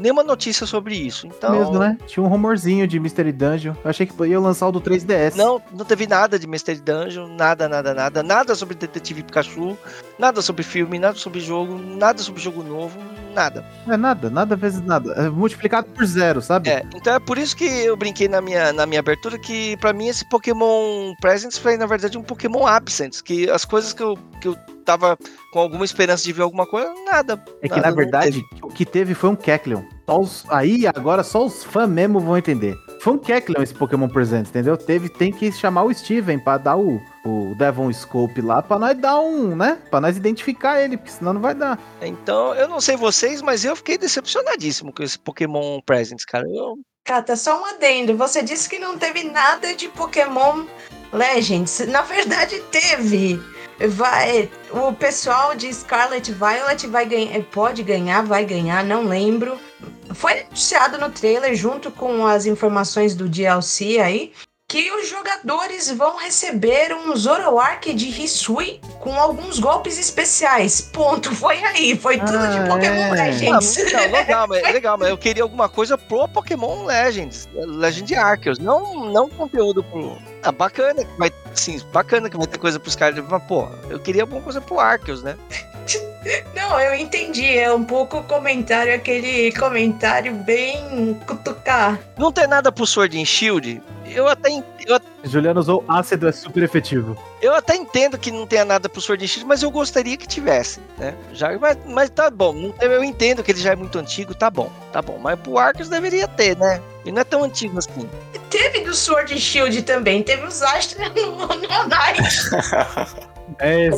nenhuma 0.00 0.22
notícia 0.22 0.66
sobre 0.66 0.94
isso. 0.96 1.26
Então, 1.26 1.52
Mesmo, 1.52 1.78
né? 1.78 1.96
Tinha 2.06 2.24
um 2.24 2.28
rumorzinho 2.28 2.86
de 2.86 2.98
Mystery 2.98 3.32
Dungeon. 3.32 3.74
Eu 3.84 3.90
achei 3.90 4.06
que 4.06 4.26
ia 4.26 4.40
lançar 4.40 4.68
o 4.68 4.72
do 4.72 4.80
3DS. 4.80 5.36
Não, 5.36 5.60
não 5.72 5.84
teve 5.84 6.06
nada 6.06 6.38
de 6.38 6.46
Mystery 6.46 6.80
Dungeon, 6.80 7.28
nada, 7.28 7.68
nada, 7.68 7.94
nada, 7.94 8.22
nada 8.22 8.54
sobre 8.54 8.74
Detetive 8.74 9.22
Pikachu, 9.22 9.76
nada 10.18 10.42
sobre 10.42 10.62
filme, 10.62 10.98
nada 10.98 11.16
sobre 11.16 11.40
jogo, 11.40 11.78
nada 11.78 12.20
sobre 12.22 12.40
jogo 12.40 12.62
novo, 12.62 12.98
nada. 13.34 13.64
É 13.88 13.96
nada, 13.96 14.30
nada 14.30 14.56
vezes 14.56 14.80
nada. 14.82 15.12
É 15.12 15.28
multiplicado 15.28 15.88
por 15.88 16.04
zero, 16.04 16.40
sabe? 16.40 16.70
É, 16.70 16.82
então 16.94 17.14
é 17.14 17.20
por 17.20 17.38
isso 17.38 17.56
que 17.56 17.64
eu 17.64 17.96
brinquei 17.96 18.28
na 18.28 18.40
minha, 18.40 18.72
na 18.72 18.86
minha 18.86 19.00
abertura 19.00 19.38
que 19.38 19.76
pra 19.78 19.92
mim 19.92 20.08
esse 20.08 20.28
Pokémon 20.28 21.14
Presents 21.20 21.58
foi 21.58 21.76
na 21.76 21.86
verdade 21.86 22.18
um 22.18 22.22
Pokémon 22.22 22.66
Absent, 22.66 23.22
que 23.22 23.50
as 23.50 23.64
coisas 23.64 23.92
que 23.92 24.02
eu, 24.02 24.18
que 24.40 24.48
eu 24.48 24.56
tava 24.90 25.16
com 25.52 25.58
alguma 25.60 25.84
esperança 25.84 26.24
de 26.24 26.32
ver 26.32 26.42
alguma 26.42 26.66
coisa, 26.66 26.92
nada. 27.04 27.42
É 27.62 27.68
que 27.68 27.76
nada, 27.76 27.82
na 27.82 27.88
não 27.90 27.96
verdade 27.96 28.42
o 28.62 28.68
que 28.68 28.84
teve 28.84 29.14
foi 29.14 29.30
um 29.30 29.36
Kecleon. 29.36 29.82
Só 30.08 30.18
os- 30.18 30.44
aí 30.48 30.86
agora 30.86 31.22
só 31.22 31.44
os 31.46 31.62
fãs 31.62 31.88
mesmo 31.88 32.18
vão 32.18 32.36
entender. 32.36 32.76
Foi 33.00 33.12
um 33.14 33.18
Kecleon 33.18 33.62
esse 33.62 33.72
Pokémon 33.74 34.08
presente, 34.08 34.50
entendeu? 34.50 34.76
Teve, 34.76 35.08
tem 35.08 35.32
que 35.32 35.50
chamar 35.52 35.84
o 35.84 35.94
Steven 35.94 36.38
pra 36.38 36.58
dar 36.58 36.76
o, 36.76 37.00
o 37.24 37.54
Devon 37.56 37.90
Scope 37.92 38.40
lá 38.42 38.60
pra 38.60 38.78
nós 38.78 38.98
dar 38.98 39.20
um, 39.20 39.54
né? 39.56 39.78
Pra 39.90 40.00
nós 40.00 40.16
identificar 40.16 40.82
ele, 40.82 40.96
porque 40.98 41.12
senão 41.12 41.32
não 41.34 41.40
vai 41.40 41.54
dar. 41.54 41.78
Então, 42.02 42.54
eu 42.54 42.68
não 42.68 42.80
sei 42.80 42.96
vocês, 42.96 43.40
mas 43.40 43.64
eu 43.64 43.74
fiquei 43.76 43.96
decepcionadíssimo 43.96 44.92
com 44.92 45.02
esse 45.02 45.18
Pokémon 45.18 45.80
Presents, 45.86 46.24
cara. 46.26 46.44
Eu, 46.48 46.74
Cata, 47.04 47.34
só 47.36 47.62
um 47.62 47.64
adendo. 47.64 48.14
Você 48.16 48.42
disse 48.42 48.68
que 48.68 48.78
não 48.78 48.98
teve 48.98 49.24
nada 49.24 49.74
de 49.74 49.88
Pokémon 49.88 50.64
Legends. 51.12 51.80
Na 51.88 52.02
verdade, 52.02 52.60
teve. 52.70 53.40
Vai, 53.88 54.50
o 54.70 54.92
pessoal 54.92 55.54
de 55.54 55.72
Scarlet 55.72 56.32
Violet 56.32 56.86
vai 56.86 57.06
ganhar, 57.06 57.42
pode 57.44 57.82
ganhar, 57.82 58.22
vai 58.22 58.44
ganhar, 58.44 58.84
não 58.84 59.04
lembro. 59.04 59.58
Foi 60.12 60.40
anunciado 60.40 60.98
no 60.98 61.10
trailer 61.10 61.54
junto 61.54 61.90
com 61.90 62.26
as 62.26 62.44
informações 62.44 63.14
do 63.14 63.28
DLC 63.28 63.98
aí 63.98 64.32
que 64.70 64.88
os 64.92 65.08
jogadores 65.08 65.90
vão 65.90 66.16
receber 66.16 66.94
um 66.94 67.16
Zoroark 67.16 67.92
de 67.92 68.06
Hisui 68.22 68.80
com 69.00 69.18
alguns 69.18 69.58
golpes 69.58 69.98
especiais. 69.98 70.80
Ponto. 70.80 71.34
Foi 71.34 71.56
aí. 71.64 71.98
Foi 71.98 72.18
tudo 72.18 72.38
Ah, 72.38 72.46
de 72.46 72.68
Pokémon 72.68 73.14
é. 73.16 73.24
Legends. 73.24 73.78
Ah, 73.78 74.06
não, 74.06 74.12
legal, 74.12 74.46
mas, 74.46 74.62
legal, 74.62 74.96
mas 74.96 75.08
eu 75.08 75.18
queria 75.18 75.42
alguma 75.42 75.68
coisa 75.68 75.98
pro 75.98 76.28
Pokémon 76.28 76.84
Legends, 76.84 77.48
Legend 77.52 78.14
Arceus, 78.14 78.58
não, 78.60 79.10
não 79.10 79.28
conteúdo 79.28 79.82
pro. 79.82 80.16
Ah, 80.44 80.52
bacana 80.52 81.04
que 81.04 81.18
vai. 81.18 81.32
Sim, 81.52 81.80
bacana 81.92 82.30
que 82.30 82.36
vai 82.36 82.46
ter 82.46 82.58
coisa 82.58 82.78
pros 82.78 82.94
caras, 82.94 83.24
mas, 83.28 83.42
pô, 83.42 83.66
eu 83.88 83.98
queria 83.98 84.22
alguma 84.22 84.40
coisa 84.40 84.60
pro 84.60 84.78
Arceus, 84.78 85.20
né? 85.24 85.36
Não, 86.54 86.78
eu 86.78 86.94
entendi. 86.94 87.58
É 87.58 87.72
um 87.72 87.82
pouco 87.82 88.18
o 88.18 88.24
comentário, 88.24 88.94
aquele 88.94 89.50
comentário 89.52 90.32
bem 90.34 91.18
cutucar. 91.26 91.98
Não 92.16 92.30
ter 92.30 92.46
nada 92.46 92.70
pro 92.70 92.86
Sword 92.86 93.20
and 93.20 93.24
Shield, 93.24 93.82
eu 94.14 94.28
até, 94.28 94.50
eu, 94.86 95.00
Juliano 95.24 95.60
usou 95.60 95.84
ácido, 95.88 96.28
é 96.28 96.32
super 96.32 96.62
efetivo. 96.62 97.16
eu 97.40 97.54
até 97.54 97.76
entendo 97.76 98.18
que 98.18 98.30
não 98.30 98.46
tenha 98.46 98.64
nada 98.64 98.88
pro 98.88 99.00
Sword 99.00 99.24
and 99.24 99.28
Shield, 99.28 99.46
mas 99.46 99.62
eu 99.62 99.70
gostaria 99.70 100.16
que 100.16 100.26
tivesse, 100.26 100.80
né? 100.98 101.14
Já, 101.32 101.56
mas, 101.58 101.78
mas 101.86 102.10
tá 102.10 102.30
bom, 102.30 102.72
eu 102.80 103.04
entendo 103.04 103.42
que 103.42 103.50
ele 103.52 103.60
já 103.60 103.72
é 103.72 103.76
muito 103.76 103.98
antigo, 103.98 104.34
tá 104.34 104.50
bom, 104.50 104.70
tá 104.92 105.00
bom. 105.02 105.18
Mas 105.18 105.38
pro 105.40 105.58
Arceus 105.58 105.88
deveria 105.88 106.26
ter, 106.28 106.56
né? 106.56 106.80
Ele 107.02 107.12
não 107.12 107.20
é 107.20 107.24
tão 107.24 107.44
antigo 107.44 107.78
assim. 107.78 108.08
Teve 108.50 108.80
do 108.80 108.94
Sword 108.94 109.32
and 109.34 109.38
Shield 109.38 109.82
também. 109.82 110.22
Teve 110.22 110.44
os 110.46 110.60
Astra 110.62 111.08
no, 111.14 111.36
no 111.46 111.88
Night. 111.88 112.22
É 113.58 113.88
O 113.90 113.96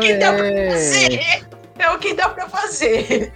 que 0.00 0.14
dá 0.14 0.32
pra 0.32 0.48
exatamente. 0.48 0.72
fazer? 0.72 1.44
É 1.78 1.90
o 1.90 1.98
que 1.98 2.14
dá 2.14 2.28
pra 2.28 2.48
fazer. 2.48 3.32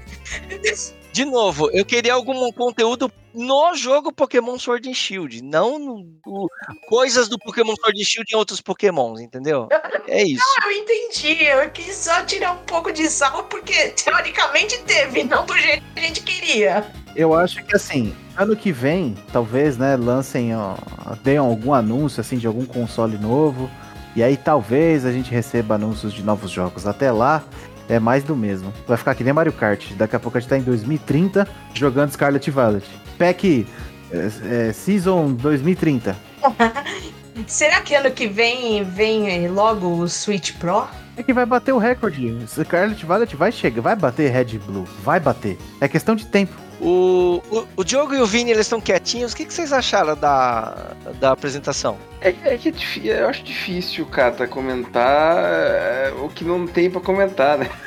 De 1.18 1.24
novo, 1.24 1.68
eu 1.72 1.84
queria 1.84 2.14
algum 2.14 2.52
conteúdo 2.52 3.10
no 3.34 3.74
jogo 3.74 4.12
Pokémon 4.12 4.56
Sword 4.56 4.88
and 4.88 4.94
Shield, 4.94 5.42
não 5.42 5.76
no, 5.76 6.06
o- 6.24 6.46
coisas 6.88 7.26
do 7.26 7.36
Pokémon 7.40 7.74
Sword 7.74 8.00
and 8.00 8.04
Shield 8.04 8.32
em 8.32 8.36
outros 8.36 8.60
Pokémons, 8.60 9.20
entendeu? 9.20 9.68
É 10.06 10.22
isso. 10.22 10.44
Eu 10.64 10.70
entendi. 10.70 11.42
Eu 11.42 11.68
quis 11.70 11.96
só 11.96 12.22
tirar 12.22 12.52
um 12.52 12.58
pouco 12.58 12.92
de 12.92 13.10
sal, 13.10 13.42
porque 13.50 13.88
teoricamente 13.88 14.78
teve, 14.84 15.24
não 15.24 15.44
do 15.44 15.58
jeito 15.58 15.82
que 15.92 15.98
a 15.98 16.02
gente 16.04 16.22
queria. 16.22 16.86
Eu 17.16 17.34
acho 17.34 17.64
que 17.64 17.74
assim, 17.74 18.14
ano 18.36 18.54
que 18.54 18.70
vem, 18.70 19.16
talvez, 19.32 19.76
né, 19.76 19.96
lancem, 19.96 20.54
ó, 20.54 20.76
deem 21.24 21.38
algum 21.38 21.74
anúncio 21.74 22.20
assim 22.20 22.38
de 22.38 22.46
algum 22.46 22.64
console 22.64 23.18
novo. 23.18 23.68
E 24.14 24.22
aí 24.22 24.36
talvez 24.36 25.04
a 25.04 25.12
gente 25.12 25.30
receba 25.32 25.74
anúncios 25.74 26.12
de 26.12 26.22
novos 26.22 26.50
jogos. 26.50 26.86
Até 26.86 27.10
lá 27.10 27.42
é 27.88 27.98
mais 27.98 28.22
do 28.22 28.36
mesmo. 28.36 28.72
Vai 28.86 28.96
ficar 28.96 29.14
que 29.14 29.24
nem 29.24 29.32
Mario 29.32 29.52
Kart. 29.52 29.92
Daqui 29.94 30.16
a 30.16 30.20
pouco 30.20 30.38
a 30.38 30.40
gente 30.40 30.50
tá 30.50 30.58
em 30.58 30.62
2030 30.62 31.46
jogando 31.74 32.10
Scarlet 32.10 32.50
Violet. 32.50 32.86
Pack 33.18 33.66
é, 34.10 34.68
é, 34.68 34.72
Season 34.72 35.32
2030. 35.32 36.16
Será 37.46 37.80
que 37.80 37.94
ano 37.94 38.10
que 38.10 38.26
vem 38.26 38.82
vem 38.84 39.48
logo 39.48 39.86
o 39.86 40.08
Switch 40.08 40.52
Pro? 40.54 40.88
É 41.16 41.22
que 41.22 41.32
vai 41.32 41.46
bater 41.46 41.72
o 41.72 41.78
recorde. 41.78 42.36
Scarlet 42.46 43.04
Violet 43.04 43.36
vai 43.36 43.50
chegar, 43.50 43.80
vai 43.80 43.96
bater 43.96 44.30
Red 44.30 44.58
Blue, 44.58 44.84
vai 45.02 45.18
bater. 45.18 45.58
É 45.80 45.88
questão 45.88 46.14
de 46.14 46.26
tempo. 46.26 46.67
O, 46.80 47.42
o, 47.50 47.66
o 47.76 47.84
Diogo 47.84 48.14
e 48.14 48.20
o 48.20 48.26
Vini, 48.26 48.50
eles 48.50 48.66
estão 48.66 48.80
quietinhos. 48.80 49.32
O 49.32 49.36
que, 49.36 49.44
que 49.44 49.52
vocês 49.52 49.72
acharam 49.72 50.16
da, 50.16 50.92
da 51.18 51.32
apresentação? 51.32 51.98
É, 52.20 52.28
é 52.44 52.56
que 52.56 52.68
é 53.10 53.22
eu 53.22 53.28
acho 53.28 53.42
difícil, 53.42 54.06
Cata, 54.06 54.46
comentar 54.46 55.36
é, 55.38 56.12
o 56.20 56.28
que 56.28 56.44
não 56.44 56.66
tem 56.66 56.90
pra 56.90 57.00
comentar, 57.00 57.58
né? 57.58 57.68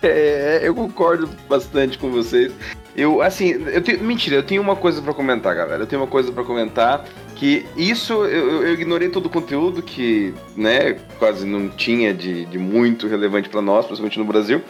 É, 0.00 0.60
eu 0.62 0.76
concordo 0.76 1.28
bastante 1.48 1.98
com 1.98 2.08
vocês. 2.08 2.52
Eu, 2.94 3.20
assim, 3.20 3.50
eu 3.66 3.82
tenho. 3.82 4.04
Mentira, 4.04 4.36
eu 4.36 4.42
tenho 4.42 4.62
uma 4.62 4.76
coisa 4.76 5.02
pra 5.02 5.12
comentar, 5.12 5.56
galera. 5.56 5.82
Eu 5.82 5.86
tenho 5.88 6.02
uma 6.02 6.06
coisa 6.06 6.30
pra 6.30 6.44
comentar. 6.44 7.04
Que 7.34 7.66
isso, 7.76 8.12
eu, 8.26 8.62
eu 8.62 8.74
ignorei 8.74 9.08
todo 9.08 9.26
o 9.26 9.30
conteúdo 9.30 9.82
que, 9.82 10.32
né, 10.56 11.00
quase 11.18 11.44
não 11.44 11.68
tinha 11.68 12.14
de, 12.14 12.44
de 12.44 12.58
muito 12.58 13.08
relevante 13.08 13.48
pra 13.48 13.60
nós, 13.60 13.86
principalmente 13.86 14.18
no 14.20 14.24
Brasil. 14.24 14.62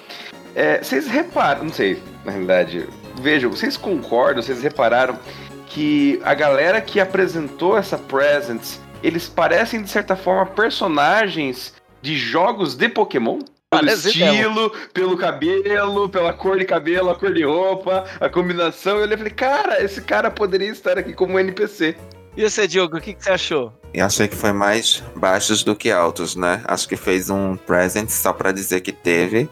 É, 0.54 0.82
vocês 0.82 1.06
reparam, 1.06 1.64
não 1.64 1.72
sei, 1.72 2.02
na 2.24 2.32
realidade, 2.32 2.88
vejam, 3.22 3.50
vocês 3.50 3.76
concordam, 3.76 4.42
vocês 4.42 4.62
repararam 4.62 5.18
que 5.66 6.20
a 6.22 6.34
galera 6.34 6.80
que 6.80 7.00
apresentou 7.00 7.78
essa 7.78 7.96
Presents, 7.96 8.80
eles 9.02 9.28
parecem, 9.28 9.82
de 9.82 9.88
certa 9.88 10.14
forma, 10.14 10.46
personagens 10.46 11.74
de 12.02 12.16
jogos 12.18 12.74
de 12.74 12.88
Pokémon? 12.88 13.38
Pelo 13.38 13.86
Parece 13.86 14.08
estilo, 14.08 14.70
pelo 14.92 15.16
cabelo, 15.16 16.06
pela 16.10 16.34
cor 16.34 16.58
de 16.58 16.66
cabelo, 16.66 17.08
a 17.08 17.14
cor 17.14 17.32
de 17.32 17.42
roupa, 17.42 18.04
a 18.20 18.28
combinação. 18.28 18.98
Eu 18.98 19.04
olhei 19.04 19.14
e 19.14 19.16
falei, 19.16 19.32
cara, 19.32 19.82
esse 19.82 20.02
cara 20.02 20.30
poderia 20.30 20.68
estar 20.68 20.98
aqui 20.98 21.14
como 21.14 21.38
NPC. 21.40 21.96
E 22.36 22.42
você, 22.48 22.66
Diogo, 22.66 22.98
o 22.98 23.00
que, 23.00 23.14
que 23.14 23.24
você 23.24 23.30
achou? 23.30 23.72
Eu 23.94 24.04
achei 24.04 24.28
que 24.28 24.36
foi 24.36 24.52
mais 24.52 25.02
baixos 25.16 25.64
do 25.64 25.74
que 25.74 25.90
altos, 25.90 26.36
né? 26.36 26.62
Acho 26.64 26.86
que 26.86 26.96
fez 26.96 27.30
um 27.30 27.56
present 27.56 28.10
só 28.10 28.32
pra 28.32 28.52
dizer 28.52 28.82
que 28.82 28.92
teve, 28.92 29.48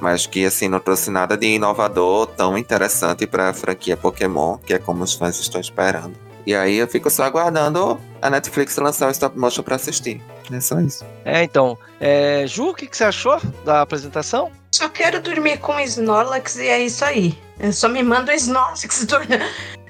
mas 0.00 0.26
que 0.26 0.44
assim 0.44 0.68
não 0.68 0.80
trouxe 0.80 1.10
nada 1.10 1.36
de 1.36 1.46
inovador 1.46 2.26
tão 2.28 2.56
interessante 2.56 3.26
pra 3.26 3.52
franquia 3.52 3.96
Pokémon, 3.96 4.56
que 4.58 4.74
é 4.74 4.78
como 4.78 5.02
os 5.04 5.14
fãs 5.14 5.38
estão 5.38 5.60
esperando. 5.60 6.14
E 6.46 6.54
aí 6.54 6.76
eu 6.76 6.88
fico 6.88 7.10
só 7.10 7.24
aguardando 7.24 8.00
a 8.22 8.30
Netflix 8.30 8.76
lançar 8.78 9.08
o 9.08 9.10
stop 9.10 9.38
motion 9.38 9.62
pra 9.62 9.76
assistir. 9.76 10.22
É 10.50 10.60
só 10.60 10.80
isso. 10.80 11.04
É, 11.24 11.42
então. 11.42 11.76
É, 12.00 12.44
Ju, 12.46 12.70
o 12.70 12.74
que, 12.74 12.86
que 12.86 12.96
você 12.96 13.04
achou 13.04 13.38
da 13.66 13.82
apresentação? 13.82 14.50
Só 14.72 14.88
quero 14.88 15.20
dormir 15.20 15.58
com 15.58 15.78
Snorlax 15.80 16.56
e 16.56 16.66
é 16.68 16.80
isso 16.80 17.04
aí. 17.04 17.36
Eu 17.60 17.72
só 17.72 17.86
me 17.88 18.02
manda 18.02 18.32
o 18.32 18.34
Snorlax 18.34 19.04
dur- 19.06 19.26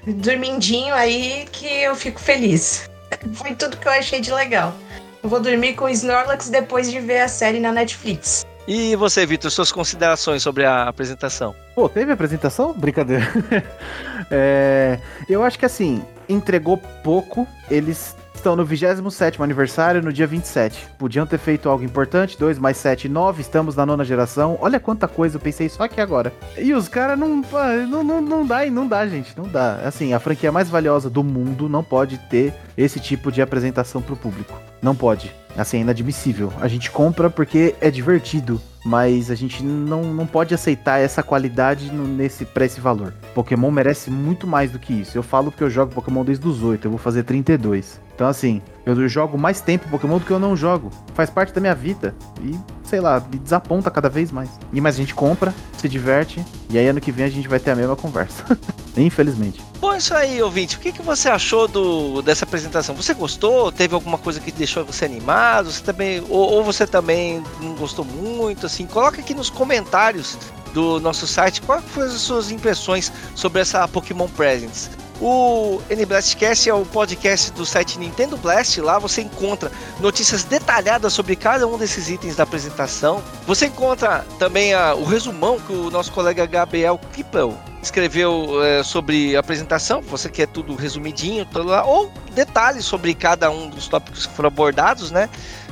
dormindinho 0.05 0.93
aí 0.93 1.47
que 1.51 1.65
eu 1.65 1.95
fico 1.95 2.19
feliz. 2.19 2.89
Foi 3.33 3.55
tudo 3.55 3.77
que 3.77 3.87
eu 3.87 3.91
achei 3.91 4.19
de 4.19 4.31
legal. 4.33 4.73
Eu 5.23 5.29
vou 5.29 5.39
dormir 5.39 5.75
com 5.75 5.87
Snorlax 5.89 6.49
depois 6.49 6.89
de 6.91 6.99
ver 6.99 7.21
a 7.21 7.27
série 7.27 7.59
na 7.59 7.71
Netflix. 7.71 8.45
E 8.71 8.95
você, 8.95 9.25
Vitor, 9.25 9.49
suas 9.49 9.71
considerações 9.71 10.43
sobre 10.43 10.63
a 10.63 10.83
apresentação? 10.83 11.55
Pô, 11.73 11.89
teve 11.89 12.11
apresentação? 12.11 12.71
Brincadeira. 12.71 13.27
É, 14.31 14.99
eu 15.27 15.41
acho 15.41 15.57
que 15.57 15.65
assim, 15.65 16.03
entregou 16.27 16.77
pouco. 16.77 17.47
Eles 17.71 18.15
estão 18.35 18.55
no 18.55 18.63
27 18.63 19.41
aniversário, 19.41 20.03
no 20.03 20.13
dia 20.13 20.27
27. 20.27 20.85
Podiam 20.99 21.25
ter 21.25 21.39
feito 21.39 21.67
algo 21.67 21.83
importante. 21.83 22.37
2 22.37 22.59
mais 22.59 22.77
7, 22.77 23.09
9. 23.09 23.41
Estamos 23.41 23.75
na 23.75 23.87
nona 23.87 24.05
geração. 24.05 24.55
Olha 24.61 24.79
quanta 24.79 25.07
coisa 25.07 25.37
eu 25.37 25.39
pensei 25.39 25.67
só 25.67 25.83
aqui 25.83 25.99
agora. 25.99 26.31
E 26.59 26.71
os 26.75 26.87
caras 26.87 27.17
não, 27.17 27.41
não, 27.87 28.03
não. 28.03 28.21
Não 28.21 28.45
dá, 28.45 28.63
não 28.67 28.87
dá, 28.87 29.07
gente. 29.07 29.35
Não 29.35 29.47
dá. 29.47 29.79
Assim, 29.83 30.13
a 30.13 30.19
franquia 30.19 30.51
mais 30.51 30.69
valiosa 30.69 31.09
do 31.09 31.23
mundo 31.23 31.67
não 31.67 31.83
pode 31.83 32.19
ter 32.29 32.53
esse 32.77 32.99
tipo 32.99 33.31
de 33.31 33.41
apresentação 33.41 33.99
pro 33.99 34.15
público. 34.15 34.53
Não 34.79 34.95
pode. 34.95 35.33
Assim, 35.57 35.77
é 35.77 35.81
inadmissível. 35.81 36.53
A 36.61 36.67
gente 36.67 36.89
compra 36.91 37.29
porque 37.29 37.75
é 37.81 37.89
divertido, 37.91 38.61
mas 38.83 39.29
a 39.29 39.35
gente 39.35 39.63
não, 39.63 40.13
não 40.13 40.25
pode 40.25 40.53
aceitar 40.53 40.99
essa 40.99 41.21
qualidade 41.21 41.91
no, 41.91 42.07
nesse, 42.07 42.45
pra 42.45 42.65
esse 42.65 42.79
valor. 42.79 43.13
Pokémon 43.33 43.71
merece 43.71 44.09
muito 44.09 44.47
mais 44.47 44.71
do 44.71 44.79
que 44.79 44.93
isso. 44.93 45.17
Eu 45.17 45.23
falo 45.23 45.51
porque 45.51 45.63
eu 45.63 45.69
jogo 45.69 45.93
Pokémon 45.93 46.23
desde 46.23 46.47
os 46.47 46.63
8, 46.63 46.85
eu 46.85 46.91
vou 46.91 46.99
fazer 46.99 47.23
32. 47.23 47.99
Então, 48.19 48.27
assim, 48.27 48.61
eu 48.85 49.07
jogo 49.07 49.37
mais 49.37 49.61
tempo 49.61 49.87
Pokémon 49.87 50.17
do 50.17 50.25
que 50.25 50.31
eu 50.31 50.39
não 50.39 50.53
jogo. 50.53 50.91
Faz 51.13 51.29
parte 51.29 51.53
da 51.53 51.61
minha 51.61 51.73
vida. 51.73 52.13
E, 52.41 52.53
sei 52.83 52.99
lá, 52.99 53.19
me 53.19 53.39
desaponta 53.39 53.89
cada 53.89 54.09
vez 54.09 54.29
mais. 54.29 54.49
E 54.73 54.81
mas 54.81 54.95
a 54.95 54.97
gente 54.97 55.15
compra, 55.15 55.53
se 55.77 55.87
diverte, 55.87 56.43
e 56.69 56.77
aí 56.77 56.85
ano 56.87 56.99
que 56.99 57.13
vem 57.13 57.25
a 57.25 57.29
gente 57.29 57.47
vai 57.47 57.59
ter 57.59 57.71
a 57.71 57.75
mesma 57.77 57.95
conversa. 57.95 58.43
Infelizmente. 58.97 59.63
Bom, 59.79 59.95
isso 59.95 60.13
aí, 60.13 60.41
ouvinte. 60.41 60.75
O 60.75 60.79
que, 60.79 60.91
que 60.91 61.01
você 61.01 61.29
achou 61.29 61.65
do, 61.65 62.21
dessa 62.21 62.43
apresentação? 62.43 62.93
Você 62.93 63.13
gostou? 63.13 63.71
Teve 63.71 63.95
alguma 63.95 64.17
coisa 64.17 64.41
que 64.41 64.51
deixou 64.51 64.83
você 64.83 65.05
animado? 65.05 65.71
Você 65.71 65.81
também, 65.81 66.21
ou, 66.27 66.51
ou 66.51 66.63
você 66.63 66.85
também 66.85 67.41
não 67.61 67.75
gostou 67.75 68.03
muito? 68.03 68.65
Assim, 68.69 68.85
coloca 68.85 69.19
aqui 69.19 69.33
nos 69.33 69.49
comentários 69.49 70.37
do 70.75 70.99
nosso 70.99 71.25
site 71.25 71.59
quais 71.63 71.83
foram 71.85 72.07
as 72.07 72.21
suas 72.21 72.51
impressões 72.51 73.11
sobre 73.33 73.61
essa 73.61 73.87
Pokémon 73.87 74.27
Presents. 74.27 74.91
O 75.19 75.81
NBlastcast 75.89 76.69
é 76.69 76.73
o 76.73 76.85
podcast 76.85 77.51
do 77.51 77.65
site 77.65 77.97
Nintendo 77.97 78.37
Blast. 78.37 78.79
Lá 78.79 78.99
você 78.99 79.21
encontra 79.21 79.69
notícias 79.99 80.43
detalhadas 80.43 81.11
sobre 81.11 81.35
cada 81.35 81.67
um 81.67 81.77
desses 81.79 82.09
itens 82.09 82.35
da 82.35 82.43
apresentação. 82.43 83.21
Você 83.47 83.65
encontra 83.65 84.23
também 84.37 84.73
a- 84.75 84.93
o 84.93 85.03
resumão 85.03 85.59
que 85.59 85.73
o 85.73 85.89
nosso 85.89 86.11
colega 86.13 86.45
Gabriel 86.45 86.97
Kippel 87.11 87.57
escreveu 87.81 88.63
é, 88.63 88.83
sobre 88.83 89.35
a 89.35 89.39
apresentação. 89.39 89.99
Você 90.03 90.29
quer 90.29 90.47
tudo 90.47 90.73
resumidinho, 90.75 91.43
tudo 91.45 91.65
lá, 91.69 91.83
ou 91.83 92.09
detalhes 92.33 92.85
sobre 92.85 93.13
cada 93.15 93.49
um 93.49 93.67
dos 93.69 93.87
tópicos 93.89 94.25
que 94.27 94.33
foram 94.33 94.47
abordados, 94.47 95.11
né? 95.11 95.27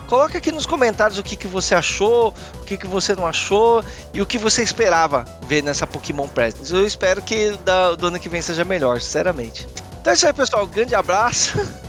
Coloca 0.08 0.38
aqui 0.38 0.52
nos 0.52 0.66
comentários 0.66 1.20
o 1.20 1.24
que, 1.24 1.36
que 1.36 1.48
você 1.48 1.76
achou, 1.76 2.34
o 2.62 2.64
que, 2.64 2.78
que 2.78 2.88
você 2.88 3.14
não 3.14 3.28
achou 3.28 3.84
e 4.14 4.22
o 4.22 4.26
que 4.26 4.38
você 4.38 4.64
esperava 4.64 5.26
ver 5.48 5.62
nessa 5.62 5.86
Pokémon 5.86 6.28
Presents. 6.28 6.72
Eu 6.72 6.88
espero 6.88 7.22
que 7.22 7.52
da, 7.66 7.94
do 7.94 8.08
ano 8.08 8.20
que 8.20 8.30
vem 8.30 8.42
seja 8.42 8.64
melhor, 8.64 9.02
sinceramente. 9.02 9.68
Então 10.00 10.12
é 10.12 10.16
isso 10.16 10.26
aí, 10.26 10.34
pessoal. 10.34 10.66
Grande 10.66 10.96
abraço. 10.96 11.58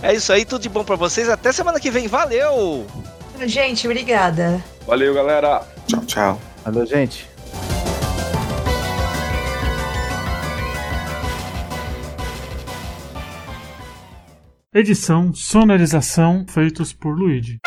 É 0.00 0.14
isso 0.14 0.32
aí, 0.32 0.44
tudo 0.44 0.62
de 0.62 0.68
bom 0.68 0.84
pra 0.84 0.94
vocês. 0.94 1.28
Até 1.28 1.50
semana 1.50 1.80
que 1.80 1.90
vem. 1.90 2.06
Valeu! 2.06 2.86
Gente, 3.46 3.84
obrigada. 3.88 4.62
Valeu, 4.86 5.12
galera! 5.12 5.62
Tchau, 5.88 6.00
tchau. 6.06 6.40
Valeu, 6.64 6.86
gente. 6.86 7.27
Edição, 14.74 15.32
sonorização 15.32 16.44
feitos 16.46 16.92
por 16.92 17.18
Luigi. 17.18 17.58